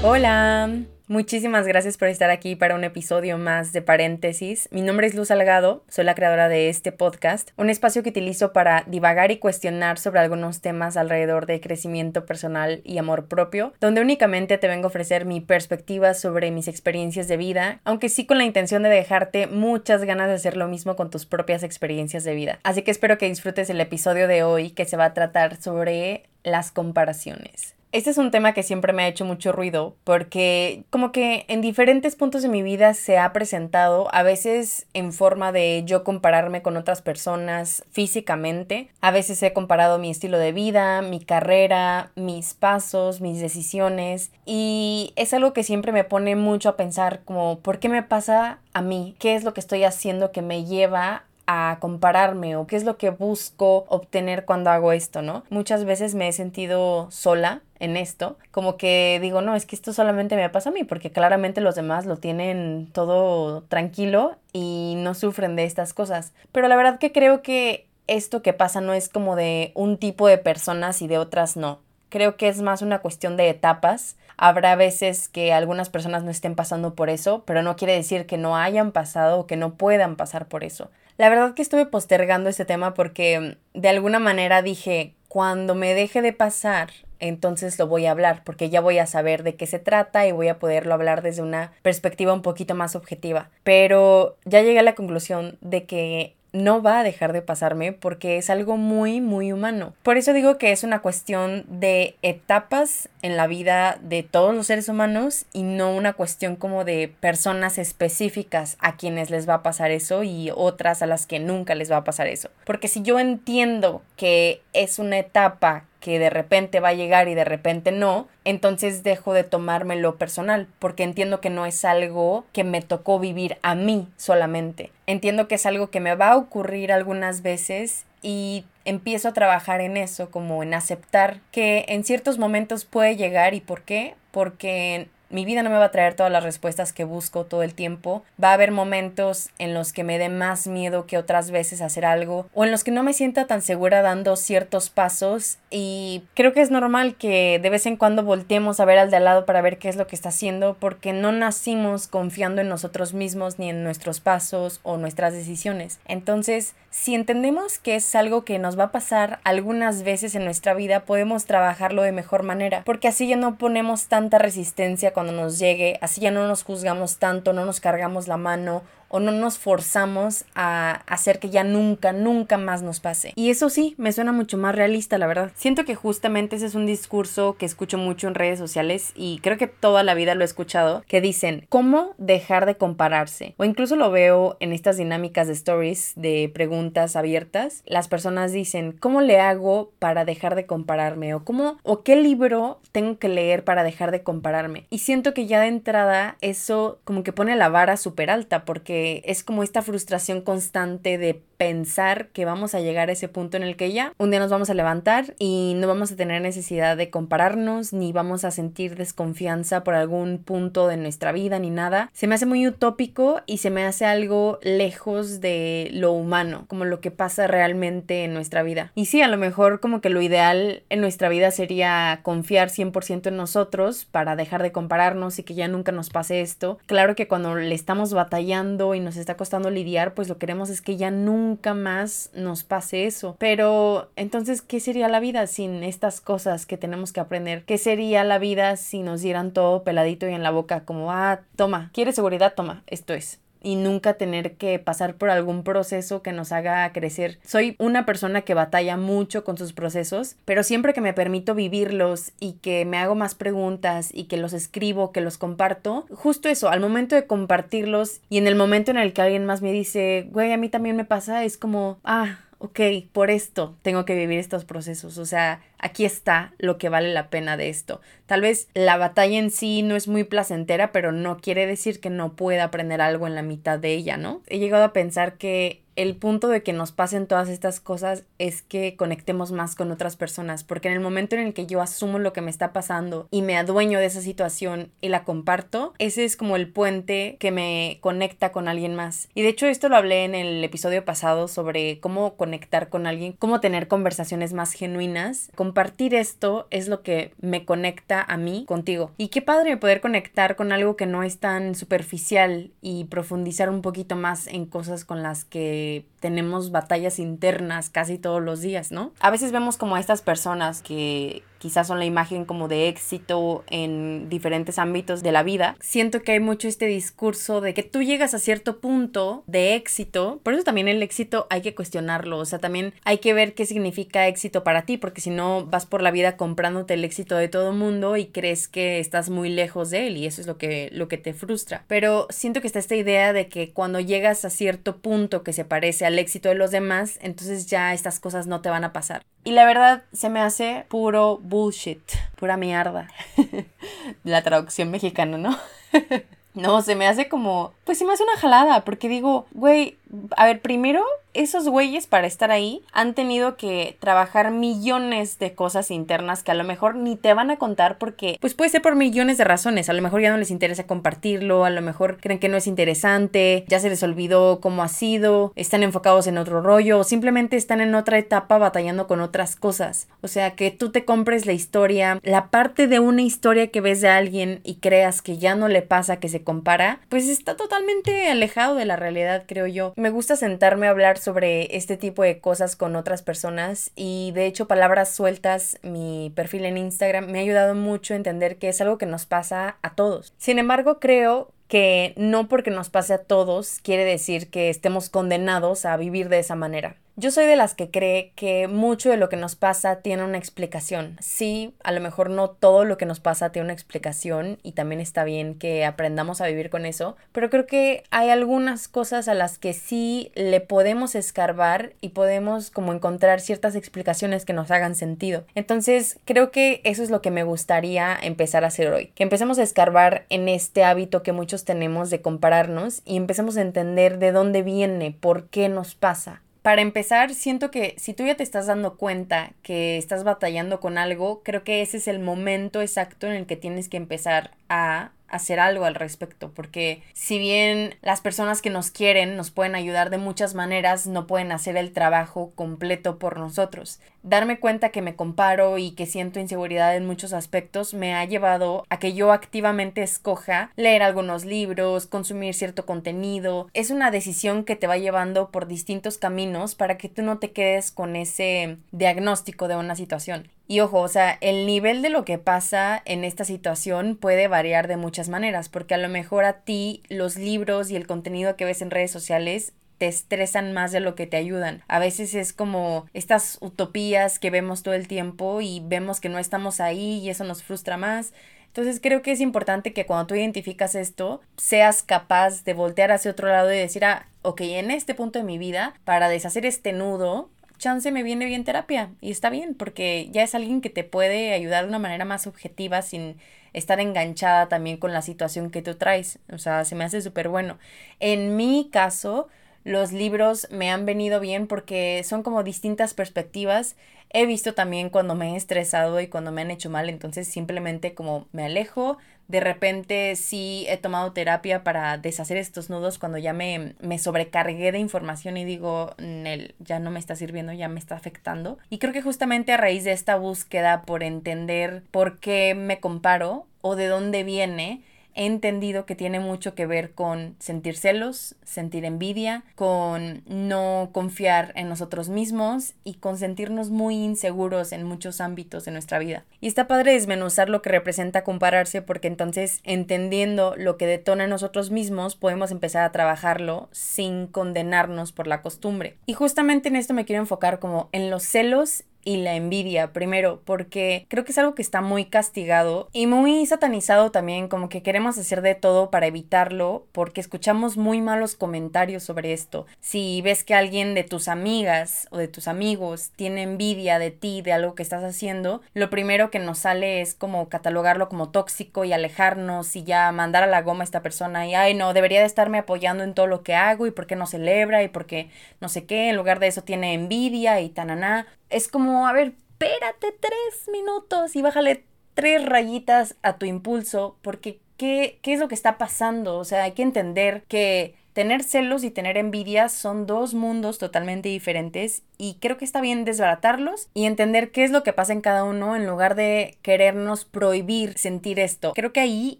Hola, 0.00 0.87
muchísimas 1.08 1.66
gracias 1.66 1.96
por 1.96 2.08
estar 2.08 2.30
aquí 2.30 2.54
para 2.54 2.74
un 2.74 2.84
episodio 2.84 3.38
más 3.38 3.72
de 3.72 3.82
Paréntesis. 3.82 4.68
Mi 4.70 4.82
nombre 4.82 5.06
es 5.06 5.14
Luz 5.14 5.28
Salgado, 5.28 5.82
soy 5.88 6.04
la 6.04 6.14
creadora 6.14 6.48
de 6.48 6.68
este 6.68 6.92
podcast, 6.92 7.50
un 7.56 7.70
espacio 7.70 8.02
que 8.02 8.10
utilizo 8.10 8.52
para 8.52 8.84
divagar 8.86 9.30
y 9.30 9.38
cuestionar 9.38 9.98
sobre 9.98 10.20
algunos 10.20 10.60
temas 10.60 10.96
alrededor 10.96 11.46
de 11.46 11.60
crecimiento 11.60 12.26
personal 12.26 12.82
y 12.84 12.98
amor 12.98 13.26
propio, 13.26 13.72
donde 13.80 14.00
únicamente 14.00 14.58
te 14.58 14.68
vengo 14.68 14.84
a 14.84 14.88
ofrecer 14.88 15.24
mi 15.24 15.40
perspectiva 15.40 16.14
sobre 16.14 16.50
mis 16.50 16.68
experiencias 16.68 17.26
de 17.28 17.36
vida, 17.36 17.80
aunque 17.84 18.08
sí 18.08 18.26
con 18.26 18.38
la 18.38 18.44
intención 18.44 18.82
de 18.82 18.90
dejarte 18.90 19.46
muchas 19.46 20.04
ganas 20.04 20.28
de 20.28 20.34
hacer 20.34 20.56
lo 20.56 20.68
mismo 20.68 20.96
con 20.96 21.10
tus 21.10 21.26
propias 21.26 21.62
experiencias 21.62 22.24
de 22.24 22.34
vida. 22.34 22.60
Así 22.62 22.82
que 22.82 22.90
espero 22.90 23.18
que 23.18 23.28
disfrutes 23.28 23.70
el 23.70 23.80
episodio 23.80 24.28
de 24.28 24.42
hoy 24.42 24.70
que 24.70 24.84
se 24.84 24.96
va 24.96 25.06
a 25.06 25.14
tratar 25.14 25.60
sobre 25.60 26.24
las 26.42 26.70
comparaciones. 26.70 27.77
Este 27.90 28.10
es 28.10 28.18
un 28.18 28.30
tema 28.30 28.52
que 28.52 28.62
siempre 28.62 28.92
me 28.92 29.02
ha 29.02 29.08
hecho 29.08 29.24
mucho 29.24 29.50
ruido 29.50 29.96
porque 30.04 30.84
como 30.90 31.10
que 31.10 31.46
en 31.48 31.62
diferentes 31.62 32.16
puntos 32.16 32.42
de 32.42 32.48
mi 32.48 32.62
vida 32.62 32.92
se 32.92 33.16
ha 33.16 33.32
presentado, 33.32 34.08
a 34.12 34.22
veces 34.22 34.86
en 34.92 35.14
forma 35.14 35.52
de 35.52 35.82
yo 35.86 36.04
compararme 36.04 36.60
con 36.60 36.76
otras 36.76 37.00
personas 37.00 37.84
físicamente, 37.90 38.90
a 39.00 39.10
veces 39.10 39.42
he 39.42 39.54
comparado 39.54 39.98
mi 39.98 40.10
estilo 40.10 40.38
de 40.38 40.52
vida, 40.52 41.00
mi 41.00 41.20
carrera, 41.20 42.10
mis 42.14 42.52
pasos, 42.52 43.22
mis 43.22 43.40
decisiones 43.40 44.32
y 44.44 45.14
es 45.16 45.32
algo 45.32 45.54
que 45.54 45.64
siempre 45.64 45.90
me 45.90 46.04
pone 46.04 46.36
mucho 46.36 46.68
a 46.68 46.76
pensar 46.76 47.20
como 47.24 47.60
¿por 47.60 47.78
qué 47.78 47.88
me 47.88 48.02
pasa 48.02 48.58
a 48.74 48.82
mí? 48.82 49.16
¿Qué 49.18 49.34
es 49.34 49.44
lo 49.44 49.54
que 49.54 49.60
estoy 49.60 49.84
haciendo 49.84 50.30
que 50.30 50.42
me 50.42 50.66
lleva 50.66 51.24
a 51.50 51.78
compararme 51.80 52.56
o 52.56 52.66
qué 52.66 52.76
es 52.76 52.84
lo 52.84 52.98
que 52.98 53.08
busco 53.08 53.86
obtener 53.88 54.44
cuando 54.44 54.68
hago 54.68 54.92
esto, 54.92 55.22
¿no? 55.22 55.44
Muchas 55.48 55.86
veces 55.86 56.14
me 56.14 56.28
he 56.28 56.32
sentido 56.32 57.10
sola 57.10 57.62
en 57.80 57.96
esto, 57.96 58.36
como 58.50 58.76
que 58.76 59.18
digo, 59.22 59.40
no, 59.40 59.56
es 59.56 59.64
que 59.64 59.74
esto 59.74 59.94
solamente 59.94 60.36
me 60.36 60.50
pasa 60.50 60.68
a 60.68 60.72
mí, 60.72 60.84
porque 60.84 61.10
claramente 61.10 61.62
los 61.62 61.74
demás 61.74 62.04
lo 62.04 62.18
tienen 62.18 62.90
todo 62.92 63.62
tranquilo 63.62 64.36
y 64.52 64.96
no 64.98 65.14
sufren 65.14 65.56
de 65.56 65.64
estas 65.64 65.94
cosas. 65.94 66.34
Pero 66.52 66.68
la 66.68 66.76
verdad 66.76 66.98
que 66.98 67.12
creo 67.12 67.40
que 67.40 67.86
esto 68.08 68.42
que 68.42 68.52
pasa 68.52 68.82
no 68.82 68.92
es 68.92 69.08
como 69.08 69.34
de 69.34 69.72
un 69.74 69.96
tipo 69.96 70.28
de 70.28 70.36
personas 70.36 71.00
y 71.00 71.08
de 71.08 71.16
otras 71.16 71.56
no. 71.56 71.78
Creo 72.10 72.36
que 72.36 72.48
es 72.48 72.60
más 72.60 72.82
una 72.82 72.98
cuestión 72.98 73.38
de 73.38 73.48
etapas. 73.48 74.16
Habrá 74.36 74.76
veces 74.76 75.30
que 75.30 75.54
algunas 75.54 75.88
personas 75.88 76.24
no 76.24 76.30
estén 76.30 76.54
pasando 76.54 76.94
por 76.94 77.08
eso, 77.08 77.42
pero 77.46 77.62
no 77.62 77.76
quiere 77.76 77.94
decir 77.94 78.26
que 78.26 78.36
no 78.36 78.56
hayan 78.56 78.92
pasado 78.92 79.40
o 79.40 79.46
que 79.46 79.56
no 79.56 79.74
puedan 79.74 80.16
pasar 80.16 80.46
por 80.46 80.62
eso. 80.62 80.90
La 81.18 81.28
verdad 81.28 81.54
que 81.54 81.62
estuve 81.62 81.84
postergando 81.84 82.48
este 82.48 82.64
tema 82.64 82.94
porque 82.94 83.56
mm, 83.74 83.80
de 83.80 83.88
alguna 83.88 84.20
manera 84.20 84.62
dije, 84.62 85.14
cuando 85.26 85.74
me 85.74 85.92
deje 85.92 86.22
de 86.22 86.32
pasar, 86.32 86.90
entonces 87.18 87.76
lo 87.76 87.88
voy 87.88 88.06
a 88.06 88.12
hablar 88.12 88.44
porque 88.44 88.70
ya 88.70 88.80
voy 88.80 88.98
a 88.98 89.06
saber 89.06 89.42
de 89.42 89.56
qué 89.56 89.66
se 89.66 89.80
trata 89.80 90.28
y 90.28 90.32
voy 90.32 90.46
a 90.46 90.60
poderlo 90.60 90.94
hablar 90.94 91.22
desde 91.22 91.42
una 91.42 91.72
perspectiva 91.82 92.32
un 92.32 92.42
poquito 92.42 92.76
más 92.76 92.94
objetiva. 92.94 93.50
Pero 93.64 94.36
ya 94.44 94.62
llegué 94.62 94.78
a 94.78 94.84
la 94.84 94.94
conclusión 94.94 95.58
de 95.60 95.86
que 95.86 96.36
no 96.58 96.82
va 96.82 97.00
a 97.00 97.02
dejar 97.04 97.32
de 97.32 97.42
pasarme 97.42 97.92
porque 97.92 98.36
es 98.36 98.50
algo 98.50 98.76
muy, 98.76 99.20
muy 99.20 99.52
humano. 99.52 99.94
Por 100.02 100.16
eso 100.16 100.32
digo 100.32 100.58
que 100.58 100.72
es 100.72 100.84
una 100.84 101.00
cuestión 101.00 101.64
de 101.68 102.16
etapas 102.22 103.08
en 103.22 103.36
la 103.36 103.46
vida 103.46 103.98
de 104.02 104.22
todos 104.22 104.54
los 104.54 104.66
seres 104.66 104.88
humanos 104.88 105.46
y 105.52 105.62
no 105.62 105.94
una 105.94 106.12
cuestión 106.12 106.56
como 106.56 106.84
de 106.84 107.12
personas 107.20 107.78
específicas 107.78 108.76
a 108.80 108.96
quienes 108.96 109.30
les 109.30 109.48
va 109.48 109.54
a 109.54 109.62
pasar 109.62 109.90
eso 109.90 110.22
y 110.22 110.50
otras 110.54 111.02
a 111.02 111.06
las 111.06 111.26
que 111.26 111.38
nunca 111.38 111.74
les 111.74 111.90
va 111.90 111.98
a 111.98 112.04
pasar 112.04 112.26
eso. 112.26 112.50
Porque 112.64 112.88
si 112.88 113.02
yo 113.02 113.18
entiendo 113.18 114.02
que 114.16 114.60
es 114.72 114.98
una 114.98 115.18
etapa 115.18 115.84
que 116.00 116.18
de 116.18 116.30
repente 116.30 116.80
va 116.80 116.90
a 116.90 116.94
llegar 116.94 117.28
y 117.28 117.34
de 117.34 117.44
repente 117.44 117.92
no, 117.92 118.28
entonces 118.44 119.02
dejo 119.02 119.32
de 119.32 119.44
tomármelo 119.44 120.16
personal, 120.16 120.68
porque 120.78 121.02
entiendo 121.02 121.40
que 121.40 121.50
no 121.50 121.66
es 121.66 121.84
algo 121.84 122.44
que 122.52 122.64
me 122.64 122.82
tocó 122.82 123.18
vivir 123.18 123.58
a 123.62 123.74
mí 123.74 124.08
solamente. 124.16 124.92
Entiendo 125.06 125.48
que 125.48 125.56
es 125.56 125.66
algo 125.66 125.90
que 125.90 126.00
me 126.00 126.14
va 126.14 126.30
a 126.30 126.36
ocurrir 126.36 126.92
algunas 126.92 127.42
veces 127.42 128.04
y 128.22 128.64
empiezo 128.84 129.28
a 129.28 129.32
trabajar 129.32 129.80
en 129.80 129.96
eso, 129.96 130.30
como 130.30 130.62
en 130.62 130.74
aceptar 130.74 131.40
que 131.52 131.84
en 131.88 132.04
ciertos 132.04 132.38
momentos 132.38 132.84
puede 132.84 133.16
llegar 133.16 133.54
y 133.54 133.60
por 133.60 133.82
qué, 133.82 134.14
porque 134.30 135.08
mi 135.30 135.44
vida 135.44 135.62
no 135.62 135.70
me 135.70 135.78
va 135.78 135.86
a 135.86 135.90
traer 135.90 136.14
todas 136.14 136.32
las 136.32 136.42
respuestas 136.42 136.92
que 136.92 137.04
busco 137.04 137.44
todo 137.44 137.62
el 137.62 137.74
tiempo. 137.74 138.22
Va 138.42 138.50
a 138.50 138.54
haber 138.54 138.70
momentos 138.70 139.50
en 139.58 139.74
los 139.74 139.92
que 139.92 140.04
me 140.04 140.18
dé 140.18 140.28
más 140.28 140.66
miedo 140.66 141.06
que 141.06 141.18
otras 141.18 141.50
veces 141.50 141.80
hacer 141.80 142.04
algo 142.04 142.48
o 142.54 142.64
en 142.64 142.70
los 142.70 142.84
que 142.84 142.90
no 142.90 143.02
me 143.02 143.12
sienta 143.12 143.46
tan 143.46 143.62
segura 143.62 144.02
dando 144.02 144.36
ciertos 144.36 144.90
pasos 144.90 145.58
y 145.70 146.22
creo 146.34 146.52
que 146.52 146.62
es 146.62 146.70
normal 146.70 147.16
que 147.16 147.58
de 147.62 147.70
vez 147.70 147.86
en 147.86 147.96
cuando 147.96 148.22
volteemos 148.22 148.80
a 148.80 148.84
ver 148.84 148.98
al 148.98 149.10
de 149.10 149.16
al 149.16 149.24
lado 149.24 149.44
para 149.44 149.60
ver 149.60 149.78
qué 149.78 149.88
es 149.88 149.96
lo 149.96 150.06
que 150.06 150.16
está 150.16 150.30
haciendo 150.30 150.76
porque 150.78 151.12
no 151.12 151.32
nacimos 151.32 152.06
confiando 152.06 152.60
en 152.60 152.68
nosotros 152.68 153.14
mismos 153.14 153.58
ni 153.58 153.70
en 153.70 153.84
nuestros 153.84 154.20
pasos 154.20 154.80
o 154.82 154.96
nuestras 154.96 155.32
decisiones. 155.32 155.98
Entonces, 156.06 156.74
si 156.90 157.14
entendemos 157.14 157.78
que 157.78 157.96
es 157.96 158.14
algo 158.14 158.44
que 158.44 158.58
nos 158.58 158.78
va 158.78 158.84
a 158.84 158.92
pasar 158.92 159.40
algunas 159.44 160.02
veces 160.02 160.34
en 160.34 160.44
nuestra 160.44 160.74
vida, 160.74 161.00
podemos 161.00 161.44
trabajarlo 161.44 162.02
de 162.02 162.12
mejor 162.12 162.42
manera 162.42 162.82
porque 162.84 163.08
así 163.08 163.28
ya 163.28 163.36
no 163.36 163.56
ponemos 163.56 164.06
tanta 164.06 164.38
resistencia 164.38 165.12
cuando 165.18 165.32
nos 165.32 165.58
llegue, 165.58 165.98
así 166.00 166.20
ya 166.20 166.30
no 166.30 166.46
nos 166.46 166.62
juzgamos 166.62 167.16
tanto, 167.16 167.52
no 167.52 167.64
nos 167.64 167.80
cargamos 167.80 168.28
la 168.28 168.36
mano 168.36 168.84
o 169.08 169.20
no 169.20 169.32
nos 169.32 169.58
forzamos 169.58 170.44
a 170.54 171.02
hacer 171.06 171.38
que 171.38 171.50
ya 171.50 171.64
nunca, 171.64 172.12
nunca 172.12 172.58
más 172.58 172.82
nos 172.82 173.00
pase. 173.00 173.32
Y 173.36 173.50
eso 173.50 173.70
sí, 173.70 173.94
me 173.98 174.12
suena 174.12 174.32
mucho 174.32 174.58
más 174.58 174.74
realista, 174.74 175.18
la 175.18 175.26
verdad. 175.26 175.52
Siento 175.54 175.84
que 175.84 175.94
justamente 175.94 176.56
ese 176.56 176.66
es 176.66 176.74
un 176.74 176.86
discurso 176.86 177.56
que 177.58 177.66
escucho 177.66 177.98
mucho 177.98 178.28
en 178.28 178.34
redes 178.34 178.58
sociales 178.58 179.12
y 179.14 179.38
creo 179.40 179.58
que 179.58 179.66
toda 179.66 180.02
la 180.02 180.14
vida 180.14 180.34
lo 180.34 180.42
he 180.42 180.44
escuchado, 180.44 181.02
que 181.06 181.20
dicen, 181.20 181.66
¿cómo 181.68 182.14
dejar 182.18 182.66
de 182.66 182.76
compararse? 182.76 183.54
O 183.56 183.64
incluso 183.64 183.96
lo 183.96 184.10
veo 184.10 184.56
en 184.60 184.72
estas 184.72 184.96
dinámicas 184.96 185.46
de 185.46 185.54
stories 185.54 186.12
de 186.16 186.50
preguntas 186.52 187.16
abiertas. 187.16 187.82
Las 187.86 188.08
personas 188.08 188.52
dicen, 188.52 188.92
¿cómo 188.92 189.20
le 189.20 189.40
hago 189.40 189.92
para 189.98 190.24
dejar 190.24 190.54
de 190.54 190.66
compararme? 190.66 191.34
O 191.34 191.44
cómo, 191.44 191.78
o 191.82 192.02
qué 192.02 192.16
libro 192.16 192.80
tengo 192.92 193.18
que 193.18 193.28
leer 193.28 193.64
para 193.64 193.84
dejar 193.84 194.10
de 194.10 194.22
compararme. 194.22 194.86
Y 194.90 194.98
siento 194.98 195.34
que 195.34 195.46
ya 195.46 195.60
de 195.60 195.68
entrada 195.68 196.36
eso 196.40 196.98
como 197.04 197.22
que 197.22 197.32
pone 197.32 197.56
la 197.56 197.68
vara 197.68 197.96
súper 197.96 198.30
alta 198.30 198.64
porque 198.64 198.97
es 199.24 199.42
como 199.42 199.62
esta 199.62 199.82
frustración 199.82 200.40
constante 200.42 201.18
de 201.18 201.42
pensar 201.58 202.28
que 202.28 202.44
vamos 202.44 202.74
a 202.74 202.80
llegar 202.80 203.08
a 203.08 203.12
ese 203.12 203.28
punto 203.28 203.56
en 203.56 203.64
el 203.64 203.76
que 203.76 203.92
ya 203.92 204.12
un 204.16 204.30
día 204.30 204.38
nos 204.38 204.50
vamos 204.50 204.70
a 204.70 204.74
levantar 204.74 205.34
y 205.38 205.74
no 205.76 205.88
vamos 205.88 206.12
a 206.12 206.16
tener 206.16 206.40
necesidad 206.40 206.96
de 206.96 207.10
compararnos 207.10 207.92
ni 207.92 208.12
vamos 208.12 208.44
a 208.44 208.52
sentir 208.52 208.96
desconfianza 208.96 209.82
por 209.82 209.94
algún 209.94 210.38
punto 210.38 210.86
de 210.86 210.96
nuestra 210.96 211.32
vida 211.32 211.58
ni 211.58 211.70
nada. 211.70 212.10
Se 212.14 212.28
me 212.28 212.36
hace 212.36 212.46
muy 212.46 212.66
utópico 212.66 213.40
y 213.44 213.58
se 213.58 213.70
me 213.70 213.84
hace 213.84 214.06
algo 214.06 214.60
lejos 214.62 215.40
de 215.40 215.90
lo 215.92 216.12
humano, 216.12 216.64
como 216.68 216.84
lo 216.84 217.00
que 217.00 217.10
pasa 217.10 217.48
realmente 217.48 218.22
en 218.22 218.34
nuestra 218.34 218.62
vida. 218.62 218.92
Y 218.94 219.06
sí, 219.06 219.20
a 219.20 219.28
lo 219.28 219.36
mejor 219.36 219.80
como 219.80 220.00
que 220.00 220.10
lo 220.10 220.22
ideal 220.22 220.84
en 220.90 221.00
nuestra 221.00 221.28
vida 221.28 221.50
sería 221.50 222.20
confiar 222.22 222.68
100% 222.68 223.26
en 223.26 223.36
nosotros 223.36 224.04
para 224.04 224.36
dejar 224.36 224.62
de 224.62 224.70
compararnos 224.70 225.40
y 225.40 225.42
que 225.42 225.54
ya 225.54 225.66
nunca 225.66 225.90
nos 225.90 226.10
pase 226.10 226.40
esto. 226.40 226.78
Claro 226.86 227.16
que 227.16 227.26
cuando 227.26 227.56
le 227.56 227.74
estamos 227.74 228.12
batallando 228.12 228.94
y 228.94 229.00
nos 229.00 229.16
está 229.16 229.36
costando 229.36 229.70
lidiar, 229.70 230.14
pues 230.14 230.28
lo 230.28 230.38
queremos 230.38 230.70
es 230.70 230.80
que 230.82 230.96
ya 230.96 231.10
nunca 231.10 231.47
nunca 231.48 231.74
más 231.74 232.30
nos 232.34 232.64
pase 232.64 233.06
eso. 233.06 233.36
Pero 233.38 234.10
entonces, 234.16 234.62
¿qué 234.62 234.80
sería 234.80 235.08
la 235.08 235.20
vida 235.20 235.46
sin 235.46 235.82
estas 235.82 236.20
cosas 236.20 236.66
que 236.66 236.76
tenemos 236.76 237.12
que 237.12 237.20
aprender? 237.20 237.64
¿Qué 237.64 237.78
sería 237.78 238.24
la 238.24 238.38
vida 238.38 238.76
si 238.76 239.02
nos 239.02 239.22
dieran 239.22 239.52
todo 239.52 239.82
peladito 239.82 240.28
y 240.28 240.34
en 240.34 240.42
la 240.42 240.50
boca 240.50 240.84
como, 240.84 241.12
ah, 241.12 241.40
toma, 241.56 241.90
¿quieres 241.92 242.14
seguridad? 242.14 242.54
Toma, 242.54 242.82
esto 242.86 243.14
es 243.14 243.40
y 243.62 243.76
nunca 243.76 244.14
tener 244.14 244.54
que 244.54 244.78
pasar 244.78 245.14
por 245.14 245.30
algún 245.30 245.62
proceso 245.64 246.22
que 246.22 246.32
nos 246.32 246.52
haga 246.52 246.92
crecer. 246.92 247.38
Soy 247.44 247.76
una 247.78 248.06
persona 248.06 248.42
que 248.42 248.54
batalla 248.54 248.96
mucho 248.96 249.44
con 249.44 249.58
sus 249.58 249.72
procesos, 249.72 250.36
pero 250.44 250.62
siempre 250.62 250.94
que 250.94 251.00
me 251.00 251.12
permito 251.12 251.54
vivirlos 251.54 252.32
y 252.40 252.54
que 252.54 252.84
me 252.84 252.98
hago 252.98 253.14
más 253.14 253.34
preguntas 253.34 254.10
y 254.12 254.24
que 254.24 254.36
los 254.36 254.52
escribo, 254.52 255.12
que 255.12 255.20
los 255.20 255.38
comparto, 255.38 256.06
justo 256.10 256.48
eso, 256.48 256.68
al 256.68 256.80
momento 256.80 257.14
de 257.14 257.26
compartirlos 257.26 258.20
y 258.28 258.38
en 258.38 258.46
el 258.46 258.54
momento 258.54 258.90
en 258.90 258.98
el 258.98 259.12
que 259.12 259.22
alguien 259.22 259.46
más 259.46 259.62
me 259.62 259.72
dice, 259.72 260.28
güey, 260.30 260.52
a 260.52 260.56
mí 260.56 260.68
también 260.68 260.96
me 260.96 261.04
pasa, 261.04 261.44
es 261.44 261.56
como, 261.56 261.98
ah, 262.04 262.38
ok, 262.58 262.80
por 263.12 263.30
esto 263.30 263.76
tengo 263.82 264.04
que 264.04 264.14
vivir 264.14 264.38
estos 264.38 264.64
procesos, 264.64 265.18
o 265.18 265.26
sea, 265.26 265.60
aquí 265.78 266.04
está 266.04 266.54
lo 266.58 266.76
que 266.76 266.88
vale 266.88 267.12
la 267.12 267.30
pena 267.30 267.56
de 267.56 267.68
esto. 267.68 268.00
Tal 268.26 268.40
vez 268.40 268.68
la 268.74 268.96
batalla 268.96 269.38
en 269.38 269.50
sí 269.50 269.82
no 269.82 269.96
es 269.96 270.08
muy 270.08 270.24
placentera, 270.24 270.92
pero 270.92 271.12
no 271.12 271.38
quiere 271.38 271.66
decir 271.66 272.00
que 272.00 272.10
no 272.10 272.34
pueda 272.34 272.64
aprender 272.64 273.00
algo 273.00 273.26
en 273.26 273.34
la 273.34 273.42
mitad 273.42 273.78
de 273.78 273.94
ella, 273.94 274.16
¿no? 274.16 274.42
He 274.48 274.58
llegado 274.58 274.84
a 274.84 274.92
pensar 274.92 275.38
que 275.38 275.82
el 275.98 276.14
punto 276.14 276.46
de 276.46 276.62
que 276.62 276.72
nos 276.72 276.92
pasen 276.92 277.26
todas 277.26 277.48
estas 277.48 277.80
cosas 277.80 278.22
es 278.38 278.62
que 278.62 278.94
conectemos 278.94 279.50
más 279.50 279.74
con 279.74 279.90
otras 279.90 280.14
personas, 280.14 280.62
porque 280.62 280.86
en 280.86 280.94
el 280.94 281.00
momento 281.00 281.34
en 281.34 281.44
el 281.44 281.54
que 281.54 281.66
yo 281.66 281.82
asumo 281.82 282.20
lo 282.20 282.32
que 282.32 282.40
me 282.40 282.52
está 282.52 282.72
pasando 282.72 283.26
y 283.32 283.42
me 283.42 283.56
adueño 283.56 283.98
de 283.98 284.06
esa 284.06 284.20
situación 284.20 284.92
y 285.00 285.08
la 285.08 285.24
comparto, 285.24 285.94
ese 285.98 286.24
es 286.24 286.36
como 286.36 286.54
el 286.54 286.70
puente 286.70 287.36
que 287.40 287.50
me 287.50 287.98
conecta 288.00 288.52
con 288.52 288.68
alguien 288.68 288.94
más. 288.94 289.28
Y 289.34 289.42
de 289.42 289.48
hecho 289.48 289.66
esto 289.66 289.88
lo 289.88 289.96
hablé 289.96 290.24
en 290.24 290.36
el 290.36 290.62
episodio 290.62 291.04
pasado 291.04 291.48
sobre 291.48 291.98
cómo 291.98 292.36
conectar 292.36 292.90
con 292.90 293.08
alguien, 293.08 293.32
cómo 293.32 293.58
tener 293.58 293.88
conversaciones 293.88 294.52
más 294.52 294.74
genuinas. 294.74 295.50
Compartir 295.56 296.14
esto 296.14 296.68
es 296.70 296.86
lo 296.86 297.02
que 297.02 297.32
me 297.40 297.64
conecta 297.64 298.22
a 298.22 298.36
mí 298.36 298.64
contigo. 298.68 299.10
Y 299.18 299.28
qué 299.28 299.42
padre 299.42 299.76
poder 299.76 300.00
conectar 300.00 300.54
con 300.54 300.70
algo 300.70 300.94
que 300.94 301.06
no 301.06 301.24
es 301.24 301.38
tan 301.38 301.74
superficial 301.74 302.70
y 302.80 303.06
profundizar 303.06 303.68
un 303.68 303.82
poquito 303.82 304.14
más 304.14 304.46
en 304.46 304.64
cosas 304.64 305.04
con 305.04 305.24
las 305.24 305.44
que 305.44 305.87
tenemos 306.20 306.70
batallas 306.70 307.18
internas 307.18 307.90
casi 307.90 308.18
todos 308.18 308.42
los 308.42 308.60
días, 308.60 308.92
¿no? 308.92 309.12
A 309.20 309.30
veces 309.30 309.52
vemos 309.52 309.76
como 309.76 309.96
a 309.96 310.00
estas 310.00 310.22
personas 310.22 310.82
que 310.82 311.42
quizás 311.58 311.86
son 311.86 311.98
la 311.98 312.04
imagen 312.04 312.44
como 312.44 312.68
de 312.68 312.88
éxito 312.88 313.64
en 313.68 314.28
diferentes 314.28 314.78
ámbitos 314.78 315.22
de 315.22 315.32
la 315.32 315.42
vida. 315.42 315.76
Siento 315.80 316.22
que 316.22 316.32
hay 316.32 316.40
mucho 316.40 316.68
este 316.68 316.86
discurso 316.86 317.60
de 317.60 317.74
que 317.74 317.82
tú 317.82 318.02
llegas 318.02 318.34
a 318.34 318.38
cierto 318.38 318.78
punto 318.78 319.42
de 319.46 319.74
éxito, 319.74 320.40
por 320.42 320.54
eso 320.54 320.64
también 320.64 320.88
el 320.88 321.02
éxito 321.02 321.46
hay 321.50 321.62
que 321.62 321.74
cuestionarlo, 321.74 322.38
o 322.38 322.44
sea, 322.44 322.58
también 322.58 322.94
hay 323.04 323.18
que 323.18 323.34
ver 323.34 323.54
qué 323.54 323.66
significa 323.66 324.26
éxito 324.26 324.64
para 324.64 324.82
ti, 324.82 324.96
porque 324.96 325.20
si 325.20 325.30
no 325.30 325.66
vas 325.66 325.86
por 325.86 326.02
la 326.02 326.10
vida 326.10 326.36
comprándote 326.36 326.94
el 326.94 327.04
éxito 327.04 327.36
de 327.36 327.48
todo 327.48 327.72
mundo 327.72 328.16
y 328.16 328.26
crees 328.26 328.68
que 328.68 329.00
estás 329.00 329.30
muy 329.30 329.48
lejos 329.48 329.90
de 329.90 330.06
él 330.06 330.16
y 330.16 330.26
eso 330.26 330.40
es 330.40 330.46
lo 330.46 330.58
que, 330.58 330.88
lo 330.92 331.08
que 331.08 331.18
te 331.18 331.34
frustra. 331.34 331.84
Pero 331.88 332.26
siento 332.30 332.60
que 332.60 332.66
está 332.66 332.78
esta 332.78 332.96
idea 332.96 333.32
de 333.32 333.48
que 333.48 333.72
cuando 333.72 334.00
llegas 334.00 334.44
a 334.44 334.50
cierto 334.50 334.98
punto 334.98 335.42
que 335.42 335.52
se 335.52 335.64
parece 335.64 336.06
al 336.06 336.18
éxito 336.18 336.48
de 336.48 336.54
los 336.54 336.70
demás, 336.70 337.18
entonces 337.22 337.66
ya 337.66 337.94
estas 337.94 338.20
cosas 338.20 338.46
no 338.46 338.60
te 338.60 338.70
van 338.70 338.84
a 338.84 338.92
pasar. 338.92 339.22
Y 339.48 339.52
la 339.52 339.64
verdad 339.64 340.02
se 340.12 340.28
me 340.28 340.40
hace 340.40 340.84
puro 340.90 341.38
bullshit, 341.42 342.02
pura 342.36 342.58
mierda. 342.58 343.08
la 344.22 344.42
traducción 344.42 344.90
mexicana, 344.90 345.38
¿no? 345.38 345.56
no, 346.54 346.82
se 346.82 346.94
me 346.94 347.06
hace 347.08 347.30
como, 347.30 347.72
pues 347.84 347.96
se 347.96 348.04
me 348.04 348.12
hace 348.12 348.24
una 348.24 348.36
jalada, 348.36 348.84
porque 348.84 349.08
digo, 349.08 349.46
güey, 349.52 349.96
a 350.36 350.46
ver, 350.46 350.60
primero 350.60 351.04
esos 351.34 351.68
güeyes 351.68 352.06
para 352.06 352.26
estar 352.26 352.50
ahí 352.50 352.82
han 352.92 353.14
tenido 353.14 353.56
que 353.56 353.96
trabajar 354.00 354.50
millones 354.50 355.38
de 355.38 355.54
cosas 355.54 355.90
internas 355.90 356.42
que 356.42 356.50
a 356.50 356.54
lo 356.54 356.64
mejor 356.64 356.96
ni 356.96 357.16
te 357.16 357.32
van 357.34 357.50
a 357.50 357.58
contar 357.58 357.98
porque 357.98 358.38
pues 358.40 358.54
puede 358.54 358.70
ser 358.70 358.82
por 358.82 358.96
millones 358.96 359.38
de 359.38 359.44
razones, 359.44 359.88
a 359.88 359.92
lo 359.92 360.02
mejor 360.02 360.20
ya 360.20 360.30
no 360.30 360.36
les 360.36 360.50
interesa 360.50 360.86
compartirlo, 360.86 361.64
a 361.64 361.70
lo 361.70 361.80
mejor 361.80 362.18
creen 362.20 362.40
que 362.40 362.48
no 362.48 362.56
es 362.56 362.66
interesante, 362.66 363.64
ya 363.68 363.78
se 363.78 363.88
les 363.88 364.02
olvidó 364.02 364.60
cómo 364.60 364.82
ha 364.82 364.88
sido, 364.88 365.52
están 365.54 365.82
enfocados 365.82 366.26
en 366.26 366.38
otro 366.38 366.60
rollo 366.60 366.98
o 366.98 367.04
simplemente 367.04 367.56
están 367.56 367.80
en 367.80 367.94
otra 367.94 368.18
etapa 368.18 368.58
batallando 368.58 369.06
con 369.06 369.20
otras 369.20 369.54
cosas. 369.54 370.08
O 370.22 370.28
sea, 370.28 370.56
que 370.56 370.70
tú 370.70 370.90
te 370.90 371.04
compres 371.04 371.46
la 371.46 371.52
historia, 371.52 372.18
la 372.22 372.48
parte 372.48 372.88
de 372.88 372.98
una 372.98 373.22
historia 373.22 373.68
que 373.68 373.80
ves 373.80 374.00
de 374.00 374.08
alguien 374.08 374.60
y 374.64 374.76
creas 374.76 375.22
que 375.22 375.38
ya 375.38 375.54
no 375.54 375.68
le 375.68 375.82
pasa 375.82 376.18
que 376.18 376.28
se 376.28 376.42
compara, 376.42 377.00
pues 377.08 377.28
está 377.28 377.56
totalmente 377.56 378.28
alejado 378.28 378.74
de 378.74 378.86
la 378.86 378.96
realidad, 378.96 379.44
creo 379.46 379.66
yo. 379.66 379.92
Me 379.98 380.10
gusta 380.10 380.36
sentarme 380.36 380.86
a 380.86 380.90
hablar 380.90 381.18
sobre 381.18 381.76
este 381.76 381.96
tipo 381.96 382.22
de 382.22 382.38
cosas 382.38 382.76
con 382.76 382.94
otras 382.94 383.22
personas 383.22 383.90
y 383.96 384.30
de 384.30 384.46
hecho 384.46 384.68
palabras 384.68 385.12
sueltas, 385.12 385.80
mi 385.82 386.30
perfil 386.36 386.66
en 386.66 386.76
Instagram 386.76 387.26
me 387.26 387.40
ha 387.40 387.42
ayudado 387.42 387.74
mucho 387.74 388.14
a 388.14 388.16
entender 388.16 388.58
que 388.58 388.68
es 388.68 388.80
algo 388.80 388.96
que 388.96 389.06
nos 389.06 389.26
pasa 389.26 389.76
a 389.82 389.96
todos. 389.96 390.32
Sin 390.38 390.60
embargo, 390.60 391.00
creo 391.00 391.50
que 391.66 392.14
no 392.16 392.46
porque 392.46 392.70
nos 392.70 392.90
pase 392.90 393.14
a 393.14 393.18
todos 393.18 393.80
quiere 393.82 394.04
decir 394.04 394.50
que 394.50 394.70
estemos 394.70 395.10
condenados 395.10 395.84
a 395.84 395.96
vivir 395.96 396.28
de 396.28 396.38
esa 396.38 396.54
manera. 396.54 396.94
Yo 397.20 397.32
soy 397.32 397.46
de 397.46 397.56
las 397.56 397.74
que 397.74 397.90
cree 397.90 398.30
que 398.36 398.68
mucho 398.68 399.10
de 399.10 399.16
lo 399.16 399.28
que 399.28 399.34
nos 399.34 399.56
pasa 399.56 400.02
tiene 400.02 400.22
una 400.22 400.38
explicación. 400.38 401.16
Sí, 401.18 401.74
a 401.82 401.90
lo 401.90 402.00
mejor 402.00 402.30
no 402.30 402.48
todo 402.48 402.84
lo 402.84 402.96
que 402.96 403.06
nos 403.06 403.18
pasa 403.18 403.50
tiene 403.50 403.66
una 403.66 403.72
explicación 403.72 404.60
y 404.62 404.70
también 404.70 405.00
está 405.00 405.24
bien 405.24 405.56
que 405.56 405.84
aprendamos 405.84 406.40
a 406.40 406.46
vivir 406.46 406.70
con 406.70 406.86
eso, 406.86 407.16
pero 407.32 407.50
creo 407.50 407.66
que 407.66 408.04
hay 408.12 408.30
algunas 408.30 408.86
cosas 408.86 409.26
a 409.26 409.34
las 409.34 409.58
que 409.58 409.72
sí 409.72 410.30
le 410.36 410.60
podemos 410.60 411.16
escarbar 411.16 411.92
y 412.00 412.10
podemos 412.10 412.70
como 412.70 412.92
encontrar 412.92 413.40
ciertas 413.40 413.74
explicaciones 413.74 414.44
que 414.44 414.52
nos 414.52 414.70
hagan 414.70 414.94
sentido. 414.94 415.44
Entonces, 415.56 416.20
creo 416.24 416.52
que 416.52 416.80
eso 416.84 417.02
es 417.02 417.10
lo 417.10 417.20
que 417.20 417.32
me 417.32 417.42
gustaría 417.42 418.16
empezar 418.22 418.62
a 418.62 418.68
hacer 418.68 418.92
hoy, 418.92 419.06
que 419.16 419.24
empecemos 419.24 419.58
a 419.58 419.64
escarbar 419.64 420.24
en 420.28 420.48
este 420.48 420.84
hábito 420.84 421.24
que 421.24 421.32
muchos 421.32 421.64
tenemos 421.64 422.10
de 422.10 422.22
compararnos 422.22 423.02
y 423.04 423.16
empecemos 423.16 423.56
a 423.56 423.62
entender 423.62 424.20
de 424.20 424.30
dónde 424.30 424.62
viene, 424.62 425.16
por 425.20 425.48
qué 425.48 425.68
nos 425.68 425.96
pasa 425.96 426.42
para 426.68 426.82
empezar, 426.82 427.32
siento 427.32 427.70
que 427.70 427.94
si 427.96 428.12
tú 428.12 428.26
ya 428.26 428.36
te 428.36 428.42
estás 428.42 428.66
dando 428.66 428.98
cuenta 428.98 429.52
que 429.62 429.96
estás 429.96 430.22
batallando 430.22 430.80
con 430.80 430.98
algo, 430.98 431.42
creo 431.42 431.64
que 431.64 431.80
ese 431.80 431.96
es 431.96 432.08
el 432.08 432.18
momento 432.18 432.82
exacto 432.82 433.26
en 433.26 433.32
el 433.32 433.46
que 433.46 433.56
tienes 433.56 433.88
que 433.88 433.96
empezar 433.96 434.50
a 434.68 435.12
hacer 435.28 435.60
algo 435.60 435.84
al 435.84 435.94
respecto, 435.94 436.52
porque 436.54 437.02
si 437.12 437.38
bien 437.38 437.94
las 438.02 438.20
personas 438.20 438.62
que 438.62 438.70
nos 438.70 438.90
quieren 438.90 439.36
nos 439.36 439.50
pueden 439.50 439.74
ayudar 439.74 440.10
de 440.10 440.18
muchas 440.18 440.54
maneras, 440.54 441.06
no 441.06 441.26
pueden 441.26 441.52
hacer 441.52 441.76
el 441.76 441.92
trabajo 441.92 442.52
completo 442.54 443.18
por 443.18 443.38
nosotros. 443.38 444.00
Darme 444.22 444.58
cuenta 444.58 444.90
que 444.90 445.02
me 445.02 445.14
comparo 445.16 445.78
y 445.78 445.92
que 445.92 446.06
siento 446.06 446.40
inseguridad 446.40 446.96
en 446.96 447.06
muchos 447.06 447.32
aspectos 447.32 447.94
me 447.94 448.14
ha 448.14 448.24
llevado 448.24 448.84
a 448.90 448.98
que 448.98 449.14
yo 449.14 449.32
activamente 449.32 450.02
escoja 450.02 450.70
leer 450.76 451.02
algunos 451.02 451.44
libros, 451.44 452.06
consumir 452.06 452.54
cierto 452.54 452.84
contenido. 452.84 453.68
Es 453.74 453.90
una 453.90 454.10
decisión 454.10 454.64
que 454.64 454.76
te 454.76 454.86
va 454.86 454.98
llevando 454.98 455.50
por 455.50 455.66
distintos 455.66 456.18
caminos 456.18 456.74
para 456.74 456.98
que 456.98 457.08
tú 457.08 457.22
no 457.22 457.38
te 457.38 457.52
quedes 457.52 457.92
con 457.92 458.16
ese 458.16 458.78
diagnóstico 458.92 459.68
de 459.68 459.76
una 459.76 459.94
situación. 459.94 460.48
Y 460.70 460.80
ojo, 460.80 461.00
o 461.00 461.08
sea, 461.08 461.38
el 461.40 461.64
nivel 461.64 462.02
de 462.02 462.10
lo 462.10 462.26
que 462.26 462.36
pasa 462.36 463.00
en 463.06 463.24
esta 463.24 463.44
situación 463.44 464.16
puede 464.16 464.48
variar 464.48 464.86
de 464.86 464.98
muchas 464.98 465.30
maneras, 465.30 465.70
porque 465.70 465.94
a 465.94 465.98
lo 465.98 466.10
mejor 466.10 466.44
a 466.44 466.60
ti 466.60 467.02
los 467.08 467.36
libros 467.36 467.90
y 467.90 467.96
el 467.96 468.06
contenido 468.06 468.54
que 468.54 468.66
ves 468.66 468.82
en 468.82 468.90
redes 468.90 469.10
sociales 469.10 469.72
te 469.96 470.08
estresan 470.08 470.74
más 470.74 470.92
de 470.92 471.00
lo 471.00 471.14
que 471.14 471.26
te 471.26 471.38
ayudan. 471.38 471.82
A 471.88 471.98
veces 471.98 472.34
es 472.34 472.52
como 472.52 473.06
estas 473.14 473.56
utopías 473.62 474.38
que 474.38 474.50
vemos 474.50 474.82
todo 474.82 474.92
el 474.92 475.08
tiempo 475.08 475.62
y 475.62 475.80
vemos 475.84 476.20
que 476.20 476.28
no 476.28 476.38
estamos 476.38 476.80
ahí 476.80 477.18
y 477.18 477.30
eso 477.30 477.44
nos 477.44 477.62
frustra 477.62 477.96
más. 477.96 478.34
Entonces 478.66 479.00
creo 479.02 479.22
que 479.22 479.32
es 479.32 479.40
importante 479.40 479.94
que 479.94 480.04
cuando 480.04 480.26
tú 480.26 480.34
identificas 480.34 480.94
esto, 480.94 481.40
seas 481.56 482.02
capaz 482.02 482.62
de 482.64 482.74
voltear 482.74 483.10
hacia 483.10 483.30
otro 483.30 483.48
lado 483.48 483.72
y 483.72 483.78
decir, 483.78 484.04
ah, 484.04 484.28
ok, 484.42 484.60
en 484.60 484.90
este 484.90 485.14
punto 485.14 485.38
de 485.38 485.44
mi 485.46 485.56
vida, 485.56 485.94
para 486.04 486.28
deshacer 486.28 486.66
este 486.66 486.92
nudo, 486.92 487.48
chance 487.78 488.10
me 488.12 488.22
viene 488.22 488.44
bien 488.46 488.64
terapia 488.64 489.10
y 489.20 489.30
está 489.30 489.50
bien 489.50 489.74
porque 489.74 490.28
ya 490.30 490.42
es 490.42 490.54
alguien 490.54 490.80
que 490.80 490.90
te 490.90 491.04
puede 491.04 491.52
ayudar 491.52 491.84
de 491.84 491.88
una 491.88 491.98
manera 491.98 492.24
más 492.24 492.46
objetiva 492.46 493.02
sin 493.02 493.36
estar 493.72 494.00
enganchada 494.00 494.68
también 494.68 494.96
con 494.98 495.12
la 495.12 495.22
situación 495.22 495.70
que 495.70 495.82
tú 495.82 495.94
traes. 495.94 496.38
O 496.52 496.58
sea, 496.58 496.84
se 496.84 496.94
me 496.94 497.04
hace 497.04 497.22
súper 497.22 497.48
bueno. 497.48 497.78
En 498.20 498.56
mi 498.56 498.88
caso, 498.92 499.48
los 499.84 500.12
libros 500.12 500.68
me 500.70 500.90
han 500.90 501.06
venido 501.06 501.40
bien 501.40 501.66
porque 501.66 502.22
son 502.24 502.42
como 502.42 502.62
distintas 502.62 503.14
perspectivas. 503.14 503.96
He 504.30 504.46
visto 504.46 504.74
también 504.74 505.08
cuando 505.10 505.34
me 505.34 505.54
he 505.54 505.56
estresado 505.56 506.20
y 506.20 506.26
cuando 506.26 506.52
me 506.52 506.62
han 506.62 506.70
hecho 506.70 506.90
mal, 506.90 507.08
entonces 507.08 507.48
simplemente 507.48 508.14
como 508.14 508.48
me 508.52 508.64
alejo, 508.66 509.18
de 509.48 509.60
repente 509.60 510.36
sí 510.36 510.84
he 510.88 510.98
tomado 510.98 511.32
terapia 511.32 511.82
para 511.82 512.18
deshacer 512.18 512.58
estos 512.58 512.90
nudos 512.90 513.18
cuando 513.18 513.38
ya 513.38 513.54
me, 513.54 513.94
me 513.98 514.18
sobrecargué 514.18 514.92
de 514.92 514.98
información 514.98 515.56
y 515.56 515.64
digo, 515.64 516.14
Nel, 516.18 516.74
ya 516.78 516.98
no 516.98 517.10
me 517.10 517.18
está 517.18 517.34
sirviendo, 517.34 517.72
ya 517.72 517.88
me 517.88 517.98
está 517.98 518.14
afectando. 518.14 518.78
Y 518.90 518.98
creo 518.98 519.14
que 519.14 519.22
justamente 519.22 519.72
a 519.72 519.78
raíz 519.78 520.04
de 520.04 520.12
esta 520.12 520.36
búsqueda 520.36 521.02
por 521.02 521.22
entender 521.22 522.02
por 522.10 522.38
qué 522.38 522.74
me 522.74 523.00
comparo 523.00 523.66
o 523.80 523.96
de 523.96 524.06
dónde 524.06 524.44
viene, 524.44 525.02
he 525.38 525.46
entendido 525.46 526.04
que 526.04 526.16
tiene 526.16 526.40
mucho 526.40 526.74
que 526.74 526.84
ver 526.84 527.12
con 527.12 527.54
sentir 527.60 527.96
celos, 527.96 528.56
sentir 528.64 529.04
envidia, 529.04 529.62
con 529.76 530.42
no 530.46 531.10
confiar 531.12 531.72
en 531.76 531.88
nosotros 531.88 532.28
mismos 532.28 532.94
y 533.04 533.14
con 533.14 533.38
sentirnos 533.38 533.88
muy 533.88 534.16
inseguros 534.16 534.90
en 534.90 535.04
muchos 535.04 535.40
ámbitos 535.40 535.84
de 535.84 535.92
nuestra 535.92 536.18
vida. 536.18 536.44
Y 536.60 536.66
está 536.66 536.88
padre 536.88 537.12
desmenuzar 537.12 537.68
lo 537.68 537.82
que 537.82 537.90
representa 537.90 538.42
compararse 538.42 539.00
porque 539.00 539.28
entonces 539.28 539.80
entendiendo 539.84 540.74
lo 540.76 540.96
que 540.96 541.06
detona 541.06 541.44
en 541.44 541.50
nosotros 541.50 541.92
mismos 541.92 542.34
podemos 542.34 542.72
empezar 542.72 543.04
a 543.04 543.12
trabajarlo 543.12 543.88
sin 543.92 544.48
condenarnos 544.48 545.30
por 545.30 545.46
la 545.46 545.62
costumbre. 545.62 546.16
Y 546.26 546.32
justamente 546.32 546.88
en 546.88 546.96
esto 546.96 547.14
me 547.14 547.24
quiero 547.24 547.42
enfocar 547.42 547.78
como 547.78 548.08
en 548.10 548.28
los 548.28 548.42
celos 548.42 549.04
y 549.28 549.36
la 549.36 549.56
envidia 549.56 550.14
primero, 550.14 550.62
porque 550.64 551.26
creo 551.28 551.44
que 551.44 551.52
es 551.52 551.58
algo 551.58 551.74
que 551.74 551.82
está 551.82 552.00
muy 552.00 552.24
castigado 552.24 553.10
y 553.12 553.26
muy 553.26 553.66
satanizado 553.66 554.30
también, 554.30 554.68
como 554.68 554.88
que 554.88 555.02
queremos 555.02 555.36
hacer 555.36 555.60
de 555.60 555.74
todo 555.74 556.10
para 556.10 556.26
evitarlo, 556.26 557.06
porque 557.12 557.42
escuchamos 557.42 557.98
muy 557.98 558.22
malos 558.22 558.54
comentarios 558.54 559.22
sobre 559.22 559.52
esto. 559.52 559.84
Si 560.00 560.40
ves 560.40 560.64
que 560.64 560.74
alguien 560.74 561.12
de 561.12 561.24
tus 561.24 561.48
amigas 561.48 562.26
o 562.30 562.38
de 562.38 562.48
tus 562.48 562.68
amigos 562.68 563.30
tiene 563.36 563.64
envidia 563.64 564.18
de 564.18 564.30
ti, 564.30 564.62
de 564.62 564.72
algo 564.72 564.94
que 564.94 565.02
estás 565.02 565.22
haciendo, 565.22 565.82
lo 565.92 566.08
primero 566.08 566.50
que 566.50 566.58
nos 566.58 566.78
sale 566.78 567.20
es 567.20 567.34
como 567.34 567.68
catalogarlo 567.68 568.30
como 568.30 568.48
tóxico 568.48 569.04
y 569.04 569.12
alejarnos 569.12 569.94
y 569.94 570.04
ya 570.04 570.32
mandar 570.32 570.62
a 570.62 570.66
la 570.66 570.80
goma 570.80 571.02
a 571.02 571.04
esta 571.04 571.20
persona 571.20 571.66
y, 571.66 571.74
ay, 571.74 571.92
no, 571.92 572.14
debería 572.14 572.40
de 572.40 572.46
estarme 572.46 572.78
apoyando 572.78 573.24
en 573.24 573.34
todo 573.34 573.46
lo 573.46 573.62
que 573.62 573.74
hago 573.74 574.06
y 574.06 574.10
por 574.10 574.26
qué 574.26 574.36
no 574.36 574.46
celebra 574.46 575.02
y 575.02 575.08
por 575.08 575.26
qué 575.26 575.50
no 575.80 575.90
sé 575.90 576.06
qué, 576.06 576.30
en 576.30 576.36
lugar 576.36 576.60
de 576.60 576.68
eso 576.68 576.82
tiene 576.82 577.12
envidia 577.12 577.82
y 577.82 577.90
tananá. 577.90 578.46
Es 578.70 578.88
como, 578.88 579.17
a 579.26 579.32
ver, 579.32 579.54
espérate 579.70 580.32
tres 580.40 580.88
minutos 580.92 581.56
y 581.56 581.62
bájale 581.62 582.04
tres 582.34 582.64
rayitas 582.64 583.36
a 583.42 583.58
tu 583.58 583.66
impulso 583.66 584.36
porque 584.42 584.80
¿qué, 584.96 585.38
qué 585.42 585.54
es 585.54 585.60
lo 585.60 585.68
que 585.68 585.74
está 585.74 585.98
pasando? 585.98 586.58
O 586.58 586.64
sea, 586.64 586.84
hay 586.84 586.92
que 586.92 587.02
entender 587.02 587.64
que 587.68 588.14
Tener 588.38 588.62
celos 588.62 589.02
y 589.02 589.10
tener 589.10 589.36
envidia 589.36 589.88
son 589.88 590.24
dos 590.24 590.54
mundos 590.54 590.98
totalmente 590.98 591.48
diferentes 591.48 592.22
y 592.36 592.58
creo 592.60 592.76
que 592.76 592.84
está 592.84 593.00
bien 593.00 593.24
desbaratarlos 593.24 594.10
y 594.14 594.26
entender 594.26 594.70
qué 594.70 594.84
es 594.84 594.92
lo 594.92 595.02
que 595.02 595.12
pasa 595.12 595.32
en 595.32 595.40
cada 595.40 595.64
uno 595.64 595.96
en 595.96 596.06
lugar 596.06 596.36
de 596.36 596.78
querernos 596.82 597.44
prohibir 597.44 598.16
sentir 598.16 598.60
esto. 598.60 598.92
Creo 598.94 599.12
que 599.12 599.18
ahí 599.18 599.58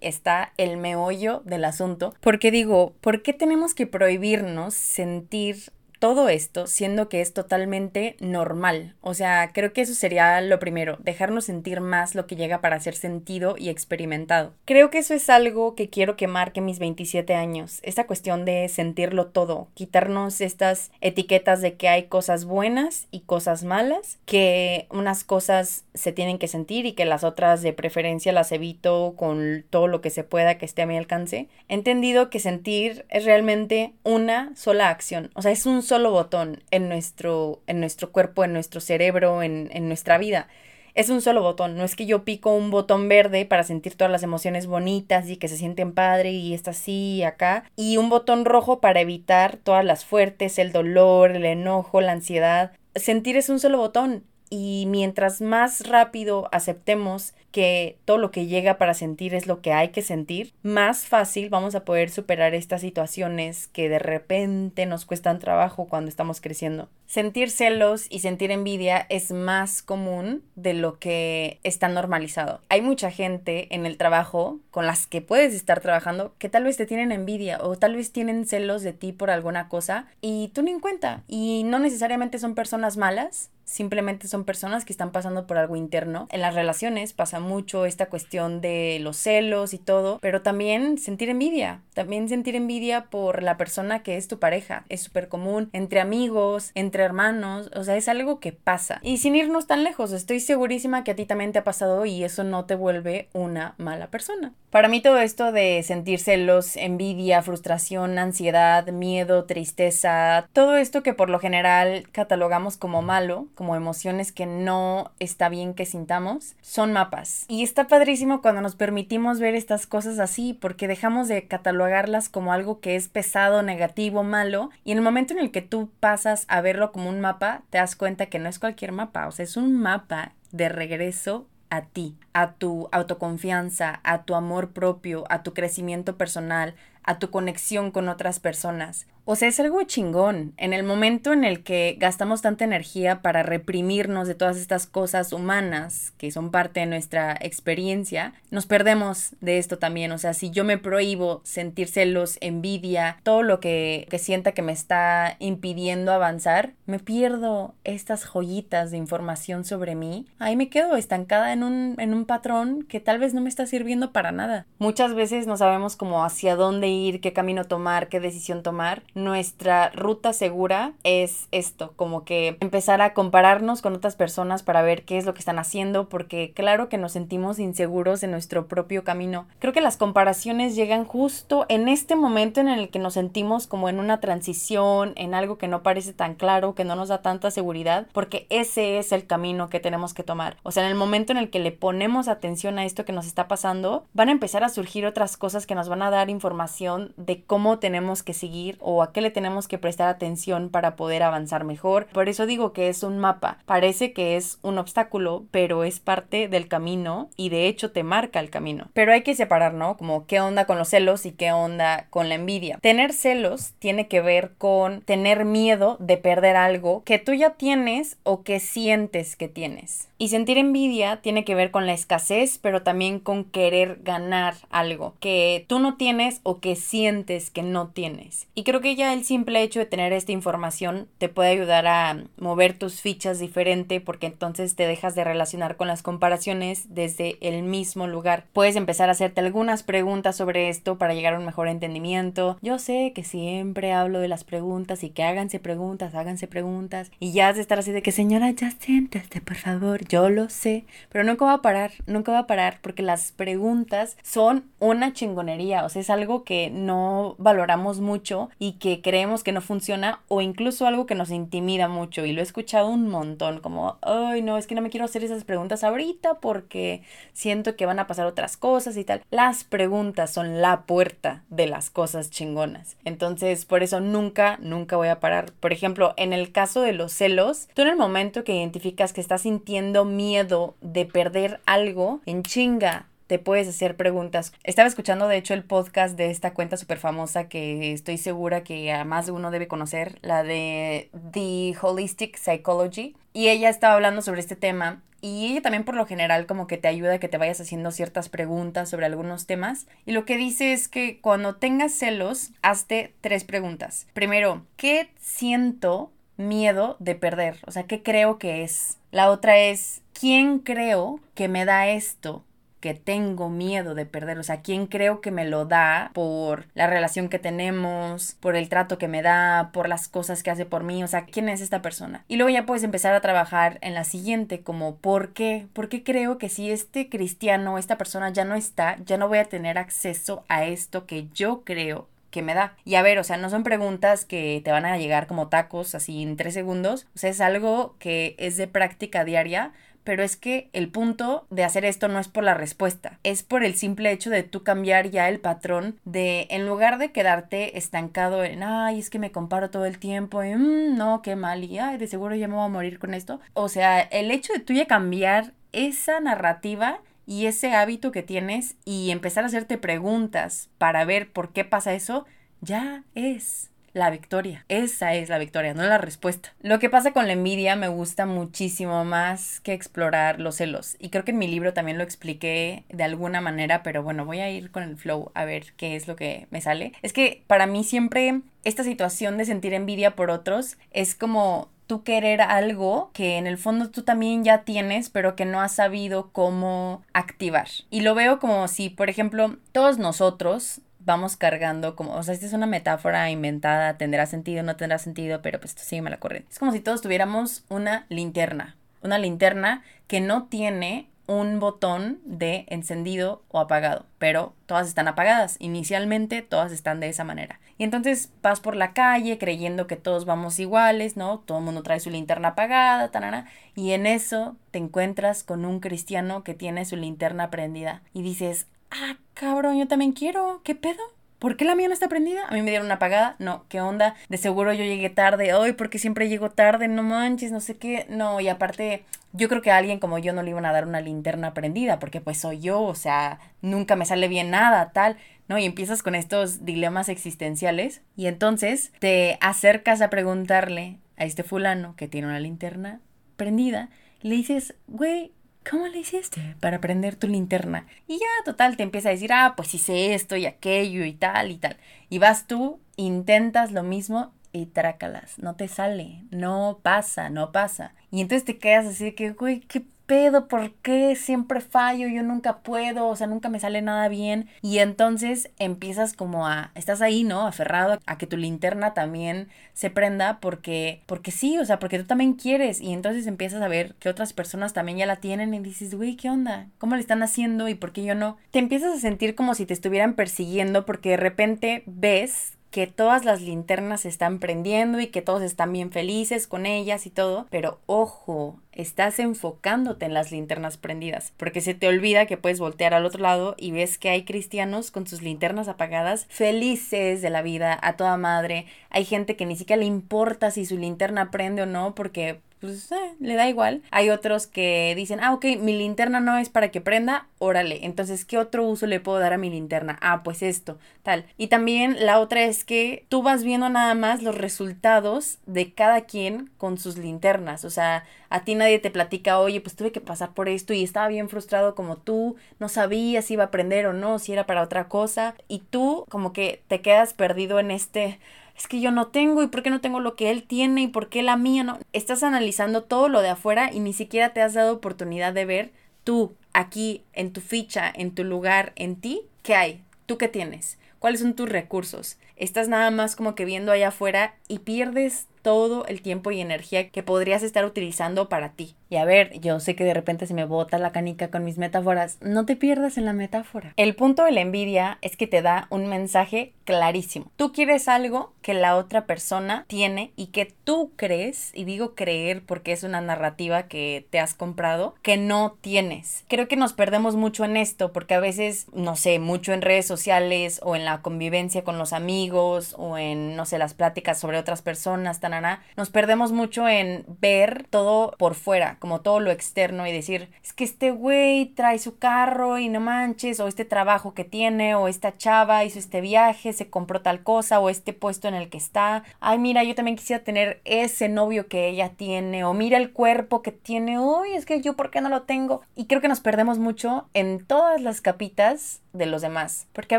está 0.00 0.52
el 0.58 0.76
meollo 0.76 1.42
del 1.44 1.64
asunto. 1.64 2.14
Porque 2.20 2.52
digo, 2.52 2.94
¿por 3.00 3.22
qué 3.22 3.32
tenemos 3.32 3.74
que 3.74 3.88
prohibirnos 3.88 4.74
sentir 4.74 5.72
todo 5.98 6.28
esto 6.28 6.66
siendo 6.66 7.08
que 7.08 7.20
es 7.20 7.32
totalmente 7.32 8.16
normal. 8.20 8.94
O 9.00 9.14
sea, 9.14 9.52
creo 9.52 9.72
que 9.72 9.80
eso 9.80 9.94
sería 9.94 10.40
lo 10.40 10.58
primero, 10.58 10.98
dejarnos 11.00 11.46
sentir 11.46 11.80
más 11.80 12.14
lo 12.14 12.26
que 12.26 12.36
llega 12.36 12.60
para 12.60 12.80
ser 12.80 12.94
sentido 12.94 13.56
y 13.58 13.68
experimentado. 13.68 14.54
Creo 14.64 14.90
que 14.90 14.98
eso 14.98 15.14
es 15.14 15.28
algo 15.30 15.74
que 15.74 15.88
quiero 15.88 16.16
que 16.16 16.26
marque 16.26 16.60
mis 16.60 16.78
27 16.78 17.34
años, 17.34 17.80
esta 17.82 18.06
cuestión 18.06 18.44
de 18.44 18.68
sentirlo 18.68 19.26
todo, 19.26 19.68
quitarnos 19.74 20.40
estas 20.40 20.90
etiquetas 21.00 21.60
de 21.60 21.74
que 21.74 21.88
hay 21.88 22.04
cosas 22.04 22.44
buenas 22.44 23.08
y 23.10 23.20
cosas 23.20 23.64
malas, 23.64 24.18
que 24.24 24.86
unas 24.90 25.24
cosas 25.24 25.84
se 25.94 26.12
tienen 26.12 26.38
que 26.38 26.48
sentir 26.48 26.86
y 26.86 26.92
que 26.92 27.04
las 27.04 27.24
otras 27.24 27.62
de 27.62 27.72
preferencia 27.72 28.32
las 28.32 28.52
evito 28.52 29.14
con 29.16 29.64
todo 29.70 29.88
lo 29.88 30.00
que 30.00 30.10
se 30.10 30.24
pueda 30.24 30.58
que 30.58 30.66
esté 30.66 30.82
a 30.82 30.86
mi 30.86 30.96
alcance. 30.96 31.48
He 31.68 31.74
entendido 31.74 32.30
que 32.30 32.38
sentir 32.38 33.04
es 33.08 33.24
realmente 33.24 33.92
una 34.04 34.54
sola 34.54 34.90
acción, 34.90 35.30
o 35.34 35.42
sea, 35.42 35.52
es 35.52 35.66
un 35.66 35.82
solo 35.88 36.12
botón 36.12 36.62
en 36.70 36.88
nuestro, 36.88 37.60
en 37.66 37.80
nuestro 37.80 38.12
cuerpo, 38.12 38.44
en 38.44 38.52
nuestro 38.52 38.80
cerebro, 38.80 39.42
en, 39.42 39.68
en 39.72 39.88
nuestra 39.88 40.18
vida. 40.18 40.46
Es 40.94 41.10
un 41.10 41.22
solo 41.22 41.42
botón, 41.42 41.76
no 41.76 41.84
es 41.84 41.94
que 41.94 42.06
yo 42.06 42.24
pico 42.24 42.52
un 42.52 42.70
botón 42.70 43.08
verde 43.08 43.44
para 43.46 43.62
sentir 43.62 43.94
todas 43.96 44.10
las 44.10 44.24
emociones 44.24 44.66
bonitas 44.66 45.28
y 45.28 45.36
que 45.36 45.46
se 45.46 45.56
sienten 45.56 45.92
padre 45.92 46.32
y 46.32 46.54
está 46.54 46.72
así 46.72 47.16
y 47.16 47.22
acá, 47.22 47.70
y 47.76 47.98
un 47.98 48.08
botón 48.08 48.44
rojo 48.44 48.80
para 48.80 49.00
evitar 49.00 49.58
todas 49.58 49.84
las 49.84 50.04
fuertes, 50.04 50.58
el 50.58 50.72
dolor, 50.72 51.32
el 51.32 51.44
enojo, 51.44 52.00
la 52.00 52.12
ansiedad. 52.12 52.72
Sentir 52.96 53.36
es 53.36 53.48
un 53.48 53.60
solo 53.60 53.78
botón 53.78 54.24
y 54.50 54.86
mientras 54.88 55.40
más 55.40 55.86
rápido 55.86 56.48
aceptemos 56.52 57.34
que 57.50 57.98
todo 58.04 58.18
lo 58.18 58.30
que 58.30 58.46
llega 58.46 58.78
para 58.78 58.94
sentir 58.94 59.34
es 59.34 59.46
lo 59.46 59.60
que 59.60 59.72
hay 59.72 59.88
que 59.88 60.02
sentir, 60.02 60.52
más 60.62 61.06
fácil 61.06 61.48
vamos 61.50 61.74
a 61.74 61.84
poder 61.84 62.10
superar 62.10 62.54
estas 62.54 62.80
situaciones 62.80 63.68
que 63.68 63.88
de 63.88 63.98
repente 63.98 64.86
nos 64.86 65.04
cuestan 65.04 65.38
trabajo 65.38 65.86
cuando 65.86 66.08
estamos 66.08 66.40
creciendo. 66.40 66.88
Sentir 67.06 67.50
celos 67.50 68.06
y 68.10 68.18
sentir 68.18 68.50
envidia 68.50 69.06
es 69.08 69.32
más 69.32 69.82
común 69.82 70.42
de 70.56 70.74
lo 70.74 70.98
que 70.98 71.58
está 71.62 71.88
normalizado. 71.88 72.60
Hay 72.68 72.82
mucha 72.82 73.10
gente 73.10 73.74
en 73.74 73.86
el 73.86 73.96
trabajo 73.96 74.60
con 74.70 74.86
las 74.86 75.06
que 75.06 75.22
puedes 75.22 75.54
estar 75.54 75.80
trabajando 75.80 76.34
que 76.38 76.50
tal 76.50 76.64
vez 76.64 76.76
te 76.76 76.84
tienen 76.84 77.10
envidia 77.10 77.60
o 77.62 77.76
tal 77.76 77.96
vez 77.96 78.12
tienen 78.12 78.46
celos 78.46 78.82
de 78.82 78.92
ti 78.92 79.12
por 79.12 79.30
alguna 79.30 79.70
cosa 79.70 80.06
y 80.20 80.48
tú 80.48 80.62
ni 80.62 80.70
en 80.70 80.80
cuenta. 80.80 81.22
Y 81.28 81.62
no 81.64 81.78
necesariamente 81.78 82.38
son 82.38 82.54
personas 82.54 82.98
malas, 82.98 83.50
simplemente 83.64 84.28
son 84.28 84.44
personas 84.44 84.84
que 84.84 84.92
están 84.92 85.12
pasando 85.12 85.46
por 85.46 85.58
algo 85.58 85.76
interno. 85.76 86.26
En 86.30 86.40
las 86.40 86.54
relaciones 86.54 87.12
pasa 87.12 87.37
mucho 87.40 87.86
esta 87.86 88.06
cuestión 88.06 88.60
de 88.60 88.98
los 89.00 89.16
celos 89.16 89.74
y 89.74 89.78
todo, 89.78 90.18
pero 90.20 90.42
también 90.42 90.98
sentir 90.98 91.28
envidia, 91.28 91.82
también 91.94 92.28
sentir 92.28 92.56
envidia 92.56 93.06
por 93.06 93.42
la 93.42 93.56
persona 93.56 94.02
que 94.02 94.16
es 94.16 94.28
tu 94.28 94.38
pareja. 94.38 94.84
Es 94.88 95.02
súper 95.02 95.28
común 95.28 95.70
entre 95.72 96.00
amigos, 96.00 96.70
entre 96.74 97.02
hermanos, 97.02 97.70
o 97.74 97.84
sea, 97.84 97.96
es 97.96 98.08
algo 98.08 98.40
que 98.40 98.52
pasa. 98.52 99.00
Y 99.02 99.18
sin 99.18 99.36
irnos 99.36 99.66
tan 99.66 99.84
lejos, 99.84 100.12
estoy 100.12 100.40
segurísima 100.40 101.04
que 101.04 101.12
a 101.12 101.16
ti 101.16 101.26
también 101.26 101.52
te 101.52 101.58
ha 101.58 101.64
pasado 101.64 102.04
y 102.04 102.24
eso 102.24 102.44
no 102.44 102.64
te 102.64 102.74
vuelve 102.74 103.28
una 103.32 103.74
mala 103.78 104.08
persona. 104.08 104.52
Para 104.70 104.88
mí 104.88 105.00
todo 105.00 105.18
esto 105.18 105.50
de 105.50 105.82
sentir 105.82 106.20
celos, 106.20 106.76
envidia, 106.76 107.42
frustración, 107.42 108.18
ansiedad, 108.18 108.86
miedo, 108.88 109.44
tristeza, 109.44 110.46
todo 110.52 110.76
esto 110.76 111.02
que 111.02 111.14
por 111.14 111.30
lo 111.30 111.38
general 111.38 112.08
catalogamos 112.12 112.76
como 112.76 113.00
malo, 113.00 113.46
como 113.54 113.76
emociones 113.76 114.30
que 114.30 114.46
no 114.46 115.12
está 115.20 115.48
bien 115.48 115.74
que 115.74 115.86
sintamos, 115.86 116.54
son 116.60 116.92
mapas. 116.92 117.27
Y 117.48 117.62
está 117.62 117.86
padrísimo 117.86 118.42
cuando 118.42 118.60
nos 118.60 118.76
permitimos 118.76 119.40
ver 119.40 119.54
estas 119.54 119.86
cosas 119.86 120.18
así, 120.18 120.54
porque 120.54 120.88
dejamos 120.88 121.28
de 121.28 121.46
catalogarlas 121.46 122.28
como 122.28 122.52
algo 122.52 122.80
que 122.80 122.96
es 122.96 123.08
pesado, 123.08 123.62
negativo, 123.62 124.22
malo, 124.22 124.70
y 124.84 124.92
en 124.92 124.98
el 124.98 125.04
momento 125.04 125.32
en 125.34 125.40
el 125.40 125.50
que 125.50 125.62
tú 125.62 125.90
pasas 126.00 126.44
a 126.48 126.60
verlo 126.60 126.92
como 126.92 127.08
un 127.08 127.20
mapa, 127.20 127.62
te 127.70 127.78
das 127.78 127.96
cuenta 127.96 128.26
que 128.26 128.38
no 128.38 128.48
es 128.48 128.58
cualquier 128.58 128.92
mapa, 128.92 129.26
o 129.26 129.32
sea, 129.32 129.44
es 129.44 129.56
un 129.56 129.74
mapa 129.80 130.32
de 130.52 130.68
regreso 130.68 131.46
a 131.70 131.82
ti, 131.82 132.16
a 132.32 132.52
tu 132.52 132.88
autoconfianza, 132.92 134.00
a 134.02 134.22
tu 134.22 134.34
amor 134.34 134.70
propio, 134.70 135.24
a 135.28 135.42
tu 135.42 135.52
crecimiento 135.52 136.16
personal, 136.16 136.74
a 137.02 137.18
tu 137.18 137.30
conexión 137.30 137.90
con 137.90 138.08
otras 138.08 138.40
personas. 138.40 139.06
O 139.30 139.36
sea, 139.36 139.48
es 139.48 139.60
algo 139.60 139.82
chingón. 139.82 140.54
En 140.56 140.72
el 140.72 140.84
momento 140.84 141.34
en 141.34 141.44
el 141.44 141.62
que 141.62 141.98
gastamos 142.00 142.40
tanta 142.40 142.64
energía 142.64 143.20
para 143.20 143.42
reprimirnos 143.42 144.26
de 144.26 144.34
todas 144.34 144.56
estas 144.56 144.86
cosas 144.86 145.34
humanas 145.34 146.14
que 146.16 146.30
son 146.30 146.50
parte 146.50 146.80
de 146.80 146.86
nuestra 146.86 147.36
experiencia, 147.38 148.32
nos 148.50 148.64
perdemos 148.64 149.34
de 149.42 149.58
esto 149.58 149.76
también. 149.76 150.12
O 150.12 150.18
sea, 150.18 150.32
si 150.32 150.50
yo 150.50 150.64
me 150.64 150.78
prohíbo 150.78 151.42
sentir 151.44 151.88
celos, 151.88 152.38
envidia, 152.40 153.20
todo 153.22 153.42
lo 153.42 153.60
que, 153.60 154.06
que 154.08 154.18
sienta 154.18 154.52
que 154.52 154.62
me 154.62 154.72
está 154.72 155.36
impidiendo 155.40 156.10
avanzar, 156.12 156.72
me 156.86 156.98
pierdo 156.98 157.74
estas 157.84 158.24
joyitas 158.24 158.90
de 158.90 158.96
información 158.96 159.66
sobre 159.66 159.94
mí. 159.94 160.24
Ahí 160.38 160.56
me 160.56 160.70
quedo 160.70 160.96
estancada 160.96 161.52
en 161.52 161.64
un, 161.64 161.96
en 161.98 162.14
un 162.14 162.24
patrón 162.24 162.82
que 162.82 163.00
tal 163.00 163.18
vez 163.18 163.34
no 163.34 163.42
me 163.42 163.50
está 163.50 163.66
sirviendo 163.66 164.10
para 164.10 164.32
nada. 164.32 164.64
Muchas 164.78 165.12
veces 165.12 165.46
no 165.46 165.58
sabemos 165.58 165.96
cómo 165.96 166.24
hacia 166.24 166.56
dónde 166.56 166.88
qué 167.20 167.32
camino 167.32 167.64
tomar, 167.64 168.08
qué 168.08 168.20
decisión 168.20 168.62
tomar 168.62 169.02
nuestra 169.14 169.90
ruta 169.90 170.32
segura 170.32 170.92
es 171.04 171.48
esto, 171.52 171.92
como 171.96 172.24
que 172.24 172.56
empezar 172.60 173.00
a 173.00 173.14
compararnos 173.14 173.82
con 173.82 173.94
otras 173.94 174.16
personas 174.16 174.62
para 174.62 174.82
ver 174.82 175.04
qué 175.04 175.18
es 175.18 175.26
lo 175.26 175.34
que 175.34 175.40
están 175.40 175.58
haciendo, 175.58 176.08
porque 176.08 176.52
claro 176.54 176.88
que 176.88 176.98
nos 176.98 177.12
sentimos 177.12 177.58
inseguros 177.58 178.22
en 178.22 178.30
nuestro 178.30 178.66
propio 178.66 179.04
camino. 179.04 179.46
Creo 179.58 179.72
que 179.72 179.80
las 179.80 179.96
comparaciones 179.96 180.76
llegan 180.76 181.04
justo 181.04 181.66
en 181.68 181.88
este 181.88 182.16
momento 182.16 182.60
en 182.60 182.68
el 182.68 182.88
que 182.90 182.98
nos 182.98 183.14
sentimos 183.14 183.66
como 183.66 183.88
en 183.88 184.00
una 184.00 184.20
transición, 184.20 185.12
en 185.16 185.34
algo 185.34 185.58
que 185.58 185.68
no 185.68 185.82
parece 185.82 186.12
tan 186.12 186.34
claro, 186.34 186.74
que 186.74 186.84
no 186.84 186.96
nos 186.96 187.08
da 187.08 187.22
tanta 187.22 187.50
seguridad, 187.50 188.06
porque 188.12 188.46
ese 188.50 188.98
es 188.98 189.12
el 189.12 189.26
camino 189.26 189.68
que 189.68 189.80
tenemos 189.80 190.14
que 190.14 190.22
tomar. 190.22 190.56
O 190.62 190.70
sea, 190.70 190.84
en 190.84 190.90
el 190.90 190.94
momento 190.94 191.32
en 191.32 191.38
el 191.38 191.50
que 191.50 191.58
le 191.58 191.72
ponemos 191.72 192.28
atención 192.28 192.78
a 192.78 192.84
esto 192.84 193.04
que 193.04 193.12
nos 193.12 193.26
está 193.26 193.48
pasando, 193.48 194.06
van 194.14 194.28
a 194.28 194.32
empezar 194.32 194.64
a 194.64 194.68
surgir 194.68 195.06
otras 195.06 195.36
cosas 195.36 195.66
que 195.66 195.74
nos 195.74 195.88
van 195.88 196.02
a 196.02 196.10
dar 196.10 196.30
información 196.30 196.77
de 197.16 197.42
cómo 197.44 197.80
tenemos 197.80 198.22
que 198.22 198.34
seguir 198.34 198.76
o 198.80 199.02
a 199.02 199.12
qué 199.12 199.20
le 199.20 199.30
tenemos 199.30 199.66
que 199.66 199.78
prestar 199.78 200.08
atención 200.08 200.68
para 200.68 200.94
poder 200.94 201.24
avanzar 201.24 201.64
mejor. 201.64 202.06
Por 202.12 202.28
eso 202.28 202.46
digo 202.46 202.72
que 202.72 202.88
es 202.88 203.02
un 203.02 203.18
mapa. 203.18 203.58
Parece 203.66 204.12
que 204.12 204.36
es 204.36 204.58
un 204.62 204.78
obstáculo, 204.78 205.44
pero 205.50 205.82
es 205.82 205.98
parte 205.98 206.46
del 206.46 206.68
camino 206.68 207.30
y 207.36 207.48
de 207.48 207.66
hecho 207.66 207.90
te 207.90 208.04
marca 208.04 208.38
el 208.38 208.50
camino. 208.50 208.88
Pero 208.92 209.12
hay 209.12 209.22
que 209.22 209.34
separar, 209.34 209.74
¿no? 209.74 209.96
Como 209.96 210.26
qué 210.26 210.40
onda 210.40 210.66
con 210.66 210.78
los 210.78 210.90
celos 210.90 211.26
y 211.26 211.32
qué 211.32 211.50
onda 211.50 212.06
con 212.10 212.28
la 212.28 212.36
envidia. 212.36 212.78
Tener 212.80 213.12
celos 213.12 213.72
tiene 213.80 214.06
que 214.06 214.20
ver 214.20 214.52
con 214.56 215.02
tener 215.02 215.44
miedo 215.44 215.96
de 215.98 216.16
perder 216.16 216.56
algo 216.56 217.02
que 217.04 217.18
tú 217.18 217.34
ya 217.34 217.50
tienes 217.50 218.18
o 218.22 218.42
que 218.42 218.60
sientes 218.60 219.34
que 219.34 219.48
tienes. 219.48 220.08
Y 220.18 220.28
sentir 220.28 220.58
envidia 220.58 221.20
tiene 221.22 221.44
que 221.44 221.54
ver 221.54 221.70
con 221.70 221.86
la 221.86 221.92
escasez, 221.92 222.58
pero 222.58 222.82
también 222.82 223.20
con 223.20 223.44
querer 223.44 224.00
ganar 224.02 224.54
algo 224.70 225.14
que 225.20 225.64
tú 225.68 225.78
no 225.78 225.96
tienes 225.96 226.40
o 226.42 226.58
que 226.58 226.67
que 226.68 226.76
sientes 226.76 227.48
que 227.48 227.62
no 227.62 227.88
tienes. 227.88 228.46
Y 228.54 228.62
creo 228.62 228.82
que 228.82 228.94
ya 228.94 229.14
el 229.14 229.24
simple 229.24 229.62
hecho 229.62 229.78
de 229.78 229.86
tener 229.86 230.12
esta 230.12 230.32
información 230.32 231.08
te 231.16 231.30
puede 231.30 231.48
ayudar 231.48 231.86
a 231.86 232.24
mover 232.36 232.78
tus 232.78 233.00
fichas 233.00 233.38
diferente 233.38 234.02
porque 234.02 234.26
entonces 234.26 234.76
te 234.76 234.86
dejas 234.86 235.14
de 235.14 235.24
relacionar 235.24 235.78
con 235.78 235.88
las 235.88 236.02
comparaciones 236.02 236.94
desde 236.94 237.38
el 237.40 237.62
mismo 237.62 238.06
lugar. 238.06 238.44
Puedes 238.52 238.76
empezar 238.76 239.08
a 239.08 239.12
hacerte 239.12 239.40
algunas 239.40 239.82
preguntas 239.82 240.36
sobre 240.36 240.68
esto 240.68 240.98
para 240.98 241.14
llegar 241.14 241.32
a 241.32 241.38
un 241.38 241.46
mejor 241.46 241.68
entendimiento. 241.68 242.58
Yo 242.60 242.78
sé 242.78 243.12
que 243.14 243.24
siempre 243.24 243.94
hablo 243.94 244.20
de 244.20 244.28
las 244.28 244.44
preguntas 244.44 245.02
y 245.04 245.08
que 245.08 245.22
háganse 245.22 245.60
preguntas, 245.60 246.14
háganse 246.14 246.48
preguntas 246.48 247.10
y 247.18 247.32
ya 247.32 247.48
has 247.48 247.56
de 247.56 247.62
estar 247.62 247.78
así 247.78 247.92
de 247.92 248.02
que 248.02 248.12
señora 248.12 248.50
ya 248.50 248.72
siéntate 248.72 249.40
por 249.40 249.56
favor, 249.56 250.06
yo 250.06 250.28
lo 250.28 250.50
sé, 250.50 250.84
pero 251.08 251.24
nunca 251.24 251.46
va 251.46 251.54
a 251.54 251.62
parar, 251.62 251.92
nunca 252.06 252.32
va 252.32 252.40
a 252.40 252.46
parar 252.46 252.80
porque 252.82 253.02
las 253.02 253.32
preguntas 253.32 254.18
son 254.22 254.66
una 254.80 255.14
chingonería, 255.14 255.86
o 255.86 255.88
sea, 255.88 256.02
es 256.02 256.10
algo 256.10 256.44
que 256.44 256.57
no 256.72 257.34
valoramos 257.38 258.00
mucho 258.00 258.50
y 258.58 258.72
que 258.72 259.00
creemos 259.00 259.42
que 259.42 259.52
no 259.52 259.60
funciona 259.60 260.20
o 260.28 260.40
incluso 260.40 260.86
algo 260.86 261.06
que 261.06 261.14
nos 261.14 261.30
intimida 261.30 261.88
mucho 261.88 262.24
y 262.24 262.32
lo 262.32 262.40
he 262.40 262.44
escuchado 262.44 262.88
un 262.88 263.08
montón 263.08 263.60
como, 263.60 263.98
ay 264.02 264.42
no, 264.42 264.58
es 264.58 264.66
que 264.66 264.74
no 264.74 264.82
me 264.82 264.90
quiero 264.90 265.04
hacer 265.04 265.24
esas 265.24 265.44
preguntas 265.44 265.84
ahorita 265.84 266.40
porque 266.40 267.02
siento 267.32 267.76
que 267.76 267.86
van 267.86 267.98
a 267.98 268.06
pasar 268.06 268.26
otras 268.26 268.56
cosas 268.56 268.96
y 268.96 269.04
tal. 269.04 269.22
Las 269.30 269.64
preguntas 269.64 270.32
son 270.32 270.60
la 270.60 270.82
puerta 270.82 271.44
de 271.50 271.66
las 271.66 271.90
cosas 271.90 272.30
chingonas. 272.30 272.96
Entonces, 273.04 273.64
por 273.64 273.82
eso 273.82 274.00
nunca, 274.00 274.58
nunca 274.60 274.96
voy 274.96 275.08
a 275.08 275.20
parar. 275.20 275.52
Por 275.60 275.72
ejemplo, 275.72 276.14
en 276.16 276.32
el 276.32 276.52
caso 276.52 276.82
de 276.82 276.92
los 276.92 277.12
celos, 277.12 277.68
tú 277.74 277.82
en 277.82 277.88
el 277.88 277.96
momento 277.96 278.44
que 278.44 278.56
identificas 278.56 279.12
que 279.12 279.20
estás 279.20 279.42
sintiendo 279.42 280.04
miedo 280.04 280.74
de 280.80 281.06
perder 281.06 281.60
algo, 281.66 282.20
en 282.26 282.42
chinga, 282.42 283.06
te 283.28 283.38
puedes 283.38 283.68
hacer 283.68 283.96
preguntas. 283.96 284.52
Estaba 284.64 284.88
escuchando 284.88 285.28
de 285.28 285.36
hecho 285.36 285.54
el 285.54 285.62
podcast 285.62 286.16
de 286.16 286.30
esta 286.30 286.54
cuenta 286.54 286.76
súper 286.76 286.98
famosa 286.98 287.48
que 287.48 287.92
estoy 287.92 288.18
segura 288.18 288.64
que 288.64 288.90
a 288.90 289.04
más 289.04 289.26
de 289.26 289.32
uno 289.32 289.52
debe 289.52 289.68
conocer, 289.68 290.18
la 290.22 290.42
de 290.42 291.10
The 291.32 291.76
Holistic 291.80 292.36
Psychology. 292.36 293.14
Y 293.34 293.48
ella 293.48 293.68
estaba 293.68 293.94
hablando 293.94 294.22
sobre 294.22 294.40
este 294.40 294.56
tema 294.56 295.02
y 295.20 295.52
ella 295.52 295.62
también 295.62 295.84
por 295.84 295.94
lo 295.94 296.06
general 296.06 296.46
como 296.46 296.66
que 296.66 296.78
te 296.78 296.88
ayuda 296.88 297.14
a 297.14 297.18
que 297.18 297.28
te 297.28 297.38
vayas 297.38 297.60
haciendo 297.60 297.90
ciertas 297.90 298.30
preguntas 298.30 298.88
sobre 298.88 299.06
algunos 299.06 299.46
temas. 299.46 299.86
Y 300.06 300.12
lo 300.12 300.24
que 300.24 300.38
dice 300.38 300.72
es 300.72 300.88
que 300.88 301.20
cuando 301.20 301.56
tengas 301.56 301.92
celos, 301.92 302.52
hazte 302.62 303.14
tres 303.20 303.44
preguntas. 303.44 304.06
Primero, 304.14 304.64
¿qué 304.76 305.10
siento 305.20 306.10
miedo 306.38 306.96
de 306.98 307.14
perder? 307.14 307.58
O 307.66 307.72
sea, 307.72 307.82
¿qué 307.82 308.02
creo 308.02 308.38
que 308.38 308.62
es? 308.62 308.96
La 309.10 309.30
otra 309.30 309.58
es, 309.58 310.02
¿quién 310.18 310.60
creo 310.60 311.20
que 311.34 311.48
me 311.48 311.64
da 311.64 311.88
esto? 311.88 312.44
Que 312.80 312.94
tengo 312.94 313.48
miedo 313.48 313.94
de 313.94 314.06
perder, 314.06 314.38
o 314.38 314.42
sea, 314.42 314.62
quién 314.62 314.86
creo 314.86 315.20
que 315.20 315.30
me 315.30 315.44
lo 315.44 315.64
da 315.64 316.10
por 316.14 316.66
la 316.74 316.86
relación 316.86 317.28
que 317.28 317.38
tenemos, 317.38 318.36
por 318.40 318.56
el 318.56 318.68
trato 318.68 318.98
que 318.98 319.08
me 319.08 319.22
da, 319.22 319.70
por 319.72 319.88
las 319.88 320.08
cosas 320.08 320.42
que 320.42 320.50
hace 320.50 320.64
por 320.64 320.84
mí, 320.84 321.02
o 321.02 321.08
sea, 321.08 321.24
quién 321.24 321.48
es 321.48 321.60
esta 321.60 321.82
persona. 321.82 322.24
Y 322.28 322.36
luego 322.36 322.50
ya 322.50 322.66
puedes 322.66 322.84
empezar 322.84 323.14
a 323.14 323.20
trabajar 323.20 323.78
en 323.82 323.94
la 323.94 324.04
siguiente, 324.04 324.60
como 324.60 324.96
¿por 324.96 325.32
qué? 325.32 325.66
¿Por 325.72 325.88
qué 325.88 326.02
creo 326.02 326.38
que 326.38 326.48
si 326.48 326.70
este 326.70 327.08
cristiano, 327.08 327.78
esta 327.78 327.98
persona 327.98 328.30
ya 328.30 328.44
no 328.44 328.54
está, 328.54 328.96
ya 329.04 329.18
no 329.18 329.28
voy 329.28 329.38
a 329.38 329.44
tener 329.44 329.78
acceso 329.78 330.44
a 330.48 330.64
esto 330.64 331.06
que 331.06 331.28
yo 331.34 331.62
creo 331.64 332.06
que 332.30 332.42
me 332.42 332.54
da. 332.54 332.74
Y 332.84 332.96
a 332.96 333.02
ver, 333.02 333.18
o 333.18 333.24
sea, 333.24 333.36
no 333.36 333.50
son 333.50 333.62
preguntas 333.62 334.24
que 334.24 334.60
te 334.64 334.70
van 334.70 334.84
a 334.84 334.98
llegar 334.98 335.26
como 335.26 335.48
tacos 335.48 335.94
así 335.94 336.22
en 336.22 336.36
tres 336.36 336.54
segundos. 336.54 337.06
O 337.14 337.18
sea, 337.18 337.30
es 337.30 337.40
algo 337.40 337.94
que 337.98 338.34
es 338.38 338.56
de 338.56 338.68
práctica 338.68 339.24
diaria 339.24 339.72
pero 340.08 340.22
es 340.22 340.38
que 340.38 340.70
el 340.72 340.88
punto 340.88 341.46
de 341.50 341.64
hacer 341.64 341.84
esto 341.84 342.08
no 342.08 342.18
es 342.18 342.28
por 342.28 342.42
la 342.42 342.54
respuesta, 342.54 343.18
es 343.24 343.42
por 343.42 343.62
el 343.62 343.74
simple 343.74 344.10
hecho 344.10 344.30
de 344.30 344.42
tú 344.42 344.62
cambiar 344.62 345.10
ya 345.10 345.28
el 345.28 345.38
patrón 345.38 346.00
de 346.06 346.46
en 346.48 346.66
lugar 346.66 346.96
de 346.96 347.12
quedarte 347.12 347.76
estancado 347.76 348.42
en, 348.42 348.62
ay, 348.62 349.00
es 349.00 349.10
que 349.10 349.18
me 349.18 349.32
comparo 349.32 349.68
todo 349.68 349.84
el 349.84 349.98
tiempo, 349.98 350.42
y, 350.42 350.54
mm, 350.54 350.96
no, 350.96 351.20
qué 351.20 351.36
mal, 351.36 351.62
y 351.62 351.78
ay, 351.78 351.98
de 351.98 352.06
seguro 352.06 352.34
ya 352.34 352.48
me 352.48 352.54
voy 352.54 352.64
a 352.64 352.68
morir 352.68 352.98
con 352.98 353.12
esto. 353.12 353.38
O 353.52 353.68
sea, 353.68 354.00
el 354.00 354.30
hecho 354.30 354.54
de 354.54 354.60
tú 354.60 354.72
ya 354.72 354.86
cambiar 354.86 355.52
esa 355.72 356.20
narrativa 356.20 357.00
y 357.26 357.44
ese 357.44 357.74
hábito 357.74 358.10
que 358.10 358.22
tienes 358.22 358.76
y 358.86 359.10
empezar 359.10 359.44
a 359.44 359.48
hacerte 359.48 359.76
preguntas 359.76 360.70
para 360.78 361.04
ver 361.04 361.30
por 361.30 361.52
qué 361.52 361.66
pasa 361.66 361.92
eso, 361.92 362.24
ya 362.62 363.04
es 363.14 363.68
la 363.98 364.10
victoria. 364.10 364.64
Esa 364.68 365.14
es 365.14 365.28
la 365.28 365.38
victoria, 365.38 365.74
no 365.74 365.82
la 365.82 365.98
respuesta. 365.98 366.54
Lo 366.60 366.78
que 366.78 366.88
pasa 366.88 367.12
con 367.12 367.26
la 367.26 367.34
envidia 367.34 367.76
me 367.76 367.88
gusta 367.88 368.26
muchísimo 368.26 369.04
más 369.04 369.60
que 369.60 369.72
explorar 369.72 370.40
los 370.40 370.56
celos. 370.56 370.96
Y 370.98 371.10
creo 371.10 371.24
que 371.24 371.32
en 371.32 371.38
mi 371.38 371.48
libro 371.48 371.74
también 371.74 371.98
lo 371.98 372.04
expliqué 372.04 372.84
de 372.88 373.04
alguna 373.04 373.40
manera, 373.40 373.82
pero 373.82 374.02
bueno, 374.02 374.24
voy 374.24 374.40
a 374.40 374.50
ir 374.50 374.70
con 374.70 374.82
el 374.82 374.96
flow 374.96 375.30
a 375.34 375.44
ver 375.44 375.74
qué 375.76 375.96
es 375.96 376.08
lo 376.08 376.16
que 376.16 376.46
me 376.50 376.60
sale. 376.60 376.92
Es 377.02 377.12
que 377.12 377.42
para 377.46 377.66
mí 377.66 377.84
siempre 377.84 378.40
esta 378.64 378.84
situación 378.84 379.36
de 379.38 379.44
sentir 379.44 379.74
envidia 379.74 380.14
por 380.14 380.30
otros 380.30 380.78
es 380.90 381.14
como 381.14 381.70
tú 381.88 382.04
querer 382.04 382.42
algo 382.42 383.10
que 383.14 383.38
en 383.38 383.46
el 383.46 383.58
fondo 383.58 383.90
tú 383.90 384.02
también 384.02 384.44
ya 384.44 384.62
tienes, 384.64 385.08
pero 385.08 385.34
que 385.34 385.46
no 385.46 385.60
has 385.60 385.72
sabido 385.72 386.30
cómo 386.32 387.02
activar. 387.14 387.68
Y 387.90 388.02
lo 388.02 388.14
veo 388.14 388.38
como 388.38 388.68
si, 388.68 388.90
por 388.90 389.08
ejemplo, 389.08 389.56
todos 389.72 389.98
nosotros 389.98 390.82
vamos 391.08 391.38
cargando 391.38 391.96
como, 391.96 392.14
o 392.14 392.22
sea, 392.22 392.34
esta 392.34 392.44
es 392.44 392.52
una 392.52 392.66
metáfora 392.66 393.30
inventada, 393.30 393.96
tendrá 393.96 394.26
sentido, 394.26 394.62
no 394.62 394.76
tendrá 394.76 394.98
sentido, 394.98 395.40
pero 395.40 395.58
pues 395.58 395.74
sí 395.76 396.02
me 396.02 396.10
la 396.10 396.18
corriente. 396.18 396.50
Es 396.52 396.58
como 396.58 396.70
si 396.70 396.80
todos 396.80 397.00
tuviéramos 397.00 397.64
una 397.70 398.04
linterna, 398.10 398.76
una 399.02 399.18
linterna 399.18 399.82
que 400.06 400.20
no 400.20 400.44
tiene 400.48 401.08
un 401.26 401.60
botón 401.60 402.20
de 402.24 402.66
encendido 402.68 403.42
o 403.48 403.58
apagado, 403.58 404.04
pero 404.18 404.54
todas 404.66 404.86
están 404.86 405.08
apagadas. 405.08 405.56
Inicialmente 405.60 406.42
todas 406.42 406.72
están 406.72 407.00
de 407.00 407.08
esa 407.08 407.24
manera. 407.24 407.58
Y 407.78 407.84
entonces 407.84 408.30
vas 408.42 408.60
por 408.60 408.76
la 408.76 408.92
calle 408.92 409.38
creyendo 409.38 409.86
que 409.86 409.96
todos 409.96 410.26
vamos 410.26 410.58
iguales, 410.58 411.16
¿no? 411.16 411.38
Todo 411.38 411.58
el 411.58 411.64
mundo 411.64 411.82
trae 411.82 412.00
su 412.00 412.10
linterna 412.10 412.48
apagada, 412.48 413.10
tanana, 413.10 413.48
y 413.74 413.92
en 413.92 414.06
eso 414.06 414.56
te 414.72 414.78
encuentras 414.78 415.42
con 415.42 415.64
un 415.64 415.80
cristiano 415.80 416.44
que 416.44 416.54
tiene 416.54 416.84
su 416.84 416.96
linterna 416.96 417.50
prendida 417.50 418.02
y 418.12 418.22
dices, 418.22 418.66
ah, 418.90 419.16
cabrón, 419.38 419.78
yo 419.78 419.86
también 419.86 420.12
quiero, 420.12 420.60
¿qué 420.64 420.74
pedo? 420.74 421.00
¿Por 421.38 421.56
qué 421.56 421.64
la 421.64 421.76
mía 421.76 421.86
no 421.86 421.94
está 421.94 422.08
prendida? 422.08 422.48
A 422.48 422.54
mí 422.54 422.62
me 422.62 422.70
dieron 422.70 422.86
una 422.86 422.96
apagada. 422.96 423.36
No, 423.38 423.64
¿qué 423.68 423.80
onda? 423.80 424.16
De 424.28 424.36
seguro 424.36 424.72
yo 424.72 424.82
llegué 424.82 425.08
tarde. 425.08 425.54
Hoy, 425.54 425.72
porque 425.72 426.00
siempre 426.00 426.28
llego 426.28 426.50
tarde. 426.50 426.88
No 426.88 427.04
manches, 427.04 427.52
no 427.52 427.60
sé 427.60 427.76
qué. 427.76 428.06
No, 428.08 428.40
y 428.40 428.48
aparte, 428.48 429.04
yo 429.32 429.48
creo 429.48 429.62
que 429.62 429.70
a 429.70 429.76
alguien 429.76 430.00
como 430.00 430.18
yo 430.18 430.32
no 430.32 430.42
le 430.42 430.50
iban 430.50 430.66
a 430.66 430.72
dar 430.72 430.88
una 430.88 431.00
linterna 431.00 431.54
prendida, 431.54 432.00
porque 432.00 432.20
pues 432.20 432.38
soy 432.38 432.58
yo, 432.58 432.82
o 432.82 432.96
sea, 432.96 433.38
nunca 433.62 433.94
me 433.94 434.04
sale 434.04 434.26
bien 434.26 434.50
nada, 434.50 434.90
tal. 434.90 435.16
¿no? 435.46 435.56
Y 435.58 435.64
empiezas 435.64 436.02
con 436.02 436.16
estos 436.16 436.64
dilemas 436.64 437.08
existenciales. 437.08 438.02
Y 438.16 438.26
entonces 438.26 438.92
te 438.98 439.38
acercas 439.40 440.00
a 440.00 440.10
preguntarle 440.10 440.98
a 441.16 441.24
este 441.24 441.44
fulano 441.44 441.94
que 441.94 442.08
tiene 442.08 442.26
una 442.26 442.40
linterna 442.40 443.00
prendida. 443.36 443.90
Le 444.22 444.34
dices, 444.34 444.74
güey, 444.88 445.30
¿cómo 445.68 445.86
le 445.86 445.98
hiciste 445.98 446.56
para 446.60 446.80
prender 446.80 447.16
tu 447.16 447.26
linterna? 447.28 447.86
Y 448.06 448.18
ya, 448.18 448.26
total, 448.44 448.76
te 448.76 448.82
empieza 448.82 449.08
a 449.08 449.12
decir, 449.12 449.32
ah, 449.32 449.54
pues 449.56 449.74
hice 449.74 450.14
esto 450.14 450.36
y 450.36 450.46
aquello 450.46 451.04
y 451.04 451.12
tal 451.12 451.50
y 451.50 451.58
tal. 451.58 451.76
Y 452.08 452.18
vas 452.18 452.46
tú, 452.46 452.80
intentas 452.96 453.72
lo 453.72 453.82
mismo 453.82 454.32
y 454.52 454.66
trácalas, 454.66 455.38
no 455.38 455.56
te 455.56 455.68
sale, 455.68 456.24
no 456.30 456.80
pasa, 456.82 457.30
no 457.30 457.52
pasa. 457.52 457.94
Y 458.10 458.20
entonces 458.20 458.44
te 458.44 458.58
quedas 458.58 458.86
así 458.86 459.04
de 459.04 459.14
que, 459.14 459.30
güey, 459.30 459.60
qué 459.60 459.84
pedo? 460.08 460.48
¿Por 460.48 460.72
qué 460.76 461.14
siempre 461.14 461.60
fallo? 461.60 462.08
Yo 462.08 462.22
nunca 462.24 462.60
puedo, 462.60 463.06
o 463.06 463.14
sea, 463.14 463.28
nunca 463.28 463.50
me 463.50 463.60
sale 463.60 463.82
nada 463.82 464.08
bien. 464.08 464.48
Y 464.62 464.78
entonces 464.78 465.50
empiezas 465.58 466.14
como 466.14 466.48
a, 466.48 466.72
estás 466.74 467.02
ahí, 467.02 467.22
¿no? 467.22 467.46
Aferrado 467.46 468.00
a 468.06 468.18
que 468.18 468.26
tu 468.26 468.36
linterna 468.36 468.94
también 468.94 469.48
se 469.74 469.90
prenda 469.90 470.40
porque, 470.40 471.02
porque 471.06 471.30
sí, 471.30 471.58
o 471.58 471.64
sea, 471.64 471.78
porque 471.78 471.98
tú 471.98 472.06
también 472.06 472.32
quieres. 472.32 472.80
Y 472.80 472.92
entonces 472.92 473.26
empiezas 473.26 473.62
a 473.62 473.68
ver 473.68 473.94
que 474.00 474.08
otras 474.08 474.32
personas 474.32 474.72
también 474.72 474.98
ya 474.98 475.06
la 475.06 475.16
tienen 475.16 475.52
y 475.52 475.60
dices, 475.60 475.94
güey, 475.94 476.16
¿qué 476.16 476.30
onda? 476.30 476.66
¿Cómo 476.78 476.96
le 476.96 477.02
están 477.02 477.22
haciendo 477.22 477.68
y 477.68 477.74
por 477.74 477.92
qué 477.92 478.02
yo 478.02 478.14
no? 478.14 478.38
Te 478.50 478.58
empiezas 478.58 478.96
a 478.96 479.00
sentir 479.00 479.34
como 479.34 479.54
si 479.54 479.66
te 479.66 479.74
estuvieran 479.74 480.14
persiguiendo 480.14 480.86
porque 480.86 481.10
de 481.10 481.16
repente 481.18 481.82
ves 481.86 482.57
que 482.70 482.86
todas 482.86 483.24
las 483.24 483.40
linternas 483.40 484.02
se 484.02 484.08
están 484.08 484.38
prendiendo 484.38 485.00
y 485.00 485.08
que 485.08 485.22
todos 485.22 485.42
están 485.42 485.72
bien 485.72 485.90
felices 485.90 486.46
con 486.46 486.66
ellas 486.66 487.06
y 487.06 487.10
todo, 487.10 487.46
pero 487.50 487.78
ojo, 487.86 488.58
estás 488.72 489.18
enfocándote 489.18 490.04
en 490.06 490.14
las 490.14 490.30
linternas 490.30 490.76
prendidas, 490.76 491.32
porque 491.36 491.60
se 491.60 491.74
te 491.74 491.88
olvida 491.88 492.26
que 492.26 492.36
puedes 492.36 492.60
voltear 492.60 492.94
al 492.94 493.06
otro 493.06 493.22
lado 493.22 493.54
y 493.58 493.70
ves 493.70 493.98
que 493.98 494.10
hay 494.10 494.24
cristianos 494.24 494.90
con 494.90 495.06
sus 495.06 495.22
linternas 495.22 495.68
apagadas, 495.68 496.26
felices 496.28 497.22
de 497.22 497.30
la 497.30 497.42
vida, 497.42 497.78
a 497.80 497.96
toda 497.96 498.16
madre. 498.16 498.66
Hay 498.90 499.04
gente 499.04 499.36
que 499.36 499.46
ni 499.46 499.56
siquiera 499.56 499.80
le 499.80 499.86
importa 499.86 500.50
si 500.50 500.66
su 500.66 500.76
linterna 500.76 501.30
prende 501.30 501.62
o 501.62 501.66
no, 501.66 501.94
porque 501.94 502.40
pues 502.60 502.90
eh, 502.92 503.14
le 503.20 503.34
da 503.34 503.48
igual. 503.48 503.82
Hay 503.90 504.10
otros 504.10 504.46
que 504.46 504.94
dicen, 504.96 505.20
ah, 505.22 505.32
ok, 505.32 505.44
mi 505.60 505.76
linterna 505.76 506.20
no 506.20 506.36
es 506.38 506.48
para 506.48 506.70
que 506.70 506.80
prenda, 506.80 507.26
órale. 507.38 507.84
Entonces, 507.84 508.24
¿qué 508.24 508.38
otro 508.38 508.64
uso 508.64 508.86
le 508.86 509.00
puedo 509.00 509.18
dar 509.18 509.32
a 509.32 509.38
mi 509.38 509.50
linterna? 509.50 509.98
Ah, 510.00 510.22
pues 510.22 510.42
esto, 510.42 510.78
tal. 511.02 511.26
Y 511.36 511.48
también 511.48 512.04
la 512.04 512.20
otra 512.20 512.44
es 512.44 512.64
que 512.64 513.04
tú 513.08 513.22
vas 513.22 513.44
viendo 513.44 513.68
nada 513.68 513.94
más 513.94 514.22
los 514.22 514.36
resultados 514.36 515.38
de 515.46 515.72
cada 515.72 516.02
quien 516.02 516.50
con 516.58 516.78
sus 516.78 516.98
linternas. 516.98 517.64
O 517.64 517.70
sea, 517.70 518.04
a 518.30 518.44
ti 518.44 518.54
nadie 518.54 518.78
te 518.78 518.90
platica, 518.90 519.38
oye, 519.38 519.60
pues 519.60 519.76
tuve 519.76 519.92
que 519.92 520.00
pasar 520.00 520.34
por 520.34 520.48
esto 520.48 520.72
y 520.72 520.82
estaba 520.82 521.08
bien 521.08 521.28
frustrado 521.28 521.74
como 521.74 521.96
tú, 521.96 522.36
no 522.58 522.68
sabía 522.68 523.22
si 523.22 523.34
iba 523.34 523.44
a 523.44 523.46
aprender 523.46 523.86
o 523.86 523.92
no, 523.92 524.18
si 524.18 524.32
era 524.32 524.46
para 524.46 524.62
otra 524.62 524.88
cosa. 524.88 525.34
Y 525.48 525.60
tú 525.70 526.04
como 526.08 526.32
que 526.32 526.62
te 526.68 526.80
quedas 526.80 527.14
perdido 527.14 527.58
en 527.60 527.70
este 527.70 528.18
es 528.58 528.66
que 528.66 528.80
yo 528.80 528.90
no 528.90 529.06
tengo 529.06 529.42
y 529.42 529.46
por 529.46 529.62
qué 529.62 529.70
no 529.70 529.80
tengo 529.80 530.00
lo 530.00 530.16
que 530.16 530.30
él 530.30 530.42
tiene 530.42 530.82
y 530.82 530.88
por 530.88 531.08
qué 531.08 531.22
la 531.22 531.36
mía 531.36 531.62
no. 531.62 531.78
Estás 531.92 532.24
analizando 532.24 532.82
todo 532.82 533.08
lo 533.08 533.22
de 533.22 533.28
afuera 533.28 533.72
y 533.72 533.78
ni 533.78 533.92
siquiera 533.92 534.32
te 534.32 534.42
has 534.42 534.54
dado 534.54 534.74
oportunidad 534.74 535.32
de 535.32 535.44
ver 535.44 535.72
tú, 536.02 536.34
aquí, 536.52 537.04
en 537.12 537.32
tu 537.32 537.40
ficha, 537.40 537.90
en 537.94 538.14
tu 538.14 538.24
lugar, 538.24 538.72
en 538.74 538.96
ti, 538.96 539.22
qué 539.42 539.54
hay, 539.54 539.82
tú 540.06 540.18
qué 540.18 540.26
tienes, 540.26 540.76
cuáles 540.98 541.20
son 541.20 541.34
tus 541.34 541.48
recursos. 541.48 542.18
Estás 542.38 542.68
nada 542.68 542.90
más 542.92 543.16
como 543.16 543.34
que 543.34 543.44
viendo 543.44 543.72
allá 543.72 543.88
afuera 543.88 544.36
y 544.46 544.60
pierdes 544.60 545.26
todo 545.42 545.86
el 545.86 546.02
tiempo 546.02 546.30
y 546.30 546.40
energía 546.40 546.90
que 546.90 547.02
podrías 547.02 547.42
estar 547.42 547.64
utilizando 547.64 548.28
para 548.28 548.52
ti. 548.52 548.74
Y 548.90 548.96
a 548.96 549.04
ver, 549.04 549.38
yo 549.40 549.60
sé 549.60 549.76
que 549.76 549.84
de 549.84 549.94
repente 549.94 550.26
se 550.26 550.34
me 550.34 550.44
bota 550.44 550.78
la 550.78 550.92
canica 550.92 551.30
con 551.30 551.44
mis 551.44 551.58
metáforas. 551.58 552.18
No 552.20 552.44
te 552.44 552.56
pierdas 552.56 552.98
en 552.98 553.04
la 553.04 553.12
metáfora. 553.12 553.72
El 553.76 553.94
punto 553.94 554.24
de 554.24 554.32
la 554.32 554.40
envidia 554.40 554.98
es 555.00 555.16
que 555.16 555.26
te 555.26 555.42
da 555.42 555.66
un 555.70 555.86
mensaje 555.86 556.52
clarísimo. 556.64 557.30
Tú 557.36 557.52
quieres 557.52 557.88
algo 557.88 558.32
que 558.42 558.54
la 558.54 558.76
otra 558.76 559.06
persona 559.06 559.64
tiene 559.68 560.12
y 560.16 560.26
que 560.26 560.52
tú 560.64 560.92
crees, 560.96 561.50
y 561.54 561.64
digo 561.64 561.94
creer 561.94 562.42
porque 562.44 562.72
es 562.72 562.82
una 562.82 563.00
narrativa 563.00 563.64
que 563.64 564.06
te 564.10 564.20
has 564.20 564.34
comprado, 564.34 564.94
que 565.02 565.16
no 565.16 565.56
tienes. 565.60 566.24
Creo 566.28 566.48
que 566.48 566.56
nos 566.56 566.72
perdemos 566.72 567.14
mucho 567.16 567.44
en 567.44 567.56
esto 567.56 567.92
porque 567.92 568.14
a 568.14 568.20
veces, 568.20 568.66
no 568.72 568.96
sé, 568.96 569.18
mucho 569.18 569.52
en 569.52 569.62
redes 569.62 569.86
sociales 569.86 570.60
o 570.62 570.76
en 570.76 570.84
la 570.84 571.02
convivencia 571.02 571.64
con 571.64 571.78
los 571.78 571.92
amigos 571.92 572.27
o 572.32 572.98
en, 572.98 573.36
no 573.36 573.46
sé, 573.46 573.58
las 573.58 573.74
pláticas 573.74 574.18
sobre 574.18 574.38
otras 574.38 574.62
personas, 574.62 575.20
tanana, 575.20 575.62
nos 575.76 575.90
perdemos 575.90 576.32
mucho 576.32 576.68
en 576.68 577.04
ver 577.20 577.66
todo 577.70 578.14
por 578.18 578.34
fuera 578.34 578.76
como 578.78 579.00
todo 579.00 579.20
lo 579.20 579.30
externo 579.30 579.86
y 579.86 579.92
decir, 579.92 580.28
es 580.42 580.52
que 580.52 580.64
este 580.64 580.90
güey 580.90 581.46
trae 581.46 581.78
su 581.78 581.98
carro 581.98 582.58
y 582.58 582.68
no 582.68 582.80
manches, 582.80 583.40
o 583.40 583.48
este 583.48 583.64
trabajo 583.64 584.14
que 584.14 584.24
tiene, 584.24 584.74
o 584.74 584.88
esta 584.88 585.16
chava 585.16 585.64
hizo 585.64 585.78
este 585.78 586.00
viaje, 586.00 586.52
se 586.52 586.70
compró 586.70 587.00
tal 587.00 587.22
cosa, 587.22 587.60
o 587.60 587.70
este 587.70 587.92
puesto 587.92 588.28
en 588.28 588.34
el 588.34 588.48
que 588.48 588.58
está, 588.58 589.04
ay 589.20 589.38
mira, 589.38 589.64
yo 589.64 589.74
también 589.74 589.96
quisiera 589.96 590.24
tener 590.24 590.60
ese 590.64 591.08
novio 591.08 591.48
que 591.48 591.68
ella 591.68 591.90
tiene, 591.90 592.44
o 592.44 592.54
mira 592.54 592.78
el 592.78 592.92
cuerpo 592.92 593.42
que 593.42 593.52
tiene, 593.52 593.98
uy, 593.98 594.32
es 594.34 594.46
que 594.46 594.60
yo 594.60 594.74
por 594.74 594.90
qué 594.90 595.00
no 595.00 595.08
lo 595.08 595.22
tengo. 595.22 595.62
Y 595.74 595.86
creo 595.86 596.00
que 596.00 596.08
nos 596.08 596.20
perdemos 596.20 596.58
mucho 596.58 597.08
en 597.14 597.44
todas 597.44 597.80
las 597.80 598.00
capitas 598.00 598.80
de 598.92 599.06
los 599.06 599.22
demás, 599.22 599.66
porque 599.72 599.94
a 599.94 599.98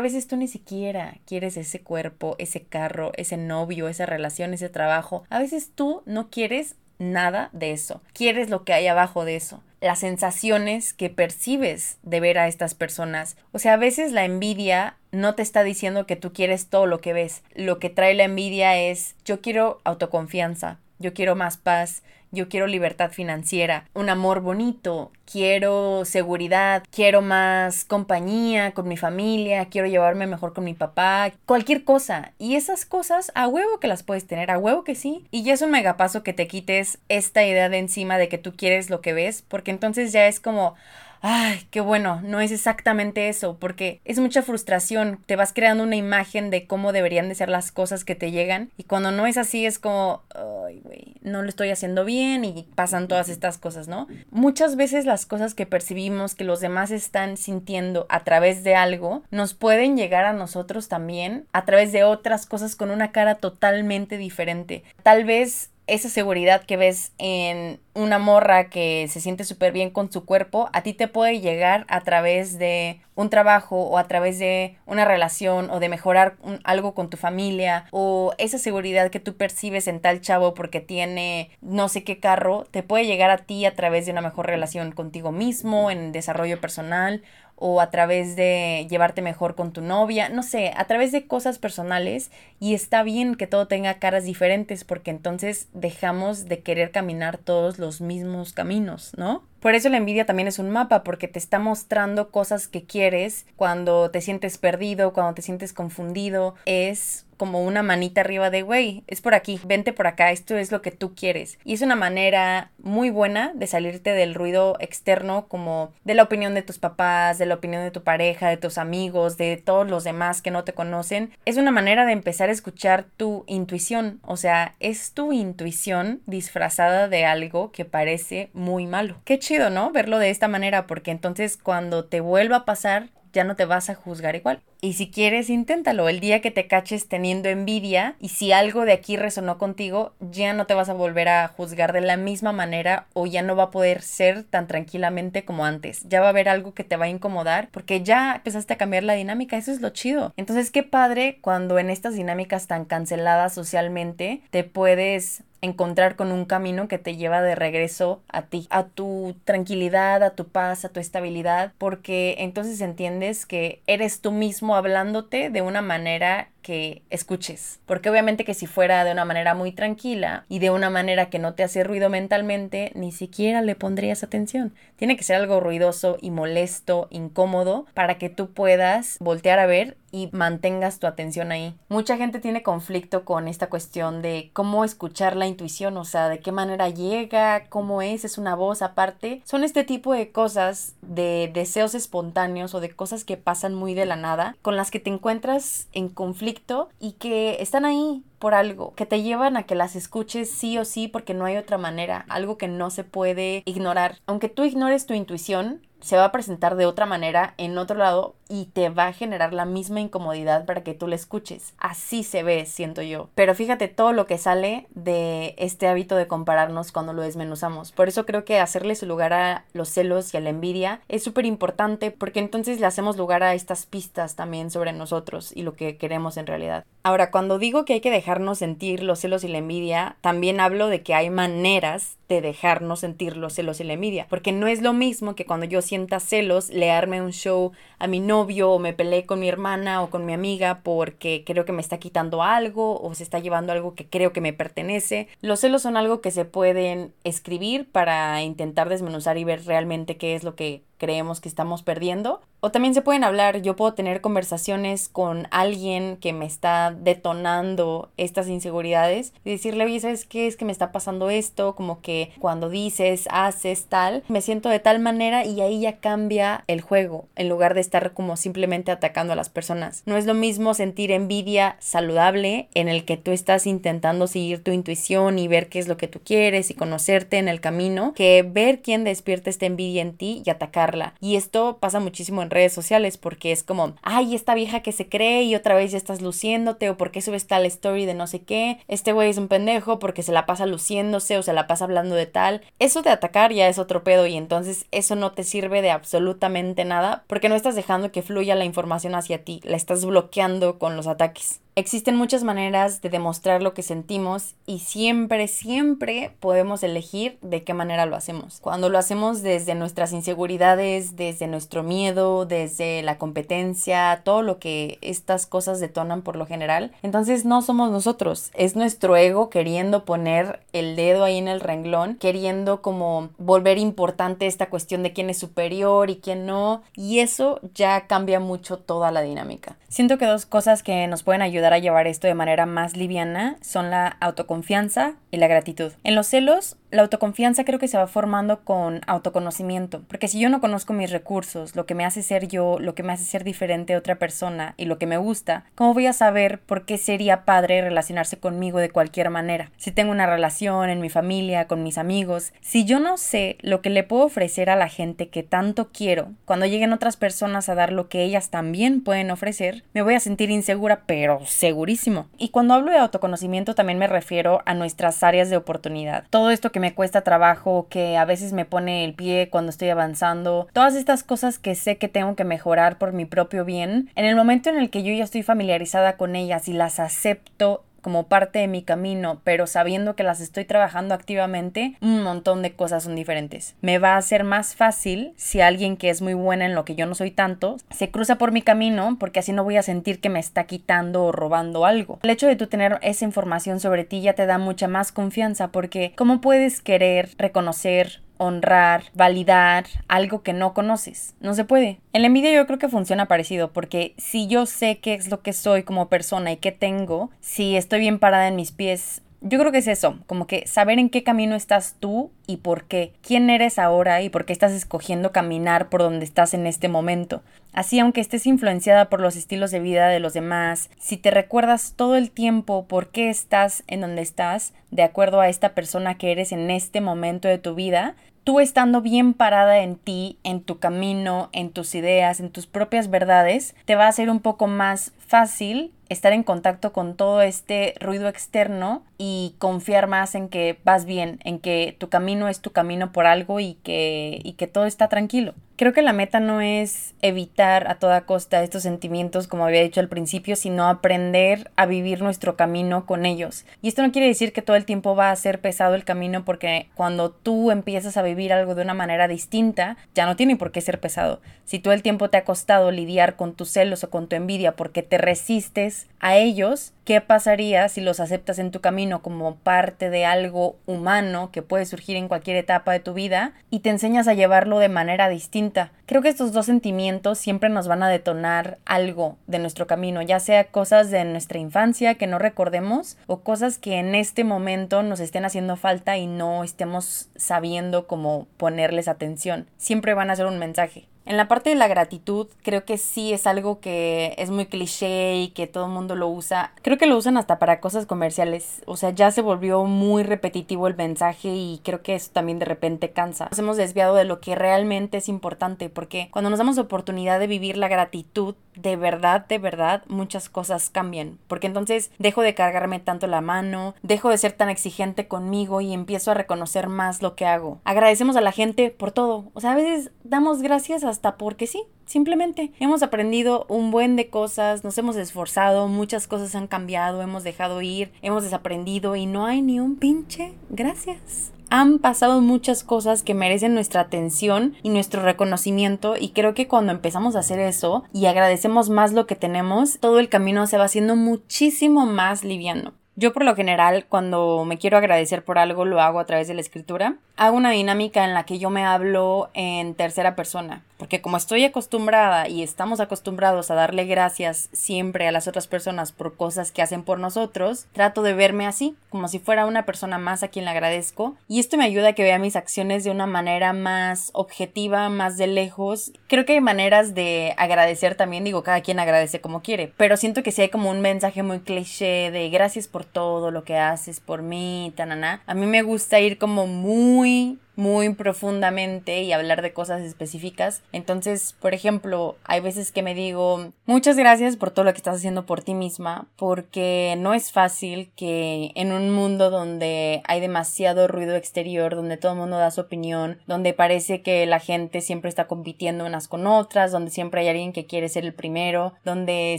veces 0.00 0.26
tú 0.26 0.36
ni 0.36 0.48
siquiera 0.48 1.16
quieres 1.26 1.56
ese 1.56 1.80
cuerpo, 1.80 2.19
ese 2.38 2.62
carro, 2.62 3.12
ese 3.16 3.36
novio, 3.36 3.88
esa 3.88 4.06
relación, 4.06 4.54
ese 4.54 4.68
trabajo. 4.68 5.24
A 5.30 5.38
veces 5.38 5.70
tú 5.74 6.02
no 6.06 6.30
quieres 6.30 6.76
nada 6.98 7.50
de 7.52 7.72
eso. 7.72 8.00
Quieres 8.12 8.50
lo 8.50 8.64
que 8.64 8.72
hay 8.72 8.86
abajo 8.86 9.24
de 9.24 9.36
eso. 9.36 9.62
Las 9.80 10.00
sensaciones 10.00 10.92
que 10.92 11.08
percibes 11.08 11.98
de 12.02 12.20
ver 12.20 12.38
a 12.38 12.46
estas 12.46 12.74
personas. 12.74 13.36
O 13.52 13.58
sea, 13.58 13.74
a 13.74 13.78
veces 13.78 14.12
la 14.12 14.24
envidia 14.24 14.96
no 15.10 15.34
te 15.34 15.42
está 15.42 15.64
diciendo 15.64 16.06
que 16.06 16.16
tú 16.16 16.32
quieres 16.32 16.68
todo 16.68 16.86
lo 16.86 17.00
que 17.00 17.14
ves. 17.14 17.42
Lo 17.54 17.78
que 17.78 17.90
trae 17.90 18.14
la 18.14 18.24
envidia 18.24 18.78
es 18.78 19.16
yo 19.24 19.40
quiero 19.40 19.80
autoconfianza, 19.84 20.78
yo 21.00 21.12
quiero 21.12 21.34
más 21.34 21.56
paz, 21.56 22.04
yo 22.30 22.48
quiero 22.48 22.66
libertad 22.68 23.10
financiera, 23.10 23.86
un 23.92 24.08
amor 24.08 24.40
bonito, 24.40 25.10
quiero 25.24 26.04
seguridad, 26.04 26.84
quiero 26.90 27.22
más 27.22 27.84
compañía 27.84 28.72
con 28.72 28.86
mi 28.86 28.96
familia, 28.96 29.66
quiero 29.66 29.88
llevarme 29.88 30.28
mejor 30.28 30.52
con 30.52 30.64
mi 30.64 30.74
papá, 30.74 31.32
cualquier 31.46 31.82
cosa. 31.82 32.32
Y 32.38 32.54
esas 32.54 32.84
cosas 32.84 33.32
a 33.34 33.48
huevo 33.48 33.80
que 33.80 33.88
las 33.88 34.04
puedes 34.04 34.26
tener, 34.26 34.50
a 34.50 34.58
huevo 34.58 34.84
que 34.84 34.94
sí. 34.94 35.26
Y 35.32 35.42
ya 35.42 35.54
es 35.54 35.62
un 35.62 35.72
megapaso 35.72 36.22
que 36.22 36.32
te 36.32 36.46
quites 36.46 36.98
esta 37.08 37.44
idea 37.44 37.68
de 37.68 37.78
encima 37.78 38.16
de 38.16 38.28
que 38.28 38.38
tú 38.38 38.54
quieres 38.56 38.90
lo 38.90 39.00
que 39.00 39.12
ves, 39.12 39.42
porque 39.48 39.72
entonces 39.72 40.12
ya 40.12 40.28
es 40.28 40.38
como 40.38 40.76
ay, 41.22 41.66
qué 41.70 41.80
bueno, 41.80 42.20
no 42.22 42.40
es 42.40 42.52
exactamente 42.52 43.28
eso, 43.28 43.56
porque 43.58 44.00
es 44.04 44.18
mucha 44.18 44.42
frustración, 44.42 45.20
te 45.26 45.36
vas 45.36 45.52
creando 45.52 45.84
una 45.84 45.96
imagen 45.96 46.50
de 46.50 46.66
cómo 46.66 46.92
deberían 46.92 47.28
de 47.28 47.34
ser 47.34 47.48
las 47.48 47.72
cosas 47.72 48.04
que 48.04 48.14
te 48.14 48.30
llegan 48.30 48.70
y 48.76 48.84
cuando 48.84 49.10
no 49.10 49.26
es 49.26 49.36
así 49.36 49.66
es 49.66 49.78
como, 49.78 50.22
ay, 50.34 50.80
güey, 50.82 51.16
no 51.22 51.42
lo 51.42 51.48
estoy 51.48 51.70
haciendo 51.70 52.04
bien 52.04 52.44
y 52.44 52.66
pasan 52.74 53.08
todas 53.08 53.28
estas 53.28 53.58
cosas, 53.58 53.88
¿no? 53.88 54.08
Muchas 54.30 54.76
veces 54.76 55.04
las 55.04 55.26
cosas 55.26 55.54
que 55.54 55.66
percibimos 55.66 56.34
que 56.34 56.44
los 56.44 56.60
demás 56.60 56.90
están 56.90 57.36
sintiendo 57.36 58.06
a 58.08 58.24
través 58.24 58.64
de 58.64 58.74
algo 58.74 59.22
nos 59.30 59.54
pueden 59.54 59.96
llegar 59.96 60.24
a 60.24 60.32
nosotros 60.32 60.88
también 60.88 61.46
a 61.52 61.64
través 61.64 61.92
de 61.92 62.04
otras 62.04 62.46
cosas 62.46 62.76
con 62.76 62.90
una 62.90 63.12
cara 63.12 63.36
totalmente 63.36 64.16
diferente. 64.16 64.82
Tal 65.02 65.24
vez 65.24 65.70
esa 65.86 66.08
seguridad 66.08 66.62
que 66.64 66.76
ves 66.76 67.12
en 67.18 67.80
una 67.94 68.18
morra 68.18 68.70
que 68.70 69.08
se 69.08 69.20
siente 69.20 69.44
súper 69.44 69.72
bien 69.72 69.90
con 69.90 70.12
su 70.12 70.24
cuerpo, 70.24 70.70
a 70.72 70.82
ti 70.82 70.94
te 70.94 71.08
puede 71.08 71.40
llegar 71.40 71.84
a 71.88 72.00
través 72.02 72.58
de 72.58 73.00
un 73.16 73.28
trabajo 73.28 73.82
o 73.82 73.98
a 73.98 74.06
través 74.06 74.38
de 74.38 74.76
una 74.86 75.04
relación 75.04 75.68
o 75.70 75.80
de 75.80 75.88
mejorar 75.88 76.36
algo 76.64 76.94
con 76.94 77.10
tu 77.10 77.16
familia 77.16 77.86
o 77.90 78.32
esa 78.38 78.58
seguridad 78.58 79.10
que 79.10 79.20
tú 79.20 79.36
percibes 79.36 79.88
en 79.88 80.00
tal 80.00 80.20
chavo 80.20 80.54
porque 80.54 80.80
tiene 80.80 81.50
no 81.60 81.88
sé 81.88 82.04
qué 82.04 82.20
carro, 82.20 82.66
te 82.70 82.82
puede 82.82 83.06
llegar 83.06 83.30
a 83.30 83.38
ti 83.38 83.66
a 83.66 83.74
través 83.74 84.06
de 84.06 84.12
una 84.12 84.22
mejor 84.22 84.46
relación 84.46 84.92
contigo 84.92 85.32
mismo, 85.32 85.90
en 85.90 86.12
desarrollo 86.12 86.60
personal 86.60 87.22
o 87.60 87.80
a 87.80 87.90
través 87.90 88.34
de 88.34 88.86
llevarte 88.90 89.22
mejor 89.22 89.54
con 89.54 89.72
tu 89.72 89.82
novia, 89.82 90.30
no 90.30 90.42
sé, 90.42 90.72
a 90.74 90.86
través 90.86 91.12
de 91.12 91.26
cosas 91.26 91.58
personales 91.58 92.30
y 92.58 92.74
está 92.74 93.02
bien 93.02 93.36
que 93.36 93.46
todo 93.46 93.68
tenga 93.68 93.98
caras 93.98 94.24
diferentes 94.24 94.82
porque 94.82 95.10
entonces 95.10 95.68
dejamos 95.72 96.46
de 96.46 96.60
querer 96.60 96.90
caminar 96.90 97.36
todos 97.38 97.78
los 97.78 98.00
mismos 98.00 98.54
caminos, 98.54 99.12
¿no? 99.16 99.44
Por 99.60 99.74
eso 99.74 99.88
la 99.88 99.98
envidia 99.98 100.26
también 100.26 100.48
es 100.48 100.58
un 100.58 100.70
mapa, 100.70 101.04
porque 101.04 101.28
te 101.28 101.38
está 101.38 101.58
mostrando 101.58 102.30
cosas 102.30 102.68
que 102.68 102.84
quieres 102.84 103.46
cuando 103.56 104.10
te 104.10 104.20
sientes 104.20 104.58
perdido, 104.58 105.12
cuando 105.12 105.34
te 105.34 105.42
sientes 105.42 105.72
confundido. 105.72 106.54
Es 106.64 107.26
como 107.40 107.62
una 107.62 107.82
manita 107.82 108.20
arriba 108.20 108.50
de, 108.50 108.60
güey, 108.60 109.02
es 109.06 109.22
por 109.22 109.32
aquí, 109.32 109.58
vente 109.64 109.94
por 109.94 110.06
acá, 110.06 110.30
esto 110.30 110.58
es 110.58 110.70
lo 110.70 110.82
que 110.82 110.90
tú 110.90 111.14
quieres. 111.14 111.58
Y 111.64 111.72
es 111.72 111.80
una 111.80 111.96
manera 111.96 112.70
muy 112.76 113.08
buena 113.08 113.52
de 113.54 113.66
salirte 113.66 114.10
del 114.10 114.34
ruido 114.34 114.76
externo, 114.78 115.46
como 115.48 115.90
de 116.04 116.12
la 116.12 116.24
opinión 116.24 116.52
de 116.52 116.60
tus 116.60 116.78
papás, 116.78 117.38
de 117.38 117.46
la 117.46 117.54
opinión 117.54 117.82
de 117.82 117.90
tu 117.90 118.02
pareja, 118.02 118.50
de 118.50 118.58
tus 118.58 118.76
amigos, 118.76 119.38
de 119.38 119.56
todos 119.56 119.88
los 119.88 120.04
demás 120.04 120.42
que 120.42 120.50
no 120.50 120.64
te 120.64 120.74
conocen. 120.74 121.30
Es 121.46 121.56
una 121.56 121.70
manera 121.70 122.04
de 122.04 122.12
empezar 122.12 122.50
a 122.50 122.52
escuchar 122.52 123.06
tu 123.16 123.44
intuición, 123.46 124.20
o 124.26 124.36
sea, 124.36 124.74
es 124.78 125.14
tu 125.14 125.32
intuición 125.32 126.20
disfrazada 126.26 127.08
de 127.08 127.24
algo 127.24 127.72
que 127.72 127.86
parece 127.86 128.50
muy 128.52 128.86
malo. 128.86 129.16
Qué 129.24 129.38
chido, 129.50 129.68
¿no? 129.68 129.90
Verlo 129.90 130.20
de 130.20 130.30
esta 130.30 130.46
manera, 130.46 130.86
porque 130.86 131.10
entonces 131.10 131.56
cuando 131.56 132.04
te 132.04 132.20
vuelva 132.20 132.58
a 132.58 132.64
pasar, 132.64 133.08
ya 133.32 133.42
no 133.42 133.56
te 133.56 133.64
vas 133.64 133.90
a 133.90 133.96
juzgar 133.96 134.36
igual. 134.36 134.60
Y 134.80 134.92
si 134.92 135.10
quieres, 135.10 135.50
inténtalo. 135.50 136.08
El 136.08 136.20
día 136.20 136.40
que 136.40 136.52
te 136.52 136.68
caches 136.68 137.08
teniendo 137.08 137.48
envidia 137.48 138.14
y 138.20 138.28
si 138.28 138.52
algo 138.52 138.84
de 138.84 138.92
aquí 138.92 139.16
resonó 139.16 139.58
contigo, 139.58 140.14
ya 140.20 140.52
no 140.52 140.66
te 140.66 140.74
vas 140.74 140.88
a 140.88 140.94
volver 140.94 141.28
a 141.28 141.48
juzgar 141.48 141.92
de 141.92 142.00
la 142.00 142.16
misma 142.16 142.52
manera 142.52 143.06
o 143.12 143.26
ya 143.26 143.42
no 143.42 143.56
va 143.56 143.64
a 143.64 143.70
poder 143.70 144.02
ser 144.02 144.44
tan 144.44 144.68
tranquilamente 144.68 145.44
como 145.44 145.64
antes. 145.64 146.08
Ya 146.08 146.20
va 146.20 146.26
a 146.26 146.30
haber 146.30 146.48
algo 146.48 146.72
que 146.72 146.84
te 146.84 146.96
va 146.96 147.06
a 147.06 147.10
incomodar 147.10 147.68
porque 147.72 148.02
ya 148.02 148.36
empezaste 148.36 148.74
a 148.74 148.78
cambiar 148.78 149.02
la 149.02 149.14
dinámica. 149.14 149.56
Eso 149.56 149.72
es 149.72 149.80
lo 149.80 149.90
chido. 149.90 150.32
Entonces, 150.36 150.70
qué 150.70 150.84
padre 150.84 151.38
cuando 151.40 151.78
en 151.80 151.90
estas 151.90 152.14
dinámicas 152.14 152.68
tan 152.68 152.84
canceladas 152.84 153.52
socialmente 153.52 154.42
te 154.50 154.62
puedes 154.64 155.42
encontrar 155.62 156.16
con 156.16 156.32
un 156.32 156.44
camino 156.44 156.88
que 156.88 156.98
te 156.98 157.16
lleva 157.16 157.42
de 157.42 157.54
regreso 157.54 158.22
a 158.28 158.42
ti, 158.42 158.66
a 158.70 158.84
tu 158.84 159.36
tranquilidad, 159.44 160.22
a 160.22 160.30
tu 160.30 160.48
paz, 160.48 160.84
a 160.84 160.88
tu 160.88 161.00
estabilidad, 161.00 161.72
porque 161.78 162.36
entonces 162.38 162.80
entiendes 162.80 163.46
que 163.46 163.82
eres 163.86 164.20
tú 164.20 164.32
mismo 164.32 164.74
hablándote 164.74 165.50
de 165.50 165.62
una 165.62 165.82
manera 165.82 166.48
que 166.62 167.02
escuches. 167.10 167.80
Porque 167.86 168.10
obviamente 168.10 168.44
que 168.44 168.54
si 168.54 168.66
fuera 168.66 169.04
de 169.04 169.12
una 169.12 169.24
manera 169.24 169.54
muy 169.54 169.72
tranquila 169.72 170.44
y 170.48 170.58
de 170.58 170.70
una 170.70 170.90
manera 170.90 171.30
que 171.30 171.38
no 171.38 171.54
te 171.54 171.62
hace 171.62 171.84
ruido 171.84 172.08
mentalmente, 172.10 172.92
ni 172.94 173.12
siquiera 173.12 173.62
le 173.62 173.74
pondrías 173.74 174.22
atención. 174.22 174.74
Tiene 174.96 175.16
que 175.16 175.24
ser 175.24 175.36
algo 175.36 175.60
ruidoso 175.60 176.18
y 176.20 176.30
molesto, 176.30 177.08
incómodo, 177.10 177.86
para 177.94 178.18
que 178.18 178.28
tú 178.28 178.50
puedas 178.50 179.16
voltear 179.20 179.58
a 179.58 179.66
ver 179.66 179.96
y 180.12 180.28
mantengas 180.32 180.98
tu 180.98 181.06
atención 181.06 181.52
ahí. 181.52 181.74
Mucha 181.88 182.16
gente 182.16 182.40
tiene 182.40 182.62
conflicto 182.62 183.24
con 183.24 183.48
esta 183.48 183.68
cuestión 183.68 184.22
de 184.22 184.50
cómo 184.52 184.84
escuchar 184.84 185.36
la 185.36 185.46
intuición, 185.46 185.96
o 185.96 186.04
sea, 186.04 186.28
de 186.28 186.40
qué 186.40 186.52
manera 186.52 186.88
llega, 186.88 187.66
cómo 187.68 188.02
es, 188.02 188.24
es 188.24 188.36
una 188.36 188.54
voz 188.56 188.82
aparte. 188.82 189.42
Son 189.44 189.62
este 189.62 189.84
tipo 189.84 190.12
de 190.12 190.32
cosas, 190.32 190.94
de 191.02 191.50
deseos 191.52 191.94
espontáneos 191.94 192.74
o 192.74 192.80
de 192.80 192.90
cosas 192.90 193.24
que 193.24 193.36
pasan 193.36 193.74
muy 193.74 193.94
de 193.94 194.06
la 194.06 194.16
nada, 194.16 194.56
con 194.62 194.76
las 194.76 194.90
que 194.90 195.00
te 195.00 195.10
encuentras 195.10 195.88
en 195.92 196.08
conflicto 196.08 196.49
y 196.98 197.12
que 197.12 197.56
están 197.60 197.84
ahí 197.84 198.22
por 198.38 198.54
algo, 198.54 198.94
que 198.94 199.06
te 199.06 199.22
llevan 199.22 199.56
a 199.56 199.64
que 199.64 199.74
las 199.74 199.96
escuches 199.96 200.50
sí 200.50 200.78
o 200.78 200.84
sí 200.84 201.08
porque 201.08 201.34
no 201.34 201.44
hay 201.44 201.56
otra 201.56 201.78
manera, 201.78 202.24
algo 202.28 202.56
que 202.56 202.68
no 202.68 202.90
se 202.90 203.04
puede 203.04 203.62
ignorar. 203.66 204.18
Aunque 204.26 204.48
tú 204.48 204.64
ignores 204.64 205.06
tu 205.06 205.14
intuición, 205.14 205.86
se 206.00 206.16
va 206.16 206.24
a 206.24 206.32
presentar 206.32 206.76
de 206.76 206.86
otra 206.86 207.06
manera 207.06 207.54
en 207.58 207.76
otro 207.78 207.96
lado 207.96 208.34
y 208.50 208.66
te 208.66 208.90
va 208.90 209.06
a 209.06 209.12
generar 209.12 209.54
la 209.54 209.64
misma 209.64 210.00
incomodidad 210.00 210.66
para 210.66 210.82
que 210.82 210.92
tú 210.92 211.06
la 211.06 211.14
escuches. 211.14 211.72
Así 211.78 212.24
se 212.24 212.42
ve, 212.42 212.66
siento 212.66 213.00
yo. 213.00 213.28
Pero 213.36 213.54
fíjate 213.54 213.86
todo 213.86 214.12
lo 214.12 214.26
que 214.26 214.38
sale 214.38 214.88
de 214.90 215.54
este 215.56 215.86
hábito 215.86 216.16
de 216.16 216.26
compararnos 216.26 216.90
cuando 216.90 217.12
lo 217.12 217.22
desmenuzamos. 217.22 217.92
Por 217.92 218.08
eso 218.08 218.26
creo 218.26 218.44
que 218.44 218.58
hacerle 218.58 218.96
su 218.96 219.06
lugar 219.06 219.32
a 219.32 219.64
los 219.72 219.88
celos 219.88 220.34
y 220.34 220.36
a 220.36 220.40
la 220.40 220.50
envidia 220.50 221.00
es 221.08 221.22
súper 221.22 221.46
importante 221.46 222.10
porque 222.10 222.40
entonces 222.40 222.80
le 222.80 222.86
hacemos 222.86 223.16
lugar 223.16 223.44
a 223.44 223.54
estas 223.54 223.86
pistas 223.86 224.34
también 224.34 224.70
sobre 224.70 224.92
nosotros 224.92 225.52
y 225.54 225.62
lo 225.62 225.74
que 225.74 225.96
queremos 225.96 226.36
en 226.36 226.48
realidad. 226.48 226.84
Ahora, 227.04 227.30
cuando 227.30 227.58
digo 227.58 227.84
que 227.84 227.94
hay 227.94 228.00
que 228.00 228.10
dejarnos 228.10 228.58
sentir 228.58 229.02
los 229.02 229.20
celos 229.20 229.44
y 229.44 229.48
la 229.48 229.58
envidia, 229.58 230.16
también 230.20 230.60
hablo 230.60 230.88
de 230.88 231.02
que 231.02 231.14
hay 231.14 231.30
maneras 231.30 232.18
de 232.28 232.40
dejarnos 232.40 233.00
sentir 233.00 233.36
los 233.36 233.54
celos 233.54 233.80
y 233.80 233.84
la 233.84 233.94
envidia. 233.94 234.26
Porque 234.28 234.52
no 234.52 234.66
es 234.66 234.82
lo 234.82 234.92
mismo 234.92 235.34
que 235.34 235.46
cuando 235.46 235.66
yo 235.66 235.82
sienta 235.82 236.20
celos, 236.20 236.68
le 236.68 236.90
arme 236.90 237.22
un 237.22 237.32
show 237.32 237.72
a 237.98 238.06
mi 238.06 238.20
novio 238.20 238.39
o 238.42 238.78
me 238.78 238.92
peleé 238.92 239.26
con 239.26 239.40
mi 239.40 239.48
hermana 239.48 240.02
o 240.02 240.10
con 240.10 240.26
mi 240.26 240.32
amiga 240.32 240.80
porque 240.82 241.44
creo 241.44 241.64
que 241.64 241.72
me 241.72 241.82
está 241.82 241.98
quitando 241.98 242.42
algo 242.42 243.00
o 243.00 243.14
se 243.14 243.22
está 243.22 243.38
llevando 243.38 243.72
algo 243.72 243.94
que 243.94 244.08
creo 244.08 244.32
que 244.32 244.40
me 244.40 244.52
pertenece. 244.52 245.28
Los 245.40 245.60
celos 245.60 245.82
son 245.82 245.96
algo 245.96 246.20
que 246.20 246.30
se 246.30 246.44
pueden 246.44 247.12
escribir 247.24 247.90
para 247.90 248.42
intentar 248.42 248.88
desmenuzar 248.88 249.38
y 249.38 249.44
ver 249.44 249.64
realmente 249.64 250.16
qué 250.16 250.34
es 250.34 250.44
lo 250.44 250.54
que 250.54 250.82
creemos 251.00 251.40
que 251.40 251.48
estamos 251.48 251.82
perdiendo. 251.82 252.40
O 252.60 252.70
también 252.70 252.92
se 252.92 253.00
pueden 253.00 253.24
hablar, 253.24 253.62
yo 253.62 253.74
puedo 253.74 253.94
tener 253.94 254.20
conversaciones 254.20 255.08
con 255.08 255.48
alguien 255.50 256.18
que 256.18 256.34
me 256.34 256.44
está 256.44 256.94
detonando 256.96 258.10
estas 258.18 258.48
inseguridades 258.48 259.32
y 259.44 259.50
decirle, 259.50 259.86
oye, 259.86 259.98
¿sabes 259.98 260.26
qué? 260.26 260.46
Es 260.46 260.56
que 260.56 260.66
me 260.66 260.72
está 260.72 260.92
pasando 260.92 261.30
esto, 261.30 261.74
como 261.74 262.02
que 262.02 262.32
cuando 262.38 262.68
dices, 262.68 263.26
haces 263.30 263.86
tal, 263.86 264.22
me 264.28 264.42
siento 264.42 264.68
de 264.68 264.78
tal 264.78 265.00
manera 265.00 265.46
y 265.46 265.62
ahí 265.62 265.80
ya 265.80 265.96
cambia 266.00 266.64
el 266.66 266.82
juego, 266.82 267.24
en 267.34 267.48
lugar 267.48 267.72
de 267.72 267.80
estar 267.80 268.12
como 268.12 268.36
simplemente 268.36 268.92
atacando 268.92 269.32
a 269.32 269.36
las 269.36 269.48
personas. 269.48 270.02
No 270.04 270.18
es 270.18 270.26
lo 270.26 270.34
mismo 270.34 270.74
sentir 270.74 271.12
envidia 271.12 271.76
saludable 271.78 272.68
en 272.74 272.88
el 272.88 273.06
que 273.06 273.16
tú 273.16 273.30
estás 273.30 273.66
intentando 273.66 274.26
seguir 274.26 274.62
tu 274.62 274.70
intuición 274.70 275.38
y 275.38 275.48
ver 275.48 275.70
qué 275.70 275.78
es 275.78 275.88
lo 275.88 275.96
que 275.96 276.08
tú 276.08 276.20
quieres 276.22 276.70
y 276.70 276.74
conocerte 276.74 277.38
en 277.38 277.48
el 277.48 277.62
camino, 277.62 278.12
que 278.14 278.42
ver 278.42 278.82
quién 278.82 279.04
despierta 279.04 279.48
esta 279.48 279.64
envidia 279.64 280.02
en 280.02 280.14
ti 280.14 280.42
y 280.44 280.50
atacar 280.50 280.89
y 281.20 281.36
esto 281.36 281.78
pasa 281.80 282.00
muchísimo 282.00 282.42
en 282.42 282.50
redes 282.50 282.72
sociales 282.72 283.16
porque 283.16 283.52
es 283.52 283.62
como, 283.62 283.94
ay, 284.02 284.34
esta 284.34 284.54
vieja 284.54 284.80
que 284.80 284.92
se 284.92 285.08
cree 285.08 285.42
y 285.42 285.54
otra 285.54 285.74
vez 285.74 285.92
ya 285.92 285.98
estás 285.98 286.22
luciéndote 286.22 286.90
o 286.90 286.96
porque 286.96 287.22
subes 287.22 287.46
tal 287.46 287.66
story 287.66 288.06
de 288.06 288.14
no 288.14 288.26
sé 288.26 288.42
qué, 288.42 288.78
este 288.88 289.12
güey 289.12 289.30
es 289.30 289.38
un 289.38 289.48
pendejo 289.48 289.98
porque 289.98 290.22
se 290.22 290.32
la 290.32 290.46
pasa 290.46 290.66
luciéndose 290.66 291.38
o 291.38 291.42
se 291.42 291.52
la 291.52 291.66
pasa 291.66 291.84
hablando 291.84 292.14
de 292.14 292.26
tal. 292.26 292.62
Eso 292.78 293.02
de 293.02 293.10
atacar 293.10 293.52
ya 293.52 293.68
es 293.68 293.78
otro 293.78 294.04
pedo 294.04 294.26
y 294.26 294.36
entonces 294.36 294.86
eso 294.90 295.16
no 295.16 295.32
te 295.32 295.44
sirve 295.44 295.82
de 295.82 295.90
absolutamente 295.90 296.84
nada 296.84 297.24
porque 297.26 297.48
no 297.48 297.54
estás 297.54 297.74
dejando 297.74 298.12
que 298.12 298.22
fluya 298.22 298.54
la 298.54 298.64
información 298.64 299.14
hacia 299.14 299.44
ti, 299.44 299.60
la 299.64 299.76
estás 299.76 300.04
bloqueando 300.04 300.78
con 300.78 300.96
los 300.96 301.06
ataques. 301.06 301.60
Existen 301.80 302.14
muchas 302.14 302.44
maneras 302.44 303.00
de 303.00 303.08
demostrar 303.08 303.62
lo 303.62 303.72
que 303.72 303.82
sentimos 303.82 304.54
y 304.66 304.80
siempre, 304.80 305.48
siempre 305.48 306.30
podemos 306.38 306.82
elegir 306.82 307.38
de 307.40 307.64
qué 307.64 307.72
manera 307.72 308.04
lo 308.04 308.16
hacemos. 308.16 308.60
Cuando 308.60 308.90
lo 308.90 308.98
hacemos 308.98 309.40
desde 309.40 309.74
nuestras 309.74 310.12
inseguridades, 310.12 311.16
desde 311.16 311.46
nuestro 311.46 311.82
miedo, 311.82 312.44
desde 312.44 313.00
la 313.00 313.16
competencia, 313.16 314.20
todo 314.24 314.42
lo 314.42 314.58
que 314.58 314.98
estas 315.00 315.46
cosas 315.46 315.80
detonan 315.80 316.20
por 316.20 316.36
lo 316.36 316.44
general, 316.44 316.92
entonces 317.02 317.46
no 317.46 317.62
somos 317.62 317.90
nosotros, 317.90 318.50
es 318.52 318.76
nuestro 318.76 319.16
ego 319.16 319.48
queriendo 319.48 320.04
poner 320.04 320.60
el 320.74 320.96
dedo 320.96 321.24
ahí 321.24 321.38
en 321.38 321.48
el 321.48 321.60
renglón, 321.60 322.16
queriendo 322.16 322.82
como 322.82 323.30
volver 323.38 323.78
importante 323.78 324.46
esta 324.46 324.68
cuestión 324.68 325.02
de 325.02 325.14
quién 325.14 325.30
es 325.30 325.38
superior 325.38 326.10
y 326.10 326.16
quién 326.16 326.44
no, 326.44 326.82
y 326.94 327.20
eso 327.20 327.58
ya 327.74 328.06
cambia 328.06 328.38
mucho 328.38 328.76
toda 328.76 329.10
la 329.10 329.22
dinámica. 329.22 329.76
Siento 329.88 330.18
que 330.18 330.26
dos 330.26 330.44
cosas 330.46 330.82
que 330.82 331.06
nos 331.06 331.22
pueden 331.22 331.40
ayudar 331.40 331.69
a 331.72 331.78
llevar 331.78 332.06
esto 332.06 332.26
de 332.26 332.34
manera 332.34 332.66
más 332.66 332.96
liviana 332.96 333.56
son 333.60 333.90
la 333.90 334.08
autoconfianza 334.20 335.14
y 335.30 335.36
la 335.36 335.48
gratitud. 335.48 335.92
En 336.04 336.14
los 336.14 336.26
celos, 336.26 336.76
la 336.90 337.02
autoconfianza 337.02 337.64
creo 337.64 337.78
que 337.78 337.88
se 337.88 337.98
va 337.98 338.06
formando 338.06 338.64
con 338.64 339.00
autoconocimiento, 339.06 340.02
porque 340.08 340.28
si 340.28 340.40
yo 340.40 340.48
no 340.48 340.60
conozco 340.60 340.92
mis 340.92 341.10
recursos, 341.10 341.76
lo 341.76 341.86
que 341.86 341.94
me 341.94 342.04
hace 342.04 342.22
ser 342.22 342.48
yo, 342.48 342.78
lo 342.80 342.94
que 342.94 343.02
me 343.02 343.12
hace 343.12 343.24
ser 343.24 343.44
diferente 343.44 343.94
a 343.94 343.98
otra 343.98 344.16
persona 344.16 344.74
y 344.76 344.86
lo 344.86 344.98
que 344.98 345.06
me 345.06 345.16
gusta, 345.16 345.64
¿cómo 345.74 345.94
voy 345.94 346.06
a 346.06 346.12
saber 346.12 346.60
por 346.60 346.84
qué 346.84 346.98
sería 346.98 347.44
padre 347.44 347.80
relacionarse 347.82 348.38
conmigo 348.38 348.78
de 348.78 348.90
cualquier 348.90 349.30
manera? 349.30 349.70
Si 349.76 349.92
tengo 349.92 350.10
una 350.10 350.26
relación 350.26 350.90
en 350.90 351.00
mi 351.00 351.10
familia, 351.10 351.66
con 351.66 351.82
mis 351.82 351.98
amigos, 351.98 352.52
si 352.60 352.84
yo 352.84 352.98
no 352.98 353.16
sé 353.16 353.56
lo 353.60 353.82
que 353.82 353.90
le 353.90 354.02
puedo 354.02 354.24
ofrecer 354.24 354.68
a 354.68 354.76
la 354.76 354.88
gente 354.88 355.28
que 355.28 355.42
tanto 355.42 355.90
quiero, 355.92 356.32
cuando 356.44 356.66
lleguen 356.66 356.92
otras 356.92 357.16
personas 357.16 357.68
a 357.68 357.74
dar 357.74 357.92
lo 357.92 358.08
que 358.08 358.24
ellas 358.24 358.50
también 358.50 359.02
pueden 359.02 359.30
ofrecer, 359.30 359.84
me 359.94 360.02
voy 360.02 360.14
a 360.14 360.20
sentir 360.20 360.50
insegura, 360.50 361.02
pero 361.06 361.38
segurísimo. 361.50 362.26
Y 362.38 362.50
cuando 362.50 362.74
hablo 362.74 362.90
de 362.90 362.98
autoconocimiento 362.98 363.74
también 363.74 363.98
me 363.98 364.06
refiero 364.06 364.62
a 364.64 364.74
nuestras 364.74 365.22
áreas 365.22 365.50
de 365.50 365.56
oportunidad. 365.56 366.24
Todo 366.30 366.50
esto 366.50 366.72
que 366.72 366.80
me 366.80 366.94
cuesta 366.94 367.22
trabajo, 367.22 367.86
que 367.90 368.16
a 368.16 368.24
veces 368.24 368.52
me 368.52 368.64
pone 368.64 369.04
el 369.04 369.14
pie 369.14 369.48
cuando 369.50 369.70
estoy 369.70 369.88
avanzando, 369.88 370.68
todas 370.72 370.94
estas 370.94 371.22
cosas 371.22 371.58
que 371.58 371.74
sé 371.74 371.96
que 371.98 372.08
tengo 372.08 372.36
que 372.36 372.44
mejorar 372.44 372.98
por 372.98 373.12
mi 373.12 373.24
propio 373.24 373.64
bien, 373.64 374.10
en 374.14 374.24
el 374.24 374.36
momento 374.36 374.70
en 374.70 374.78
el 374.78 374.90
que 374.90 375.02
yo 375.02 375.12
ya 375.12 375.24
estoy 375.24 375.42
familiarizada 375.42 376.16
con 376.16 376.36
ellas 376.36 376.68
y 376.68 376.72
las 376.72 377.00
acepto 377.00 377.84
como 378.00 378.26
parte 378.26 378.58
de 378.58 378.68
mi 378.68 378.82
camino, 378.82 379.40
pero 379.44 379.66
sabiendo 379.66 380.16
que 380.16 380.22
las 380.22 380.40
estoy 380.40 380.64
trabajando 380.64 381.14
activamente, 381.14 381.96
un 382.00 382.22
montón 382.22 382.62
de 382.62 382.72
cosas 382.72 383.04
son 383.04 383.16
diferentes. 383.16 383.74
Me 383.80 383.98
va 383.98 384.16
a 384.16 384.22
ser 384.22 384.44
más 384.44 384.74
fácil 384.74 385.32
si 385.36 385.60
alguien 385.60 385.96
que 385.96 386.10
es 386.10 386.22
muy 386.22 386.34
buena 386.34 386.66
en 386.66 386.74
lo 386.74 386.84
que 386.84 386.94
yo 386.94 387.06
no 387.06 387.14
soy 387.14 387.30
tanto 387.30 387.76
se 387.90 388.10
cruza 388.10 388.38
por 388.38 388.52
mi 388.52 388.62
camino, 388.62 389.16
porque 389.18 389.40
así 389.40 389.52
no 389.52 389.64
voy 389.64 389.76
a 389.76 389.82
sentir 389.82 390.20
que 390.20 390.28
me 390.28 390.40
está 390.40 390.64
quitando 390.64 391.24
o 391.24 391.32
robando 391.32 391.86
algo. 391.86 392.18
El 392.22 392.30
hecho 392.30 392.46
de 392.46 392.56
tú 392.56 392.66
tener 392.66 392.98
esa 393.02 393.24
información 393.24 393.80
sobre 393.80 394.04
ti 394.04 394.20
ya 394.20 394.34
te 394.34 394.46
da 394.46 394.58
mucha 394.58 394.88
más 394.88 395.12
confianza, 395.12 395.68
porque 395.68 396.12
¿cómo 396.16 396.40
puedes 396.40 396.80
querer 396.80 397.30
reconocer 397.38 398.20
honrar, 398.40 399.04
validar 399.14 399.84
algo 400.08 400.42
que 400.42 400.54
no 400.54 400.72
conoces. 400.72 401.34
No 401.40 401.52
se 401.54 401.66
puede. 401.66 402.00
En 402.14 402.22
la 402.22 402.28
envidia 402.28 402.52
yo 402.52 402.66
creo 402.66 402.78
que 402.78 402.88
funciona 402.88 403.28
parecido 403.28 403.70
porque 403.72 404.14
si 404.16 404.46
yo 404.46 404.64
sé 404.64 404.98
qué 404.98 405.12
es 405.12 405.30
lo 405.30 405.42
que 405.42 405.52
soy 405.52 405.82
como 405.82 406.08
persona 406.08 406.50
y 406.50 406.56
qué 406.56 406.72
tengo, 406.72 407.30
si 407.40 407.76
estoy 407.76 408.00
bien 408.00 408.18
parada 408.18 408.48
en 408.48 408.56
mis 408.56 408.72
pies, 408.72 409.20
yo 409.42 409.58
creo 409.58 409.72
que 409.72 409.78
es 409.78 409.86
eso, 409.86 410.18
como 410.26 410.46
que 410.46 410.66
saber 410.66 410.98
en 410.98 411.08
qué 411.08 411.22
camino 411.22 411.54
estás 411.54 411.96
tú 411.98 412.30
y 412.46 412.58
por 412.58 412.84
qué, 412.84 413.12
quién 413.22 413.48
eres 413.48 413.78
ahora 413.78 414.20
y 414.22 414.28
por 414.28 414.44
qué 414.44 414.52
estás 414.52 414.72
escogiendo 414.72 415.32
caminar 415.32 415.88
por 415.88 416.02
donde 416.02 416.24
estás 416.24 416.52
en 416.52 416.66
este 416.66 416.88
momento. 416.88 417.42
Así, 417.72 418.00
aunque 418.00 418.20
estés 418.20 418.46
influenciada 418.46 419.08
por 419.08 419.20
los 419.20 419.36
estilos 419.36 419.70
de 419.70 419.80
vida 419.80 420.08
de 420.08 420.20
los 420.20 420.34
demás, 420.34 420.90
si 420.98 421.16
te 421.16 421.30
recuerdas 421.30 421.94
todo 421.96 422.16
el 422.16 422.30
tiempo 422.30 422.86
por 422.86 423.08
qué 423.08 423.30
estás 423.30 423.84
en 423.86 424.00
donde 424.00 424.22
estás, 424.22 424.74
de 424.90 425.04
acuerdo 425.04 425.40
a 425.40 425.48
esta 425.48 425.74
persona 425.74 426.18
que 426.18 426.32
eres 426.32 426.52
en 426.52 426.70
este 426.70 427.00
momento 427.00 427.48
de 427.48 427.58
tu 427.58 427.74
vida, 427.74 428.16
tú 428.44 428.60
estando 428.60 429.00
bien 429.00 429.34
parada 429.34 429.80
en 429.80 429.96
ti, 429.96 430.38
en 430.44 430.62
tu 430.62 430.78
camino, 430.78 431.50
en 431.52 431.70
tus 431.70 431.94
ideas, 431.94 432.40
en 432.40 432.50
tus 432.50 432.66
propias 432.66 433.10
verdades, 433.10 433.74
te 433.84 433.96
va 433.96 434.08
a 434.08 434.12
ser 434.12 434.30
un 434.30 434.40
poco 434.40 434.66
más 434.66 435.12
fácil 435.18 435.92
estar 436.08 436.32
en 436.32 436.42
contacto 436.42 436.92
con 436.92 437.14
todo 437.14 437.40
este 437.40 437.94
ruido 438.00 438.28
externo 438.28 439.04
y 439.16 439.54
confiar 439.58 440.08
más 440.08 440.34
en 440.34 440.48
que 440.48 440.78
vas 440.84 441.04
bien, 441.04 441.38
en 441.44 441.60
que 441.60 441.96
tu 441.98 442.08
camino 442.08 442.48
es 442.48 442.60
tu 442.60 442.72
camino 442.72 443.12
por 443.12 443.26
algo 443.26 443.60
y 443.60 443.74
que, 443.84 444.40
y 444.42 444.54
que 444.54 444.66
todo 444.66 444.86
está 444.86 445.08
tranquilo. 445.08 445.54
Creo 445.80 445.94
que 445.94 446.02
la 446.02 446.12
meta 446.12 446.40
no 446.40 446.60
es 446.60 447.14
evitar 447.22 447.88
a 447.90 447.94
toda 447.94 448.26
costa 448.26 448.62
estos 448.62 448.82
sentimientos, 448.82 449.48
como 449.48 449.64
había 449.64 449.80
dicho 449.80 450.00
al 450.00 450.10
principio, 450.10 450.54
sino 450.54 450.86
aprender 450.86 451.70
a 451.74 451.86
vivir 451.86 452.20
nuestro 452.20 452.54
camino 452.54 453.06
con 453.06 453.24
ellos. 453.24 453.64
Y 453.80 453.88
esto 453.88 454.02
no 454.02 454.12
quiere 454.12 454.26
decir 454.26 454.52
que 454.52 454.60
todo 454.60 454.76
el 454.76 454.84
tiempo 454.84 455.16
va 455.16 455.30
a 455.30 455.36
ser 455.36 455.62
pesado 455.62 455.94
el 455.94 456.04
camino, 456.04 456.44
porque 456.44 456.90
cuando 456.94 457.30
tú 457.30 457.70
empiezas 457.70 458.18
a 458.18 458.22
vivir 458.22 458.52
algo 458.52 458.74
de 458.74 458.82
una 458.82 458.92
manera 458.92 459.26
distinta, 459.26 459.96
ya 460.14 460.26
no 460.26 460.36
tiene 460.36 460.56
por 460.56 460.70
qué 460.70 460.82
ser 460.82 461.00
pesado. 461.00 461.40
Si 461.64 461.78
todo 461.78 461.94
el 461.94 462.02
tiempo 462.02 462.28
te 462.28 462.36
ha 462.36 462.44
costado 462.44 462.90
lidiar 462.90 463.36
con 463.36 463.54
tus 463.54 463.70
celos 463.70 464.04
o 464.04 464.10
con 464.10 464.28
tu 464.28 464.36
envidia 464.36 464.72
porque 464.72 465.02
te 465.02 465.16
resistes 465.16 466.08
a 466.18 466.36
ellos, 466.36 466.92
¿qué 467.06 467.22
pasaría 467.22 467.88
si 467.88 468.02
los 468.02 468.20
aceptas 468.20 468.58
en 468.58 468.70
tu 468.70 468.82
camino 468.82 469.22
como 469.22 469.54
parte 469.54 470.10
de 470.10 470.26
algo 470.26 470.76
humano 470.84 471.50
que 471.52 471.62
puede 471.62 471.86
surgir 471.86 472.16
en 472.16 472.28
cualquier 472.28 472.58
etapa 472.58 472.92
de 472.92 473.00
tu 473.00 473.14
vida 473.14 473.54
y 473.70 473.80
te 473.80 473.88
enseñas 473.88 474.28
a 474.28 474.34
llevarlo 474.34 474.78
de 474.78 474.90
manera 474.90 475.30
distinta? 475.30 475.69
Creo 476.06 476.22
que 476.22 476.28
estos 476.28 476.52
dos 476.52 476.66
sentimientos 476.66 477.38
siempre 477.38 477.68
nos 477.68 477.86
van 477.86 478.02
a 478.02 478.08
detonar 478.08 478.78
algo 478.84 479.36
de 479.46 479.58
nuestro 479.58 479.86
camino, 479.86 480.22
ya 480.22 480.40
sea 480.40 480.64
cosas 480.64 481.10
de 481.10 481.24
nuestra 481.24 481.58
infancia 481.58 482.14
que 482.14 482.26
no 482.26 482.38
recordemos 482.38 483.16
o 483.26 483.40
cosas 483.40 483.78
que 483.78 483.94
en 483.98 484.14
este 484.14 484.44
momento 484.44 485.02
nos 485.02 485.20
estén 485.20 485.44
haciendo 485.44 485.76
falta 485.76 486.16
y 486.16 486.26
no 486.26 486.64
estemos 486.64 487.28
sabiendo 487.36 488.06
cómo 488.06 488.46
ponerles 488.56 489.08
atención. 489.08 489.66
Siempre 489.76 490.14
van 490.14 490.30
a 490.30 490.36
ser 490.36 490.46
un 490.46 490.58
mensaje. 490.58 491.06
En 491.30 491.36
la 491.36 491.46
parte 491.46 491.70
de 491.70 491.76
la 491.76 491.86
gratitud, 491.86 492.48
creo 492.64 492.84
que 492.84 492.98
sí 492.98 493.32
es 493.32 493.46
algo 493.46 493.78
que 493.78 494.34
es 494.36 494.50
muy 494.50 494.66
cliché 494.66 495.36
y 495.36 495.50
que 495.50 495.68
todo 495.68 495.86
el 495.86 495.92
mundo 495.92 496.16
lo 496.16 496.26
usa. 496.28 496.72
Creo 496.82 496.98
que 496.98 497.06
lo 497.06 497.16
usan 497.16 497.36
hasta 497.36 497.60
para 497.60 497.78
cosas 497.78 498.04
comerciales. 498.04 498.82
O 498.84 498.96
sea, 498.96 499.10
ya 499.10 499.30
se 499.30 499.40
volvió 499.40 499.84
muy 499.84 500.24
repetitivo 500.24 500.88
el 500.88 500.96
mensaje 500.96 501.50
y 501.50 501.80
creo 501.84 502.02
que 502.02 502.16
eso 502.16 502.32
también 502.32 502.58
de 502.58 502.64
repente 502.64 503.12
cansa. 503.12 503.46
Nos 503.48 503.60
hemos 503.60 503.76
desviado 503.76 504.16
de 504.16 504.24
lo 504.24 504.40
que 504.40 504.56
realmente 504.56 505.18
es 505.18 505.28
importante 505.28 505.88
porque 505.88 506.30
cuando 506.32 506.50
nos 506.50 506.58
damos 506.58 506.78
oportunidad 506.78 507.38
de 507.38 507.46
vivir 507.46 507.76
la 507.76 507.86
gratitud, 507.86 508.56
de 508.74 508.96
verdad, 508.96 509.46
de 509.46 509.58
verdad, 509.58 510.02
muchas 510.08 510.48
cosas 510.48 510.90
cambian. 510.90 511.38
Porque 511.46 511.68
entonces 511.68 512.10
dejo 512.18 512.42
de 512.42 512.54
cargarme 512.56 512.98
tanto 512.98 513.28
la 513.28 513.40
mano, 513.40 513.94
dejo 514.02 514.30
de 514.30 514.38
ser 514.38 514.50
tan 514.52 514.68
exigente 514.68 515.28
conmigo 515.28 515.80
y 515.80 515.92
empiezo 515.92 516.32
a 516.32 516.34
reconocer 516.34 516.88
más 516.88 517.22
lo 517.22 517.36
que 517.36 517.46
hago. 517.46 517.78
Agradecemos 517.84 518.34
a 518.34 518.40
la 518.40 518.50
gente 518.50 518.90
por 518.90 519.12
todo. 519.12 519.44
O 519.54 519.60
sea, 519.60 519.72
a 519.72 519.76
veces 519.76 520.10
damos 520.24 520.60
gracias 520.62 521.04
hasta 521.04 521.19
porque 521.22 521.66
sí. 521.66 521.84
Simplemente 522.06 522.72
hemos 522.80 523.02
aprendido 523.02 523.66
un 523.68 523.90
buen 523.90 524.16
de 524.16 524.28
cosas, 524.28 524.82
nos 524.82 524.98
hemos 524.98 525.16
esforzado, 525.16 525.86
muchas 525.86 526.26
cosas 526.26 526.54
han 526.56 526.66
cambiado, 526.66 527.22
hemos 527.22 527.44
dejado 527.44 527.82
ir, 527.82 528.10
hemos 528.20 528.42
desaprendido 528.42 529.14
y 529.14 529.26
no 529.26 529.46
hay 529.46 529.62
ni 529.62 529.78
un 529.78 529.96
pinche 529.96 530.54
gracias 530.70 531.52
han 531.70 532.00
pasado 532.00 532.40
muchas 532.40 532.82
cosas 532.82 533.22
que 533.22 533.32
merecen 533.32 533.74
nuestra 533.74 534.02
atención 534.02 534.74
y 534.82 534.90
nuestro 534.90 535.22
reconocimiento 535.22 536.16
y 536.18 536.30
creo 536.30 536.52
que 536.52 536.66
cuando 536.66 536.92
empezamos 536.92 537.36
a 537.36 537.38
hacer 537.38 537.60
eso 537.60 538.04
y 538.12 538.26
agradecemos 538.26 538.90
más 538.90 539.12
lo 539.12 539.26
que 539.26 539.36
tenemos, 539.36 539.98
todo 540.00 540.18
el 540.18 540.28
camino 540.28 540.66
se 540.66 540.78
va 540.78 540.84
haciendo 540.84 541.14
muchísimo 541.14 542.06
más 542.06 542.44
liviano. 542.44 542.92
Yo 543.16 543.32
por 543.32 543.44
lo 543.44 543.54
general 543.54 544.06
cuando 544.08 544.64
me 544.64 544.78
quiero 544.78 544.96
agradecer 544.96 545.44
por 545.44 545.58
algo 545.58 545.84
lo 545.84 546.00
hago 546.00 546.20
a 546.20 546.26
través 546.26 546.48
de 546.48 546.54
la 546.54 546.60
escritura. 546.60 547.16
Hago 547.36 547.56
una 547.56 547.70
dinámica 547.70 548.24
en 548.24 548.34
la 548.34 548.44
que 548.44 548.58
yo 548.58 548.70
me 548.70 548.84
hablo 548.84 549.50
en 549.54 549.94
tercera 549.94 550.34
persona. 550.34 550.82
Porque 551.00 551.22
como 551.22 551.38
estoy 551.38 551.64
acostumbrada 551.64 552.46
y 552.46 552.62
estamos 552.62 553.00
acostumbrados 553.00 553.70
a 553.70 553.74
darle 553.74 554.04
gracias 554.04 554.68
siempre 554.72 555.26
a 555.26 555.32
las 555.32 555.48
otras 555.48 555.66
personas 555.66 556.12
por 556.12 556.36
cosas 556.36 556.72
que 556.72 556.82
hacen 556.82 557.04
por 557.04 557.18
nosotros, 557.18 557.86
trato 557.94 558.22
de 558.22 558.34
verme 558.34 558.66
así, 558.66 558.94
como 559.08 559.26
si 559.26 559.38
fuera 559.38 559.64
una 559.64 559.86
persona 559.86 560.18
más 560.18 560.42
a 560.42 560.48
quien 560.48 560.66
le 560.66 560.72
agradezco. 560.72 561.36
Y 561.48 561.58
esto 561.58 561.78
me 561.78 561.84
ayuda 561.84 562.08
a 562.08 562.12
que 562.12 562.22
vea 562.22 562.38
mis 562.38 562.54
acciones 562.54 563.02
de 563.02 563.10
una 563.10 563.24
manera 563.24 563.72
más 563.72 564.28
objetiva, 564.34 565.08
más 565.08 565.38
de 565.38 565.46
lejos. 565.46 566.12
Creo 566.28 566.44
que 566.44 566.52
hay 566.52 566.60
maneras 566.60 567.14
de 567.14 567.54
agradecer 567.56 568.14
también, 568.14 568.44
digo, 568.44 568.62
cada 568.62 568.82
quien 568.82 569.00
agradece 569.00 569.40
como 569.40 569.62
quiere, 569.62 569.94
pero 569.96 570.18
siento 570.18 570.42
que 570.42 570.52
si 570.52 570.60
hay 570.60 570.68
como 570.68 570.90
un 570.90 571.00
mensaje 571.00 571.42
muy 571.42 571.60
cliché 571.60 572.30
de 572.30 572.50
gracias 572.50 572.88
por 572.88 573.06
todo 573.06 573.50
lo 573.50 573.64
que 573.64 573.78
haces 573.78 574.20
por 574.20 574.42
mí, 574.42 574.92
tanana. 574.96 575.42
A 575.46 575.54
mí 575.54 575.64
me 575.64 575.80
gusta 575.80 576.20
ir 576.20 576.36
como 576.36 576.66
muy 576.66 577.58
muy 577.80 578.12
profundamente 578.14 579.22
y 579.22 579.32
hablar 579.32 579.62
de 579.62 579.72
cosas 579.72 580.02
específicas. 580.02 580.82
Entonces, 580.92 581.56
por 581.58 581.72
ejemplo, 581.72 582.36
hay 582.44 582.60
veces 582.60 582.92
que 582.92 583.02
me 583.02 583.14
digo, 583.14 583.72
muchas 583.86 584.16
gracias 584.18 584.56
por 584.56 584.70
todo 584.70 584.84
lo 584.84 584.92
que 584.92 584.98
estás 584.98 585.16
haciendo 585.16 585.46
por 585.46 585.62
ti 585.62 585.72
misma, 585.72 586.28
porque 586.36 587.14
no 587.18 587.32
es 587.32 587.50
fácil 587.50 588.12
que 588.16 588.70
en 588.74 588.92
un 588.92 589.10
mundo 589.10 589.48
donde 589.48 590.22
hay 590.26 590.40
demasiado 590.40 591.08
ruido 591.08 591.36
exterior, 591.36 591.94
donde 591.94 592.18
todo 592.18 592.32
el 592.32 592.38
mundo 592.38 592.58
da 592.58 592.70
su 592.70 592.82
opinión, 592.82 593.38
donde 593.46 593.72
parece 593.72 594.20
que 594.20 594.44
la 594.44 594.60
gente 594.60 595.00
siempre 595.00 595.30
está 595.30 595.46
compitiendo 595.46 596.04
unas 596.04 596.28
con 596.28 596.46
otras, 596.46 596.92
donde 596.92 597.10
siempre 597.10 597.40
hay 597.40 597.48
alguien 597.48 597.72
que 597.72 597.86
quiere 597.86 598.10
ser 598.10 598.26
el 598.26 598.34
primero, 598.34 598.92
donde 599.06 599.58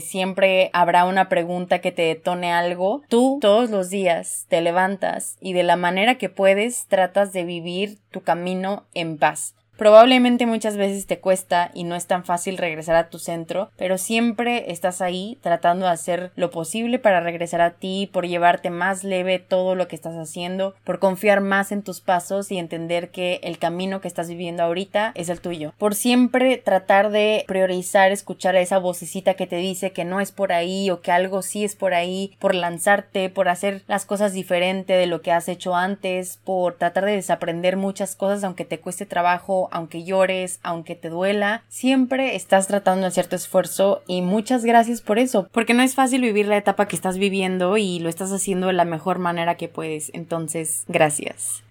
siempre 0.00 0.70
habrá 0.72 1.06
una 1.06 1.28
pregunta 1.28 1.80
que 1.80 1.90
te 1.90 2.02
detone 2.02 2.52
algo, 2.52 3.02
tú 3.08 3.38
todos 3.40 3.68
los 3.70 3.90
días 3.90 4.46
te 4.48 4.60
levantas 4.60 5.36
y 5.40 5.54
de 5.54 5.64
la 5.64 5.74
manera 5.74 6.18
que 6.18 6.28
puedes 6.28 6.86
tratas 6.86 7.32
de 7.32 7.42
vivir 7.44 7.98
tu 8.12 8.20
camino 8.20 8.84
en 8.94 9.16
paz. 9.18 9.54
Probablemente 9.76 10.46
muchas 10.46 10.76
veces 10.76 11.06
te 11.06 11.18
cuesta 11.18 11.70
y 11.74 11.84
no 11.84 11.96
es 11.96 12.06
tan 12.06 12.24
fácil 12.24 12.58
regresar 12.58 12.94
a 12.94 13.08
tu 13.08 13.18
centro, 13.18 13.70
pero 13.76 13.98
siempre 13.98 14.70
estás 14.70 15.00
ahí 15.00 15.38
tratando 15.40 15.86
de 15.86 15.92
hacer 15.92 16.30
lo 16.36 16.50
posible 16.50 16.98
para 16.98 17.20
regresar 17.20 17.60
a 17.60 17.70
ti, 17.70 18.08
por 18.12 18.26
llevarte 18.26 18.70
más 18.70 19.02
leve 19.02 19.38
todo 19.38 19.74
lo 19.74 19.88
que 19.88 19.96
estás 19.96 20.14
haciendo, 20.14 20.74
por 20.84 20.98
confiar 20.98 21.40
más 21.40 21.72
en 21.72 21.82
tus 21.82 22.00
pasos 22.00 22.52
y 22.52 22.58
entender 22.58 23.10
que 23.10 23.40
el 23.42 23.58
camino 23.58 24.00
que 24.00 24.08
estás 24.08 24.28
viviendo 24.28 24.62
ahorita 24.62 25.12
es 25.14 25.28
el 25.28 25.40
tuyo. 25.40 25.72
Por 25.78 25.94
siempre 25.94 26.58
tratar 26.58 27.10
de 27.10 27.44
priorizar 27.48 28.12
escuchar 28.12 28.56
a 28.56 28.60
esa 28.60 28.78
vocecita 28.78 29.34
que 29.34 29.46
te 29.46 29.56
dice 29.56 29.92
que 29.92 30.04
no 30.04 30.20
es 30.20 30.32
por 30.32 30.52
ahí 30.52 30.90
o 30.90 31.00
que 31.00 31.12
algo 31.12 31.42
sí 31.42 31.64
es 31.64 31.74
por 31.74 31.94
ahí, 31.94 32.36
por 32.38 32.54
lanzarte, 32.54 33.30
por 33.30 33.48
hacer 33.48 33.82
las 33.88 34.04
cosas 34.04 34.32
diferente 34.32 34.92
de 34.92 35.06
lo 35.06 35.22
que 35.22 35.32
has 35.32 35.48
hecho 35.48 35.74
antes, 35.74 36.38
por 36.44 36.74
tratar 36.74 37.04
de 37.04 37.12
desaprender 37.12 37.76
muchas 37.76 38.14
cosas 38.14 38.44
aunque 38.44 38.64
te 38.64 38.78
cueste 38.78 39.06
trabajo 39.06 39.61
aunque 39.70 40.04
llores, 40.04 40.58
aunque 40.62 40.94
te 40.94 41.08
duela, 41.08 41.62
siempre 41.68 42.36
estás 42.36 42.66
tratando 42.66 43.08
de 43.08 43.22
tu 43.24 43.36
esfuerzo 43.36 44.02
y 44.06 44.22
muchas 44.22 44.64
gracias 44.64 45.00
por 45.00 45.18
eso, 45.18 45.48
porque 45.52 45.74
no 45.74 45.82
es 45.82 45.94
fácil 45.94 46.22
vivir 46.22 46.46
la 46.46 46.56
etapa 46.56 46.88
que 46.88 46.96
estás 46.96 47.18
viviendo 47.18 47.76
y 47.76 47.98
lo 47.98 48.08
estás 48.08 48.32
haciendo 48.32 48.68
de 48.68 48.72
la 48.72 48.84
mejor 48.84 49.18
manera 49.18 49.56
que 49.56 49.68
puedes. 49.68 50.10
Entonces, 50.14 50.84
gracias. 50.88 51.62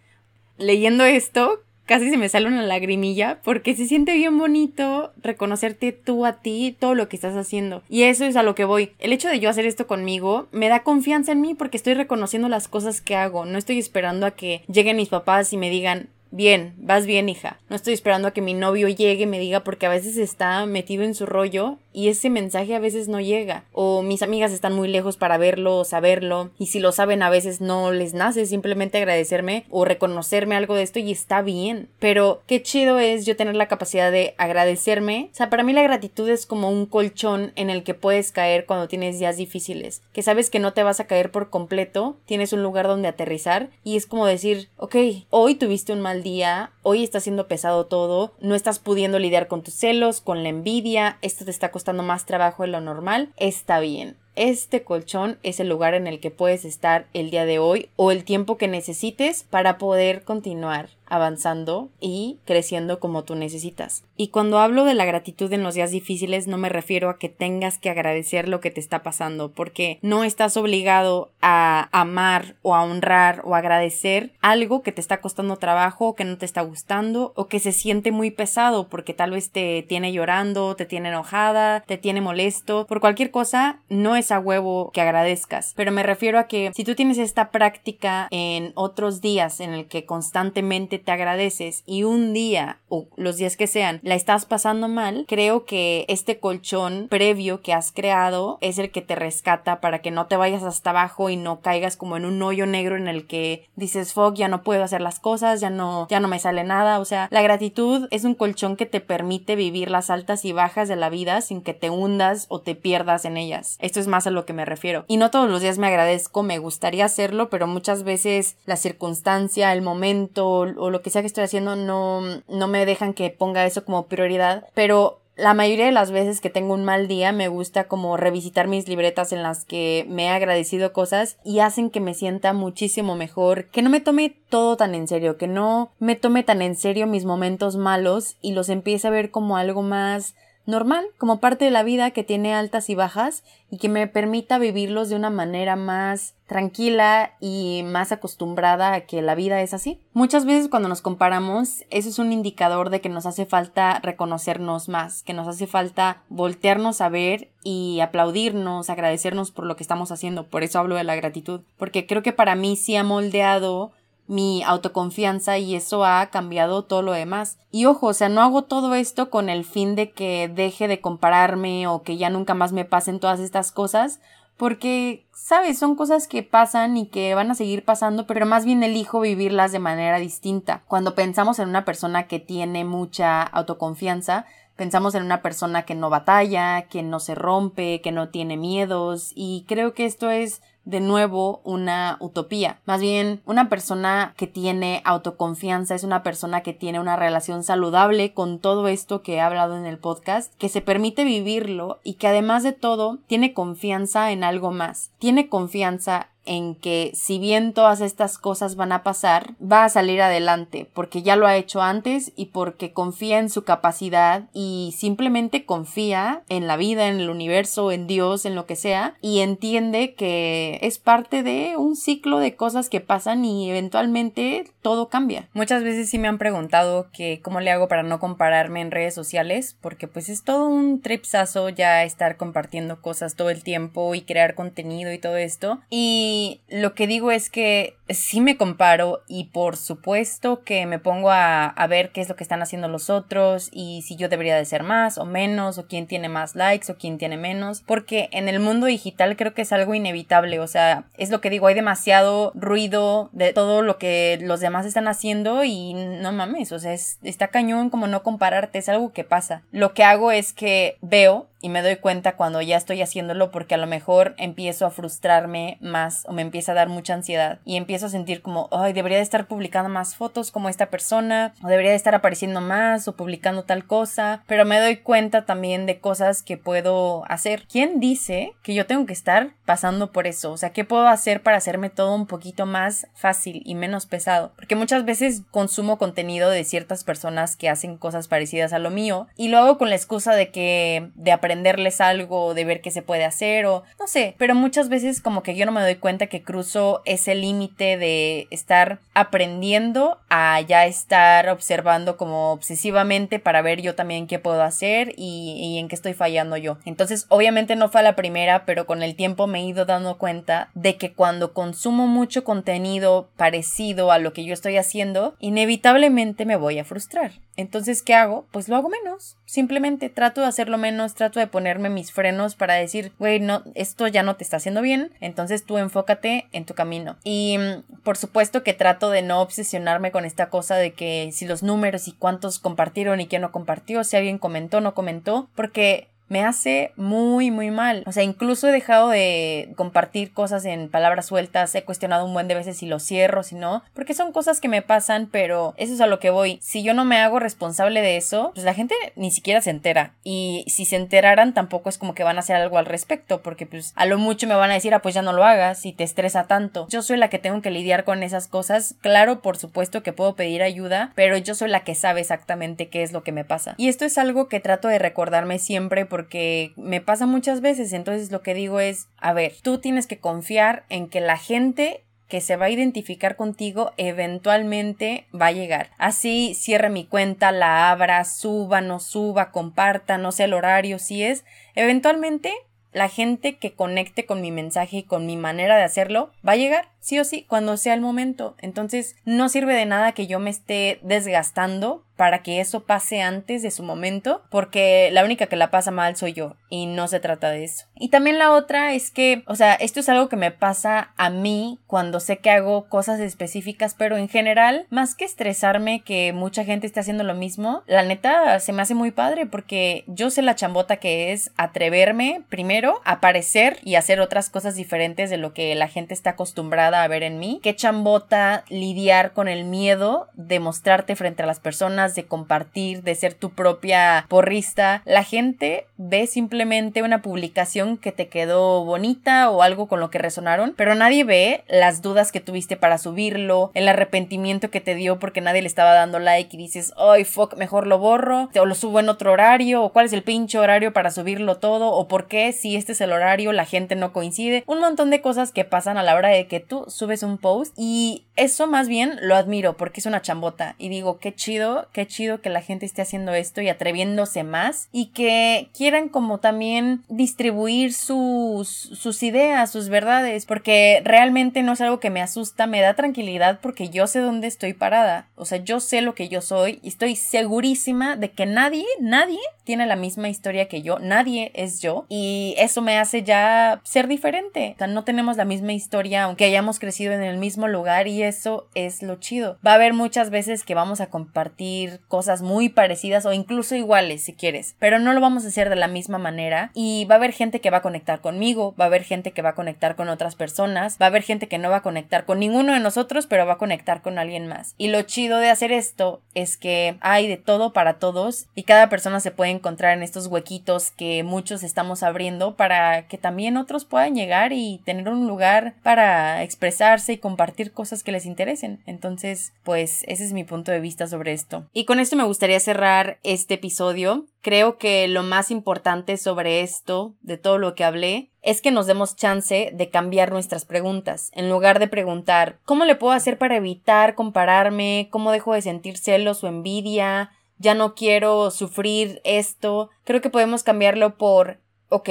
Leyendo 0.57 1.05
esto, 1.05 1.61
casi 1.85 2.09
se 2.09 2.17
me 2.17 2.29
sale 2.29 2.47
una 2.47 2.61
lagrimilla 2.61 3.41
porque 3.43 3.75
se 3.75 3.85
siente 3.85 4.13
bien 4.13 4.37
bonito 4.37 5.11
reconocerte 5.21 5.91
tú 5.91 6.25
a 6.25 6.41
ti 6.41 6.75
todo 6.79 6.95
lo 6.95 7.09
que 7.09 7.15
estás 7.15 7.35
haciendo. 7.35 7.83
Y 7.89 8.03
eso 8.03 8.25
es 8.25 8.35
a 8.35 8.43
lo 8.43 8.55
que 8.55 8.65
voy. 8.65 8.91
El 8.99 9.11
hecho 9.11 9.27
de 9.27 9.39
yo 9.39 9.49
hacer 9.49 9.65
esto 9.65 9.87
conmigo 9.87 10.47
me 10.51 10.69
da 10.69 10.83
confianza 10.83 11.31
en 11.31 11.41
mí 11.41 11.53
porque 11.53 11.77
estoy 11.77 11.93
reconociendo 11.95 12.47
las 12.47 12.67
cosas 12.67 13.01
que 13.01 13.15
hago. 13.15 13.45
No 13.45 13.57
estoy 13.57 13.79
esperando 13.79 14.25
a 14.25 14.31
que 14.31 14.63
lleguen 14.67 14.97
mis 14.97 15.09
papás 15.09 15.51
y 15.51 15.57
me 15.57 15.69
digan, 15.69 16.07
Bien, 16.33 16.73
vas 16.77 17.05
bien, 17.05 17.27
hija. 17.27 17.59
No 17.67 17.75
estoy 17.75 17.93
esperando 17.93 18.29
a 18.29 18.31
que 18.31 18.41
mi 18.41 18.53
novio 18.53 18.87
llegue 18.87 19.23
y 19.23 19.27
me 19.27 19.37
diga 19.37 19.65
porque 19.65 19.85
a 19.85 19.89
veces 19.89 20.15
está 20.15 20.65
metido 20.65 21.03
en 21.03 21.13
su 21.13 21.25
rollo 21.25 21.77
y 21.91 22.07
ese 22.07 22.29
mensaje 22.29 22.73
a 22.73 22.79
veces 22.79 23.09
no 23.09 23.19
llega. 23.19 23.65
O 23.73 24.01
mis 24.01 24.21
amigas 24.21 24.53
están 24.53 24.73
muy 24.73 24.87
lejos 24.87 25.17
para 25.17 25.37
verlo 25.37 25.77
o 25.77 25.83
saberlo 25.83 26.51
y 26.57 26.67
si 26.67 26.79
lo 26.79 26.93
saben 26.93 27.21
a 27.21 27.29
veces 27.29 27.59
no 27.59 27.91
les 27.91 28.13
nace 28.13 28.45
simplemente 28.45 28.97
agradecerme 28.97 29.65
o 29.69 29.83
reconocerme 29.83 30.55
algo 30.55 30.75
de 30.75 30.83
esto 30.83 30.99
y 30.99 31.11
está 31.11 31.41
bien. 31.41 31.89
Pero 31.99 32.41
qué 32.47 32.63
chido 32.63 32.97
es 32.97 33.25
yo 33.25 33.35
tener 33.35 33.57
la 33.57 33.67
capacidad 33.67 34.09
de 34.09 34.33
agradecerme. 34.37 35.29
O 35.33 35.35
sea, 35.35 35.49
para 35.49 35.63
mí 35.63 35.73
la 35.73 35.83
gratitud 35.83 36.29
es 36.29 36.45
como 36.45 36.69
un 36.69 36.85
colchón 36.85 37.51
en 37.57 37.69
el 37.69 37.83
que 37.83 37.93
puedes 37.93 38.31
caer 38.31 38.65
cuando 38.65 38.87
tienes 38.87 39.19
días 39.19 39.35
difíciles. 39.35 40.01
Que 40.13 40.23
sabes 40.23 40.49
que 40.49 40.59
no 40.59 40.71
te 40.71 40.83
vas 40.83 41.01
a 41.01 41.07
caer 41.07 41.29
por 41.29 41.49
completo, 41.49 42.15
tienes 42.25 42.53
un 42.53 42.63
lugar 42.63 42.87
donde 42.87 43.09
aterrizar 43.09 43.69
y 43.83 43.97
es 43.97 44.05
como 44.05 44.25
decir, 44.25 44.69
ok, 44.77 44.95
hoy 45.29 45.55
tuviste 45.55 45.91
un 45.91 45.99
mal 45.99 46.20
día, 46.23 46.71
hoy 46.83 47.03
está 47.03 47.19
siendo 47.19 47.47
pesado 47.47 47.85
todo, 47.85 48.33
no 48.39 48.55
estás 48.55 48.79
pudiendo 48.79 49.19
lidiar 49.19 49.47
con 49.47 49.61
tus 49.61 49.73
celos, 49.73 50.21
con 50.21 50.43
la 50.43 50.49
envidia, 50.49 51.17
esto 51.21 51.45
te 51.45 51.51
está 51.51 51.71
costando 51.71 52.03
más 52.03 52.25
trabajo 52.25 52.63
de 52.63 52.69
lo 52.69 52.81
normal, 52.81 53.29
está 53.37 53.79
bien. 53.79 54.15
Este 54.35 54.83
colchón 54.83 55.37
es 55.43 55.59
el 55.59 55.67
lugar 55.67 55.93
en 55.93 56.07
el 56.07 56.19
que 56.19 56.31
puedes 56.31 56.63
estar 56.63 57.07
el 57.13 57.31
día 57.31 57.45
de 57.45 57.59
hoy 57.59 57.89
o 57.97 58.11
el 58.11 58.23
tiempo 58.23 58.57
que 58.57 58.67
necesites 58.67 59.43
para 59.49 59.77
poder 59.77 60.23
continuar 60.23 60.89
avanzando 61.11 61.89
y 61.99 62.39
creciendo 62.45 62.99
como 62.99 63.23
tú 63.23 63.35
necesitas. 63.35 64.03
Y 64.15 64.29
cuando 64.29 64.59
hablo 64.59 64.85
de 64.85 64.95
la 64.95 65.05
gratitud 65.05 65.51
en 65.51 65.61
los 65.61 65.75
días 65.75 65.91
difíciles 65.91 66.47
no 66.47 66.57
me 66.57 66.69
refiero 66.69 67.09
a 67.09 67.19
que 67.19 67.29
tengas 67.29 67.77
que 67.77 67.89
agradecer 67.89 68.47
lo 68.47 68.61
que 68.61 68.71
te 68.71 68.79
está 68.79 69.03
pasando, 69.03 69.51
porque 69.51 69.99
no 70.01 70.23
estás 70.23 70.55
obligado 70.57 71.31
a 71.41 71.89
amar 71.91 72.55
o 72.61 72.75
a 72.75 72.83
honrar 72.83 73.41
o 73.43 73.55
agradecer 73.55 74.31
algo 74.41 74.81
que 74.81 74.91
te 74.91 75.01
está 75.01 75.19
costando 75.19 75.57
trabajo, 75.57 76.15
que 76.15 76.23
no 76.23 76.37
te 76.37 76.45
está 76.45 76.61
gustando 76.61 77.33
o 77.35 77.47
que 77.47 77.59
se 77.59 77.73
siente 77.73 78.11
muy 78.11 78.31
pesado 78.31 78.87
porque 78.87 79.13
tal 79.13 79.31
vez 79.31 79.51
te 79.51 79.83
tiene 79.83 80.13
llorando, 80.13 80.75
te 80.75 80.85
tiene 80.85 81.09
enojada, 81.09 81.81
te 81.81 81.97
tiene 81.97 82.21
molesto, 82.21 82.87
por 82.87 83.01
cualquier 83.01 83.31
cosa 83.31 83.79
no 83.89 84.15
es 84.15 84.31
a 84.31 84.39
huevo 84.39 84.91
que 84.93 85.01
agradezcas, 85.01 85.73
pero 85.75 85.91
me 85.91 86.03
refiero 86.03 86.39
a 86.39 86.47
que 86.47 86.71
si 86.73 86.85
tú 86.85 86.95
tienes 86.95 87.17
esta 87.17 87.51
práctica 87.51 88.27
en 88.31 88.71
otros 88.75 89.19
días 89.19 89.59
en 89.59 89.73
el 89.73 89.87
que 89.87 90.05
constantemente 90.05 91.00
te 91.01 91.11
agradeces 91.11 91.83
y 91.85 92.03
un 92.03 92.33
día 92.33 92.79
o 92.87 93.07
los 93.15 93.37
días 93.37 93.57
que 93.57 93.67
sean 93.67 93.99
la 94.03 94.15
estás 94.15 94.45
pasando 94.45 94.87
mal, 94.87 95.25
creo 95.27 95.65
que 95.65 96.05
este 96.07 96.39
colchón 96.39 97.07
previo 97.09 97.61
que 97.61 97.73
has 97.73 97.91
creado 97.91 98.57
es 98.61 98.77
el 98.77 98.91
que 98.91 99.01
te 99.01 99.15
rescata 99.15 99.81
para 99.81 99.99
que 99.99 100.11
no 100.11 100.27
te 100.27 100.37
vayas 100.37 100.63
hasta 100.63 100.91
abajo 100.91 101.29
y 101.29 101.37
no 101.37 101.61
caigas 101.61 101.97
como 101.97 102.17
en 102.17 102.25
un 102.25 102.41
hoyo 102.41 102.65
negro 102.65 102.95
en 102.95 103.07
el 103.07 103.27
que 103.27 103.67
dices, 103.75 104.13
fuck, 104.13 104.35
ya 104.35 104.47
no 104.47 104.63
puedo 104.63 104.83
hacer 104.83 105.01
las 105.01 105.19
cosas, 105.19 105.61
ya 105.61 105.69
no, 105.69 106.07
ya 106.09 106.19
no 106.19 106.27
me 106.27 106.39
sale 106.39 106.63
nada. 106.63 106.99
O 106.99 107.05
sea, 107.05 107.27
la 107.31 107.41
gratitud 107.41 108.07
es 108.11 108.23
un 108.23 108.35
colchón 108.35 108.75
que 108.75 108.85
te 108.85 109.01
permite 109.01 109.55
vivir 109.55 109.89
las 109.89 110.09
altas 110.09 110.45
y 110.45 110.53
bajas 110.53 110.87
de 110.87 110.95
la 110.95 111.09
vida 111.09 111.41
sin 111.41 111.61
que 111.61 111.73
te 111.73 111.89
hundas 111.89 112.45
o 112.49 112.61
te 112.61 112.75
pierdas 112.75 113.25
en 113.25 113.37
ellas. 113.37 113.77
Esto 113.79 113.99
es 113.99 114.07
más 114.07 114.27
a 114.27 114.31
lo 114.31 114.45
que 114.45 114.53
me 114.53 114.65
refiero. 114.65 115.05
Y 115.07 115.17
no 115.17 115.31
todos 115.31 115.49
los 115.49 115.61
días 115.61 115.77
me 115.77 115.87
agradezco, 115.87 116.43
me 116.43 116.59
gustaría 116.59 117.05
hacerlo, 117.05 117.49
pero 117.49 117.67
muchas 117.67 118.03
veces 118.03 118.57
la 118.65 118.75
circunstancia, 118.75 119.73
el 119.73 119.81
momento 119.81 120.49
o 120.49 120.89
lo 120.91 121.01
que 121.01 121.09
sea 121.09 121.21
que 121.21 121.27
estoy 121.27 121.43
haciendo 121.43 121.75
no, 121.75 122.21
no 122.47 122.67
me 122.67 122.85
dejan 122.85 123.13
que 123.13 123.29
ponga 123.31 123.65
eso 123.65 123.83
como 123.83 124.05
prioridad, 124.07 124.67
pero 124.73 125.21
la 125.35 125.53
mayoría 125.53 125.85
de 125.85 125.91
las 125.91 126.11
veces 126.11 126.41
que 126.41 126.49
tengo 126.49 126.73
un 126.73 126.83
mal 126.83 127.07
día 127.07 127.31
me 127.31 127.47
gusta 127.47 127.85
como 127.85 128.17
revisitar 128.17 128.67
mis 128.67 128.87
libretas 128.87 129.31
en 129.31 129.41
las 129.41 129.65
que 129.65 130.05
me 130.07 130.25
he 130.25 130.29
agradecido 130.29 130.93
cosas 130.93 131.37
y 131.43 131.59
hacen 131.59 131.89
que 131.89 131.99
me 131.99 132.13
sienta 132.13 132.53
muchísimo 132.53 133.15
mejor, 133.15 133.65
que 133.69 133.81
no 133.81 133.89
me 133.89 134.01
tome 134.01 134.35
todo 134.49 134.77
tan 134.77 134.93
en 134.93 135.07
serio, 135.07 135.37
que 135.37 135.47
no 135.47 135.91
me 135.99 136.15
tome 136.15 136.43
tan 136.43 136.61
en 136.61 136.75
serio 136.75 137.07
mis 137.07 137.25
momentos 137.25 137.75
malos 137.75 138.37
y 138.41 138.51
los 138.53 138.69
empiece 138.69 139.07
a 139.07 139.11
ver 139.11 139.31
como 139.31 139.57
algo 139.57 139.81
más 139.81 140.35
normal, 140.65 141.05
como 141.17 141.39
parte 141.39 141.65
de 141.65 141.71
la 141.71 141.83
vida 141.83 142.11
que 142.11 142.23
tiene 142.23 142.53
altas 142.53 142.89
y 142.89 142.95
bajas 142.95 143.43
y 143.69 143.77
que 143.77 143.89
me 143.89 144.07
permita 144.07 144.57
vivirlos 144.57 145.09
de 145.09 145.15
una 145.15 145.29
manera 145.29 145.75
más 145.75 146.35
tranquila 146.45 147.31
y 147.39 147.83
más 147.85 148.11
acostumbrada 148.11 148.93
a 148.93 149.01
que 149.01 149.21
la 149.21 149.35
vida 149.35 149.61
es 149.61 149.73
así. 149.73 150.01
Muchas 150.13 150.45
veces 150.45 150.67
cuando 150.67 150.89
nos 150.89 151.01
comparamos, 151.01 151.83
eso 151.89 152.09
es 152.09 152.19
un 152.19 152.33
indicador 152.33 152.89
de 152.89 152.99
que 152.99 153.09
nos 153.09 153.25
hace 153.25 153.45
falta 153.45 153.99
reconocernos 154.03 154.89
más, 154.89 155.23
que 155.23 155.33
nos 155.33 155.47
hace 155.47 155.67
falta 155.67 156.23
voltearnos 156.27 156.99
a 156.99 157.09
ver 157.09 157.49
y 157.63 158.01
aplaudirnos, 158.01 158.89
agradecernos 158.89 159.51
por 159.51 159.65
lo 159.65 159.75
que 159.75 159.83
estamos 159.83 160.11
haciendo. 160.11 160.47
Por 160.47 160.63
eso 160.63 160.79
hablo 160.79 160.95
de 160.95 161.05
la 161.05 161.15
gratitud, 161.15 161.61
porque 161.77 162.05
creo 162.05 162.21
que 162.21 162.33
para 162.33 162.55
mí 162.55 162.75
sí 162.75 162.95
ha 162.95 163.03
moldeado 163.03 163.93
mi 164.27 164.63
autoconfianza 164.63 165.57
y 165.57 165.75
eso 165.75 166.05
ha 166.05 166.25
cambiado 166.27 166.83
todo 166.83 167.01
lo 167.01 167.11
demás. 167.11 167.57
Y 167.71 167.85
ojo, 167.85 168.07
o 168.07 168.13
sea, 168.13 168.29
no 168.29 168.41
hago 168.41 168.63
todo 168.63 168.95
esto 168.95 169.29
con 169.29 169.49
el 169.49 169.65
fin 169.65 169.95
de 169.95 170.11
que 170.11 170.47
deje 170.47 170.87
de 170.87 171.01
compararme 171.01 171.87
o 171.87 172.03
que 172.03 172.17
ya 172.17 172.29
nunca 172.29 172.53
más 172.53 172.71
me 172.71 172.85
pasen 172.85 173.19
todas 173.19 173.39
estas 173.39 173.71
cosas, 173.71 174.19
porque, 174.57 175.25
sabes, 175.33 175.79
son 175.79 175.95
cosas 175.95 176.27
que 176.27 176.43
pasan 176.43 176.95
y 176.95 177.07
que 177.07 177.33
van 177.33 177.49
a 177.49 177.55
seguir 177.55 177.83
pasando, 177.83 178.27
pero 178.27 178.45
más 178.45 178.63
bien 178.63 178.83
elijo 178.83 179.19
vivirlas 179.19 179.71
de 179.71 179.79
manera 179.79 180.19
distinta. 180.19 180.83
Cuando 180.87 181.15
pensamos 181.15 181.57
en 181.57 181.67
una 181.67 181.83
persona 181.83 182.27
que 182.27 182.39
tiene 182.39 182.85
mucha 182.85 183.41
autoconfianza, 183.41 184.45
pensamos 184.75 185.15
en 185.15 185.23
una 185.23 185.41
persona 185.41 185.83
que 185.83 185.95
no 185.95 186.09
batalla, 186.09 186.83
que 186.83 187.01
no 187.01 187.19
se 187.19 187.33
rompe, 187.33 188.01
que 188.01 188.11
no 188.11 188.29
tiene 188.29 188.55
miedos, 188.55 189.31
y 189.33 189.65
creo 189.67 189.93
que 189.93 190.05
esto 190.05 190.29
es 190.29 190.61
de 190.85 190.99
nuevo 190.99 191.61
una 191.63 192.17
utopía. 192.19 192.79
Más 192.85 193.01
bien, 193.01 193.41
una 193.45 193.69
persona 193.69 194.33
que 194.37 194.47
tiene 194.47 195.01
autoconfianza 195.05 195.95
es 195.95 196.03
una 196.03 196.23
persona 196.23 196.61
que 196.61 196.73
tiene 196.73 196.99
una 196.99 197.15
relación 197.15 197.63
saludable 197.63 198.33
con 198.33 198.59
todo 198.59 198.87
esto 198.87 199.21
que 199.21 199.35
he 199.35 199.41
hablado 199.41 199.77
en 199.77 199.85
el 199.85 199.97
podcast, 199.97 200.53
que 200.57 200.69
se 200.69 200.81
permite 200.81 201.23
vivirlo 201.23 201.99
y 202.03 202.15
que 202.15 202.27
además 202.27 202.63
de 202.63 202.73
todo 202.73 203.19
tiene 203.27 203.53
confianza 203.53 204.31
en 204.31 204.43
algo 204.43 204.71
más. 204.71 205.11
Tiene 205.19 205.49
confianza 205.49 206.29
en 206.45 206.75
que 206.75 207.11
si 207.13 207.39
bien 207.39 207.73
todas 207.73 208.01
estas 208.01 208.37
cosas 208.37 208.75
van 208.75 208.91
a 208.91 209.03
pasar, 209.03 209.53
va 209.61 209.83
a 209.83 209.89
salir 209.89 210.21
adelante 210.21 210.87
porque 210.93 211.21
ya 211.21 211.35
lo 211.35 211.47
ha 211.47 211.55
hecho 211.55 211.81
antes 211.81 212.31
y 212.35 212.47
porque 212.47 212.93
confía 212.93 213.39
en 213.39 213.49
su 213.49 213.63
capacidad 213.63 214.43
y 214.53 214.93
simplemente 214.97 215.65
confía 215.65 216.41
en 216.49 216.67
la 216.67 216.77
vida, 216.77 217.07
en 217.07 217.19
el 217.19 217.29
universo, 217.29 217.91
en 217.91 218.07
Dios, 218.07 218.45
en 218.45 218.55
lo 218.55 218.65
que 218.65 218.75
sea 218.75 219.15
y 219.21 219.39
entiende 219.39 220.13
que 220.13 220.79
es 220.81 220.97
parte 220.97 221.43
de 221.43 221.75
un 221.77 221.95
ciclo 221.95 222.39
de 222.39 222.55
cosas 222.55 222.89
que 222.89 223.01
pasan 223.01 223.45
y 223.45 223.69
eventualmente 223.69 224.65
todo 224.81 225.09
cambia. 225.09 225.47
Muchas 225.53 225.83
veces 225.83 226.09
sí 226.09 226.17
me 226.17 226.27
han 226.27 226.37
preguntado 226.37 227.07
que 227.13 227.39
cómo 227.41 227.59
le 227.59 227.71
hago 227.71 227.87
para 227.87 228.03
no 228.03 228.19
compararme 228.19 228.81
en 228.81 228.91
redes 228.91 229.13
sociales 229.13 229.75
porque 229.79 230.07
pues 230.07 230.29
es 230.29 230.43
todo 230.43 230.67
un 230.67 231.01
tripsazo 231.01 231.69
ya 231.69 232.03
estar 232.03 232.37
compartiendo 232.37 233.01
cosas 233.01 233.35
todo 233.35 233.49
el 233.49 233.63
tiempo 233.63 234.15
y 234.15 234.21
crear 234.21 234.55
contenido 234.55 235.13
y 235.13 235.19
todo 235.19 235.37
esto 235.37 235.79
y 235.89 236.30
y 236.31 236.61
lo 236.69 236.95
que 236.95 237.07
digo 237.07 237.31
es 237.31 237.49
que 237.49 237.95
sí 238.13 238.41
me 238.41 238.57
comparo 238.57 239.21
y 239.27 239.45
por 239.45 239.77
supuesto 239.77 240.63
que 240.63 240.85
me 240.85 240.99
pongo 240.99 241.31
a, 241.31 241.65
a, 241.65 241.87
ver 241.87 242.11
qué 242.11 242.21
es 242.21 242.29
lo 242.29 242.35
que 242.35 242.43
están 242.43 242.61
haciendo 242.61 242.87
los 242.87 243.09
otros 243.09 243.69
y 243.71 244.01
si 244.03 244.15
yo 244.15 244.29
debería 244.29 244.55
de 244.55 244.65
ser 244.65 244.83
más 244.83 245.17
o 245.17 245.25
menos 245.25 245.77
o 245.77 245.87
quién 245.87 246.07
tiene 246.07 246.29
más 246.29 246.55
likes 246.55 246.91
o 246.91 246.97
quién 246.97 247.17
tiene 247.17 247.37
menos 247.37 247.81
porque 247.85 248.29
en 248.31 248.49
el 248.49 248.59
mundo 248.59 248.87
digital 248.87 249.35
creo 249.35 249.53
que 249.53 249.63
es 249.63 249.71
algo 249.71 249.93
inevitable 249.93 250.59
o 250.59 250.67
sea 250.67 251.05
es 251.17 251.29
lo 251.29 251.41
que 251.41 251.49
digo 251.49 251.67
hay 251.67 251.75
demasiado 251.75 252.51
ruido 252.55 253.29
de 253.33 253.53
todo 253.53 253.81
lo 253.81 253.97
que 253.97 254.39
los 254.41 254.59
demás 254.59 254.85
están 254.85 255.07
haciendo 255.07 255.63
y 255.63 255.93
no 255.93 256.31
mames 256.31 256.71
o 256.71 256.79
sea 256.79 256.93
es, 256.93 257.19
está 257.23 257.49
cañón 257.49 257.89
como 257.89 258.07
no 258.07 258.23
compararte 258.23 258.79
es 258.79 258.89
algo 258.89 259.13
que 259.13 259.23
pasa. 259.23 259.63
Lo 259.71 259.93
que 259.93 260.03
hago 260.03 260.31
es 260.31 260.53
que 260.53 260.97
veo 261.01 261.47
y 261.61 261.69
me 261.69 261.81
doy 261.81 261.97
cuenta 261.97 262.35
cuando 262.35 262.61
ya 262.61 262.75
estoy 262.75 263.01
haciéndolo 263.01 263.51
porque 263.51 263.75
a 263.75 263.77
lo 263.77 263.87
mejor 263.87 264.33
empiezo 264.37 264.85
a 264.85 264.91
frustrarme 264.91 265.77
más 265.79 266.25
o 266.25 266.33
me 266.33 266.41
empieza 266.41 266.71
a 266.71 266.75
dar 266.75 266.89
mucha 266.89 267.13
ansiedad 267.13 267.59
y 267.65 267.77
empiezo 267.77 268.00
a 268.03 268.09
sentir 268.09 268.41
como, 268.41 268.67
ay, 268.71 268.93
debería 268.93 269.17
de 269.17 269.23
estar 269.23 269.47
publicando 269.47 269.89
más 269.89 270.15
fotos 270.15 270.51
como 270.51 270.69
esta 270.69 270.89
persona 270.89 271.53
o 271.63 271.67
debería 271.67 271.91
de 271.91 271.97
estar 271.97 272.15
apareciendo 272.15 272.61
más 272.61 273.07
o 273.07 273.15
publicando 273.15 273.63
tal 273.63 273.85
cosa, 273.85 274.43
pero 274.47 274.65
me 274.65 274.79
doy 274.79 274.97
cuenta 274.97 275.45
también 275.45 275.85
de 275.85 275.99
cosas 275.99 276.43
que 276.43 276.57
puedo 276.57 277.23
hacer. 277.27 277.65
¿Quién 277.71 277.99
dice 277.99 278.53
que 278.63 278.73
yo 278.73 278.85
tengo 278.85 279.05
que 279.05 279.13
estar 279.13 279.51
pasando 279.65 280.11
por 280.11 280.27
eso? 280.27 280.51
O 280.51 280.57
sea, 280.57 280.71
¿qué 280.71 280.83
puedo 280.83 281.07
hacer 281.07 281.41
para 281.41 281.57
hacerme 281.57 281.89
todo 281.89 282.13
un 282.15 282.27
poquito 282.27 282.65
más 282.65 283.07
fácil 283.13 283.61
y 283.65 283.75
menos 283.75 284.05
pesado? 284.07 284.51
Porque 284.55 284.75
muchas 284.75 285.05
veces 285.05 285.43
consumo 285.51 285.97
contenido 285.97 286.49
de 286.49 286.63
ciertas 286.63 287.03
personas 287.03 287.55
que 287.55 287.69
hacen 287.69 287.97
cosas 287.97 288.27
parecidas 288.27 288.73
a 288.73 288.79
lo 288.79 288.89
mío 288.89 289.27
y 289.37 289.47
lo 289.47 289.57
hago 289.57 289.77
con 289.77 289.89
la 289.89 289.95
excusa 289.95 290.33
de 290.35 290.49
que 290.49 291.09
de 291.15 291.31
aprender 291.31 291.51
aprenderles 291.51 292.01
algo, 292.01 292.53
de 292.53 292.65
ver 292.65 292.81
qué 292.81 292.91
se 292.91 293.01
puede 293.01 293.25
hacer 293.25 293.65
o 293.65 293.83
no 293.99 294.07
sé, 294.07 294.35
pero 294.37 294.55
muchas 294.55 294.89
veces 294.89 295.21
como 295.21 295.43
que 295.43 295.55
yo 295.55 295.65
no 295.65 295.71
me 295.71 295.81
doy 295.81 295.95
cuenta 295.95 296.27
que 296.27 296.43
cruzo 296.43 297.01
ese 297.05 297.35
límite 297.35 297.90
de 297.97 298.47
estar 298.51 298.99
aprendiendo 299.13 300.19
a 300.29 300.61
ya 300.61 300.85
estar 300.85 301.49
observando 301.49 302.17
como 302.17 302.51
obsesivamente 302.51 303.39
para 303.39 303.61
ver 303.61 303.81
yo 303.81 303.95
también 303.95 304.27
qué 304.27 304.39
puedo 304.39 304.63
hacer 304.63 305.13
y, 305.17 305.77
en 305.77 305.87
qué 305.87 305.95
estoy 305.95 306.13
fallando 306.13 306.57
yo. 306.57 306.77
Entonces, 306.85 307.25
obviamente 307.29 307.75
no 307.75 307.89
fue 307.89 308.03
la 308.03 308.15
primera, 308.15 308.65
pero 308.65 308.85
con 308.85 309.03
el 309.03 309.15
tiempo 309.15 309.47
me 309.47 309.59
he 309.59 309.65
ido 309.65 309.85
dando 309.85 310.17
cuenta 310.17 310.69
de 310.73 310.97
que 310.97 311.13
cuando 311.13 311.53
consumo 311.53 312.07
mucho 312.07 312.43
contenido 312.43 313.29
parecido 313.37 314.11
a 314.11 314.19
lo 314.19 314.33
que 314.33 314.43
yo 314.43 314.53
estoy 314.53 314.77
haciendo, 314.77 315.35
inevitablemente 315.39 316.45
me 316.45 316.55
voy 316.55 316.79
a 316.79 316.85
frustrar. 316.85 317.31
Entonces, 317.61 318.01
¿qué 318.01 318.13
hago? 318.13 318.45
Pues 318.51 318.67
lo 318.67 318.75
hago 318.75 318.89
menos. 318.89 319.37
Simplemente 319.45 320.09
trato 320.09 320.41
de 320.41 320.47
hacerlo 320.47 320.77
menos, 320.77 321.15
trato 321.15 321.39
de 321.39 321.47
ponerme 321.47 321.89
mis 321.89 322.11
frenos 322.11 322.55
para 322.55 322.75
decir, 322.75 323.13
güey, 323.19 323.39
no, 323.39 323.63
esto 323.75 324.07
ya 324.07 324.23
no 324.23 324.35
te 324.35 324.43
está 324.43 324.57
haciendo 324.57 324.81
bien, 324.81 325.11
entonces 325.19 325.65
tú 325.65 325.77
enfócate 325.77 326.47
en 326.51 326.65
tu 326.65 326.73
camino. 326.73 327.17
Y 327.23 327.57
mm, 327.57 328.01
por 328.03 328.17
supuesto 328.17 328.63
que 328.63 328.73
trato 328.73 329.09
de 329.09 329.21
no 329.21 329.41
obsesionarme 329.41 330.11
con 330.11 330.25
esta 330.25 330.49
cosa 330.49 330.75
de 330.75 330.93
que 330.93 331.29
si 331.31 331.45
los 331.45 331.63
números 331.63 332.07
y 332.07 332.13
cuántos 332.13 332.59
compartieron 332.59 333.21
y 333.21 333.27
quién 333.27 333.41
no 333.41 333.51
compartió, 333.51 334.03
si 334.03 334.17
alguien 334.17 334.37
comentó 334.37 334.81
no 334.81 334.93
comentó, 334.93 335.49
porque 335.55 336.10
me 336.31 336.45
hace 336.45 336.93
muy, 336.95 337.51
muy 337.51 337.71
mal. 337.71 338.03
O 338.07 338.13
sea, 338.13 338.23
incluso 338.23 338.69
he 338.69 338.71
dejado 338.71 339.09
de 339.09 339.73
compartir 339.75 340.31
cosas 340.31 340.63
en 340.63 340.89
palabras 340.89 341.25
sueltas, 341.25 341.75
he 341.75 341.83
cuestionado 341.83 342.25
un 342.25 342.33
buen 342.33 342.47
de 342.47 342.55
veces 342.55 342.77
si 342.77 342.85
lo 342.85 342.99
cierro, 342.99 343.43
si 343.43 343.55
no, 343.55 343.83
porque 343.93 344.13
son 344.13 344.31
cosas 344.31 344.61
que 344.61 344.69
me 344.69 344.81
pasan, 344.81 345.27
pero 345.29 345.73
eso 345.75 345.93
es 345.93 345.99
a 345.99 346.07
lo 346.07 346.19
que 346.19 346.29
voy. 346.29 346.57
Si 346.61 346.83
yo 346.83 346.93
no 346.93 347.03
me 347.03 347.17
hago 347.17 347.39
responsable 347.39 348.01
de 348.01 348.15
eso, 348.15 348.51
pues 348.53 348.63
la 348.63 348.73
gente 348.73 348.95
ni 349.17 349.29
siquiera 349.29 349.59
se 349.59 349.71
entera. 349.71 350.13
Y 350.23 350.63
si 350.67 350.85
se 350.85 350.95
enteraran, 350.95 351.53
tampoco 351.53 351.89
es 351.89 351.97
como 351.97 352.13
que 352.13 352.23
van 352.23 352.37
a 352.37 352.39
hacer 352.39 352.55
algo 352.55 352.77
al 352.77 352.85
respecto, 352.85 353.41
porque 353.41 353.65
pues 353.65 353.91
a 353.97 354.05
lo 354.05 354.17
mucho 354.17 354.47
me 354.47 354.55
van 354.55 354.71
a 354.71 354.75
decir, 354.75 354.93
ah, 354.93 355.01
pues 355.01 355.13
ya 355.13 355.21
no 355.21 355.33
lo 355.33 355.43
hagas 355.43 355.85
y 355.85 355.91
te 355.91 356.05
estresa 356.05 356.45
tanto. 356.45 356.87
Yo 356.89 357.01
soy 357.01 357.17
la 357.17 357.29
que 357.29 357.39
tengo 357.39 357.61
que 357.61 357.71
lidiar 357.71 358.05
con 358.05 358.23
esas 358.23 358.47
cosas. 358.47 358.95
Claro, 359.01 359.41
por 359.41 359.57
supuesto 359.57 360.01
que 360.01 360.13
puedo 360.13 360.35
pedir 360.35 360.63
ayuda, 360.63 361.11
pero 361.13 361.35
yo 361.35 361.55
soy 361.55 361.69
la 361.69 361.83
que 361.83 361.93
sabe 361.93 362.21
exactamente 362.21 362.87
qué 362.87 363.03
es 363.03 363.11
lo 363.11 363.21
que 363.21 363.33
me 363.33 363.43
pasa. 363.43 363.75
Y 363.75 363.89
esto 363.89 364.05
es 364.05 364.17
algo 364.17 364.47
que 364.47 364.61
trato 364.61 364.87
de 364.87 364.97
recordarme 364.97 365.59
siempre 365.59 366.05
porque 366.21 366.73
me 366.75 367.01
pasa 367.01 367.25
muchas 367.25 367.61
veces, 367.61 367.93
entonces 367.93 368.31
lo 368.31 368.43
que 368.43 368.53
digo 368.53 368.79
es, 368.79 369.07
a 369.17 369.33
ver, 369.33 369.53
tú 369.63 369.79
tienes 369.79 370.05
que 370.05 370.19
confiar 370.19 370.83
en 370.89 371.09
que 371.09 371.19
la 371.19 371.35
gente 371.35 372.03
que 372.27 372.41
se 372.41 372.57
va 372.57 372.67
a 372.67 372.69
identificar 372.69 373.35
contigo 373.35 373.91
eventualmente 373.97 375.25
va 375.33 375.47
a 375.47 375.51
llegar. 375.51 375.89
Así 375.97 376.53
cierre 376.53 376.91
mi 376.91 377.05
cuenta, 377.05 377.51
la 377.51 377.89
abra, 377.89 378.23
suba, 378.23 378.81
no 378.81 378.99
suba, 378.99 379.51
comparta, 379.51 380.19
no 380.19 380.31
sé 380.31 380.43
el 380.43 380.53
horario, 380.53 380.99
si 380.99 381.23
es, 381.23 381.43
eventualmente 381.73 382.53
la 382.91 383.09
gente 383.09 383.57
que 383.57 383.73
conecte 383.73 384.27
con 384.27 384.41
mi 384.41 384.51
mensaje 384.51 384.97
y 384.97 385.03
con 385.03 385.25
mi 385.25 385.37
manera 385.37 385.75
de 385.75 385.83
hacerlo 385.83 386.31
va 386.47 386.51
a 386.53 386.57
llegar 386.57 386.89
sí 386.99 387.17
o 387.17 387.23
sí 387.23 387.45
cuando 387.49 387.77
sea 387.77 387.95
el 387.95 388.01
momento. 388.01 388.55
Entonces 388.59 389.15
no 389.25 389.49
sirve 389.49 389.73
de 389.73 389.85
nada 389.87 390.11
que 390.11 390.27
yo 390.27 390.39
me 390.39 390.51
esté 390.51 390.99
desgastando 391.01 392.05
para 392.21 392.43
que 392.43 392.59
eso 392.59 392.83
pase 392.83 393.23
antes 393.23 393.63
de 393.63 393.71
su 393.71 393.81
momento, 393.81 394.43
porque 394.51 395.09
la 395.11 395.25
única 395.25 395.47
que 395.47 395.55
la 395.55 395.71
pasa 395.71 395.89
mal 395.89 396.15
soy 396.15 396.33
yo 396.33 396.55
y 396.69 396.85
no 396.85 397.07
se 397.07 397.19
trata 397.19 397.49
de 397.49 397.63
eso. 397.63 397.87
Y 397.95 398.09
también 398.09 398.37
la 398.37 398.51
otra 398.51 398.93
es 398.93 399.09
que, 399.09 399.41
o 399.47 399.55
sea, 399.55 399.73
esto 399.73 399.99
es 399.99 400.07
algo 400.07 400.29
que 400.29 400.35
me 400.35 400.51
pasa 400.51 401.13
a 401.17 401.31
mí 401.31 401.79
cuando 401.87 402.19
sé 402.19 402.37
que 402.37 402.51
hago 402.51 402.87
cosas 402.89 403.19
específicas, 403.19 403.95
pero 403.97 404.17
en 404.17 404.29
general, 404.29 404.85
más 404.91 405.15
que 405.15 405.25
estresarme 405.25 406.03
que 406.03 406.31
mucha 406.31 406.63
gente 406.63 406.85
esté 406.85 406.99
haciendo 406.99 407.23
lo 407.23 407.33
mismo, 407.33 407.81
la 407.87 408.03
neta 408.03 408.59
se 408.59 408.71
me 408.71 408.83
hace 408.83 408.93
muy 408.93 409.09
padre 409.09 409.47
porque 409.47 410.03
yo 410.05 410.29
sé 410.29 410.43
la 410.43 410.53
chambota 410.53 410.97
que 410.97 411.31
es 411.31 411.51
atreverme 411.57 412.43
primero 412.49 413.01
aparecer 413.03 413.79
y 413.83 413.95
hacer 413.95 414.21
otras 414.21 414.51
cosas 414.51 414.75
diferentes 414.75 415.31
de 415.31 415.37
lo 415.37 415.53
que 415.53 415.73
la 415.73 415.87
gente 415.87 416.13
está 416.13 416.31
acostumbrada 416.31 417.01
a 417.01 417.07
ver 417.07 417.23
en 417.23 417.39
mí. 417.39 417.59
Qué 417.63 417.75
chambota 417.75 418.63
lidiar 418.69 419.33
con 419.33 419.47
el 419.47 419.65
miedo 419.65 420.29
de 420.35 420.59
mostrarte 420.59 421.15
frente 421.15 421.41
a 421.41 421.47
las 421.47 421.59
personas 421.59 422.10
de 422.15 422.25
compartir, 422.25 423.03
de 423.03 423.15
ser 423.15 423.33
tu 423.33 423.51
propia 423.51 424.25
porrista. 424.27 425.01
La 425.05 425.23
gente 425.23 425.85
ve 425.97 426.27
simplemente 426.27 427.03
una 427.03 427.21
publicación 427.21 427.97
que 427.97 428.11
te 428.11 428.27
quedó 428.27 428.83
bonita 428.83 429.49
o 429.49 429.61
algo 429.61 429.87
con 429.87 429.99
lo 429.99 430.09
que 430.09 430.17
resonaron, 430.17 430.73
pero 430.75 430.95
nadie 430.95 431.23
ve 431.23 431.63
las 431.67 432.01
dudas 432.01 432.31
que 432.31 432.39
tuviste 432.39 432.77
para 432.77 432.97
subirlo, 432.97 433.71
el 433.73 433.87
arrepentimiento 433.87 434.69
que 434.69 434.81
te 434.81 434.95
dio 434.95 435.19
porque 435.19 435.41
nadie 435.41 435.61
le 435.61 435.67
estaba 435.67 435.93
dando 435.93 436.19
like 436.19 436.55
y 436.55 436.59
dices, 436.59 436.93
ay, 436.97 437.23
fuck, 437.23 437.55
mejor 437.55 437.87
lo 437.87 437.99
borro, 437.99 438.49
o 438.59 438.65
lo 438.65 438.75
subo 438.75 438.99
en 438.99 439.09
otro 439.09 439.31
horario, 439.31 439.83
o 439.83 439.93
cuál 439.93 440.05
es 440.05 440.13
el 440.13 440.23
pinche 440.23 440.57
horario 440.57 440.93
para 440.93 441.11
subirlo 441.11 441.57
todo, 441.57 441.91
o 441.91 442.07
por 442.07 442.27
qué 442.27 442.51
si 442.53 442.75
este 442.75 442.93
es 442.93 443.01
el 443.01 443.11
horario 443.11 443.51
la 443.51 443.65
gente 443.65 443.95
no 443.95 444.13
coincide. 444.13 444.63
Un 444.67 444.79
montón 444.79 445.09
de 445.09 445.21
cosas 445.21 445.51
que 445.51 445.65
pasan 445.65 445.97
a 445.97 446.03
la 446.03 446.15
hora 446.15 446.29
de 446.29 446.47
que 446.47 446.59
tú 446.59 446.85
subes 446.87 447.23
un 447.23 447.37
post 447.37 447.73
y 447.77 448.25
eso 448.35 448.67
más 448.67 448.87
bien 448.87 449.17
lo 449.21 449.35
admiro 449.35 449.77
porque 449.77 449.99
es 449.99 450.05
una 450.05 450.21
chambota 450.21 450.75
y 450.77 450.89
digo, 450.89 451.19
qué 451.19 451.33
chido, 451.33 451.87
qué 451.91 452.07
chido 452.07 452.41
que 452.41 452.49
la 452.49 452.61
gente 452.61 452.85
esté 452.85 453.01
haciendo 453.01 453.33
esto 453.33 453.61
y 453.61 453.69
atreviéndose 453.69 454.43
más 454.43 454.89
y 454.91 455.07
que 455.07 455.69
quieran 455.75 456.09
como 456.09 456.39
también 456.39 457.03
distribuir 457.09 457.93
sus, 457.93 458.69
sus 458.69 459.23
ideas, 459.23 459.71
sus 459.71 459.89
verdades, 459.89 460.45
porque 460.45 461.01
realmente 461.03 461.63
no 461.63 461.73
es 461.73 461.81
algo 461.81 461.99
que 461.99 462.09
me 462.09 462.21
asusta, 462.21 462.67
me 462.67 462.81
da 462.81 462.93
tranquilidad 462.93 463.59
porque 463.61 463.89
yo 463.89 464.07
sé 464.07 464.19
dónde 464.19 464.47
estoy 464.47 464.73
parada, 464.73 465.27
o 465.35 465.45
sea, 465.45 465.57
yo 465.57 465.79
sé 465.79 466.01
lo 466.01 466.15
que 466.15 466.29
yo 466.29 466.41
soy 466.41 466.79
y 466.81 466.89
estoy 466.89 467.15
segurísima 467.15 468.15
de 468.15 468.31
que 468.31 468.45
nadie, 468.45 468.85
nadie 468.99 469.39
tiene 469.71 469.85
la 469.85 469.95
misma 469.95 470.27
historia 470.27 470.67
que 470.67 470.81
yo, 470.81 470.99
nadie 470.99 471.49
es 471.53 471.79
yo 471.79 472.05
y 472.09 472.55
eso 472.57 472.81
me 472.81 472.99
hace 472.99 473.23
ya 473.23 473.79
ser 473.85 474.09
diferente, 474.09 474.73
o 474.75 474.77
sea, 474.79 474.87
no 474.87 475.05
tenemos 475.05 475.37
la 475.37 475.45
misma 475.45 475.71
historia 475.71 476.25
aunque 476.25 476.43
hayamos 476.43 476.77
crecido 476.77 477.13
en 477.13 477.23
el 477.23 477.37
mismo 477.37 477.69
lugar 477.69 478.09
y 478.09 478.21
eso 478.21 478.67
es 478.75 479.01
lo 479.01 479.15
chido. 479.15 479.57
Va 479.65 479.71
a 479.71 479.75
haber 479.75 479.93
muchas 479.93 480.29
veces 480.29 480.65
que 480.65 480.75
vamos 480.75 480.99
a 480.99 481.07
compartir 481.07 482.01
cosas 482.09 482.41
muy 482.41 482.67
parecidas 482.67 483.25
o 483.25 483.31
incluso 483.31 483.75
iguales 483.75 484.23
si 484.25 484.33
quieres, 484.33 484.75
pero 484.77 484.99
no 484.99 485.13
lo 485.13 485.21
vamos 485.21 485.45
a 485.45 485.47
hacer 485.47 485.69
de 485.69 485.77
la 485.77 485.87
misma 485.87 486.17
manera 486.17 486.71
y 486.73 487.05
va 487.05 487.15
a 487.15 487.19
haber 487.19 487.31
gente 487.31 487.61
que 487.61 487.69
va 487.69 487.77
a 487.77 487.81
conectar 487.81 488.19
conmigo, 488.19 488.75
va 488.77 488.83
a 488.83 488.87
haber 488.87 489.05
gente 489.05 489.31
que 489.31 489.41
va 489.41 489.51
a 489.51 489.55
conectar 489.55 489.95
con 489.95 490.09
otras 490.09 490.35
personas, 490.35 490.97
va 491.01 491.05
a 491.05 491.07
haber 491.07 491.23
gente 491.23 491.47
que 491.47 491.59
no 491.59 491.69
va 491.69 491.77
a 491.77 491.81
conectar 491.81 492.25
con 492.25 492.39
ninguno 492.39 492.73
de 492.73 492.81
nosotros, 492.81 493.25
pero 493.25 493.45
va 493.45 493.53
a 493.53 493.57
conectar 493.57 494.01
con 494.01 494.19
alguien 494.19 494.47
más. 494.47 494.75
Y 494.77 494.89
lo 494.89 495.01
chido 495.03 495.37
de 495.37 495.49
hacer 495.49 495.71
esto 495.71 496.21
es 496.33 496.57
que 496.57 496.97
hay 496.99 497.29
de 497.29 497.37
todo 497.37 497.71
para 497.71 497.99
todos 497.99 498.47
y 498.53 498.63
cada 498.63 498.89
persona 498.89 499.21
se 499.21 499.31
puede 499.31 499.60
encontrar 499.61 499.95
en 499.95 500.03
estos 500.03 500.27
huequitos 500.27 500.89
que 500.89 501.23
muchos 501.23 501.61
estamos 501.61 502.01
abriendo 502.01 502.55
para 502.55 503.07
que 503.07 503.19
también 503.19 503.57
otros 503.57 503.85
puedan 503.85 504.15
llegar 504.15 504.53
y 504.53 504.81
tener 504.83 505.07
un 505.07 505.27
lugar 505.27 505.75
para 505.83 506.41
expresarse 506.41 507.13
y 507.13 507.17
compartir 507.17 507.71
cosas 507.71 508.01
que 508.01 508.11
les 508.11 508.25
interesen. 508.25 508.81
Entonces, 508.87 509.53
pues 509.63 510.03
ese 510.07 510.25
es 510.25 510.33
mi 510.33 510.43
punto 510.43 510.71
de 510.71 510.79
vista 510.79 511.05
sobre 511.05 511.33
esto. 511.33 511.65
Y 511.73 511.85
con 511.85 511.99
esto 511.99 512.15
me 512.15 512.23
gustaría 512.23 512.59
cerrar 512.59 513.19
este 513.23 513.53
episodio. 513.53 514.25
Creo 514.41 514.79
que 514.79 515.07
lo 515.07 515.21
más 515.21 515.51
importante 515.51 516.17
sobre 516.17 516.61
esto, 516.61 517.13
de 517.21 517.37
todo 517.37 517.59
lo 517.59 517.75
que 517.75 517.83
hablé, 517.83 518.29
es 518.41 518.61
que 518.61 518.71
nos 518.71 518.87
demos 518.87 519.15
chance 519.15 519.69
de 519.71 519.89
cambiar 519.89 520.31
nuestras 520.31 520.65
preguntas. 520.65 521.29
En 521.35 521.49
lugar 521.49 521.77
de 521.77 521.87
preguntar, 521.87 522.57
¿cómo 522.65 522.85
le 522.85 522.95
puedo 522.95 523.13
hacer 523.13 523.37
para 523.37 523.57
evitar 523.57 524.15
compararme? 524.15 525.09
¿Cómo 525.11 525.31
dejo 525.31 525.53
de 525.53 525.61
sentir 525.61 525.97
celos 525.97 526.43
o 526.43 526.47
envidia? 526.47 527.29
Ya 527.61 527.75
no 527.75 527.93
quiero 527.93 528.49
sufrir 528.49 529.21
esto. 529.23 529.91
Creo 530.03 530.19
que 530.19 530.31
podemos 530.31 530.63
cambiarlo 530.63 531.17
por, 531.17 531.59
ok, 531.89 532.09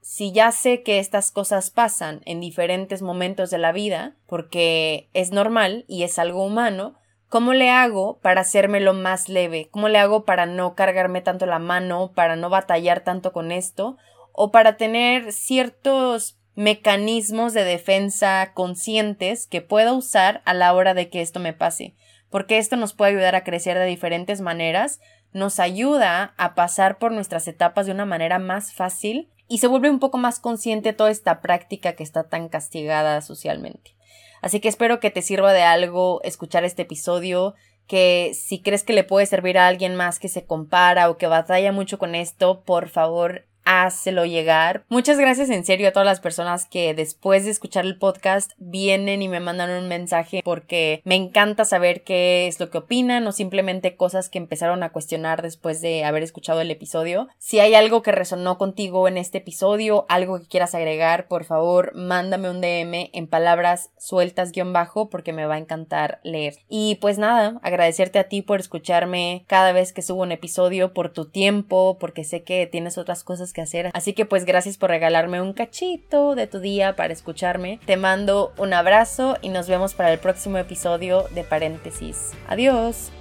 si 0.00 0.30
ya 0.30 0.52
sé 0.52 0.84
que 0.84 1.00
estas 1.00 1.32
cosas 1.32 1.70
pasan 1.70 2.22
en 2.24 2.40
diferentes 2.40 3.02
momentos 3.02 3.50
de 3.50 3.58
la 3.58 3.72
vida, 3.72 4.14
porque 4.26 5.10
es 5.12 5.32
normal 5.32 5.84
y 5.88 6.04
es 6.04 6.20
algo 6.20 6.44
humano, 6.44 6.94
¿Cómo 7.32 7.54
le 7.54 7.70
hago 7.70 8.18
para 8.20 8.42
hacérmelo 8.42 8.92
más 8.92 9.30
leve? 9.30 9.70
¿Cómo 9.70 9.88
le 9.88 9.96
hago 9.96 10.26
para 10.26 10.44
no 10.44 10.74
cargarme 10.74 11.22
tanto 11.22 11.46
la 11.46 11.58
mano, 11.58 12.12
para 12.14 12.36
no 12.36 12.50
batallar 12.50 13.04
tanto 13.04 13.32
con 13.32 13.52
esto? 13.52 13.96
O 14.32 14.50
para 14.50 14.76
tener 14.76 15.32
ciertos 15.32 16.36
mecanismos 16.56 17.54
de 17.54 17.64
defensa 17.64 18.52
conscientes 18.52 19.46
que 19.46 19.62
pueda 19.62 19.94
usar 19.94 20.42
a 20.44 20.52
la 20.52 20.74
hora 20.74 20.92
de 20.92 21.08
que 21.08 21.22
esto 21.22 21.40
me 21.40 21.54
pase. 21.54 21.94
Porque 22.32 22.58
esto 22.58 22.74
nos 22.74 22.94
puede 22.94 23.12
ayudar 23.12 23.36
a 23.36 23.44
crecer 23.44 23.78
de 23.78 23.86
diferentes 23.86 24.40
maneras, 24.40 25.00
nos 25.32 25.60
ayuda 25.60 26.34
a 26.36 26.56
pasar 26.56 26.98
por 26.98 27.12
nuestras 27.12 27.46
etapas 27.46 27.86
de 27.86 27.92
una 27.92 28.06
manera 28.06 28.40
más 28.40 28.72
fácil 28.72 29.30
y 29.46 29.58
se 29.58 29.66
vuelve 29.66 29.90
un 29.90 30.00
poco 30.00 30.18
más 30.18 30.40
consciente 30.40 30.94
toda 30.94 31.10
esta 31.10 31.40
práctica 31.40 31.92
que 31.92 32.02
está 32.02 32.24
tan 32.24 32.48
castigada 32.48 33.20
socialmente. 33.20 33.94
Así 34.40 34.60
que 34.60 34.68
espero 34.68 34.98
que 34.98 35.10
te 35.10 35.22
sirva 35.22 35.52
de 35.52 35.62
algo 35.62 36.20
escuchar 36.24 36.64
este 36.64 36.82
episodio, 36.82 37.54
que 37.86 38.32
si 38.34 38.62
crees 38.62 38.82
que 38.82 38.94
le 38.94 39.04
puede 39.04 39.26
servir 39.26 39.58
a 39.58 39.68
alguien 39.68 39.94
más 39.94 40.18
que 40.18 40.28
se 40.28 40.46
compara 40.46 41.10
o 41.10 41.18
que 41.18 41.26
batalla 41.26 41.70
mucho 41.70 41.98
con 41.98 42.14
esto, 42.14 42.62
por 42.64 42.88
favor 42.88 43.46
házelo 43.64 44.24
llegar. 44.24 44.84
Muchas 44.88 45.18
gracias 45.18 45.50
en 45.50 45.64
serio 45.64 45.88
a 45.88 45.92
todas 45.92 46.06
las 46.06 46.20
personas 46.20 46.66
que 46.66 46.94
después 46.94 47.44
de 47.44 47.50
escuchar 47.50 47.84
el 47.84 47.98
podcast 47.98 48.52
vienen 48.58 49.22
y 49.22 49.28
me 49.28 49.40
mandan 49.40 49.70
un 49.70 49.88
mensaje 49.88 50.42
porque 50.44 51.00
me 51.04 51.14
encanta 51.14 51.64
saber 51.64 52.02
qué 52.02 52.46
es 52.46 52.60
lo 52.60 52.70
que 52.70 52.78
opinan 52.78 53.26
o 53.26 53.32
simplemente 53.32 53.96
cosas 53.96 54.28
que 54.28 54.38
empezaron 54.38 54.82
a 54.82 54.90
cuestionar 54.90 55.42
después 55.42 55.80
de 55.80 56.04
haber 56.04 56.22
escuchado 56.22 56.60
el 56.60 56.70
episodio. 56.70 57.28
Si 57.38 57.60
hay 57.60 57.74
algo 57.74 58.02
que 58.02 58.12
resonó 58.12 58.58
contigo 58.58 59.08
en 59.08 59.18
este 59.18 59.38
episodio, 59.38 60.06
algo 60.08 60.38
que 60.40 60.46
quieras 60.46 60.74
agregar, 60.74 61.28
por 61.28 61.44
favor, 61.44 61.94
mándame 61.94 62.50
un 62.50 62.60
DM 62.60 63.10
en 63.12 63.26
palabras 63.26 63.90
sueltas 63.98 64.52
guion 64.52 64.72
bajo 64.72 65.08
porque 65.08 65.32
me 65.32 65.46
va 65.46 65.54
a 65.54 65.58
encantar 65.58 66.20
leer. 66.22 66.56
Y 66.68 66.96
pues 66.96 67.18
nada, 67.18 67.60
agradecerte 67.62 68.18
a 68.18 68.28
ti 68.28 68.42
por 68.42 68.60
escucharme 68.60 69.44
cada 69.46 69.72
vez 69.72 69.92
que 69.92 70.02
subo 70.02 70.22
un 70.22 70.32
episodio, 70.32 70.92
por 70.92 71.12
tu 71.12 71.26
tiempo, 71.26 71.96
porque 71.98 72.24
sé 72.24 72.42
que 72.42 72.66
tienes 72.66 72.98
otras 72.98 73.24
que 73.52 73.62
hacer. 73.62 73.90
Así 73.94 74.12
que 74.12 74.26
pues 74.26 74.44
gracias 74.44 74.76
por 74.76 74.90
regalarme 74.90 75.40
un 75.40 75.52
cachito 75.52 76.34
de 76.34 76.46
tu 76.46 76.60
día 76.60 76.96
para 76.96 77.12
escucharme. 77.12 77.80
Te 77.86 77.96
mando 77.96 78.52
un 78.58 78.72
abrazo 78.72 79.38
y 79.42 79.48
nos 79.48 79.68
vemos 79.68 79.94
para 79.94 80.12
el 80.12 80.18
próximo 80.18 80.58
episodio 80.58 81.24
de 81.34 81.44
paréntesis. 81.44 82.32
Adiós. 82.48 83.12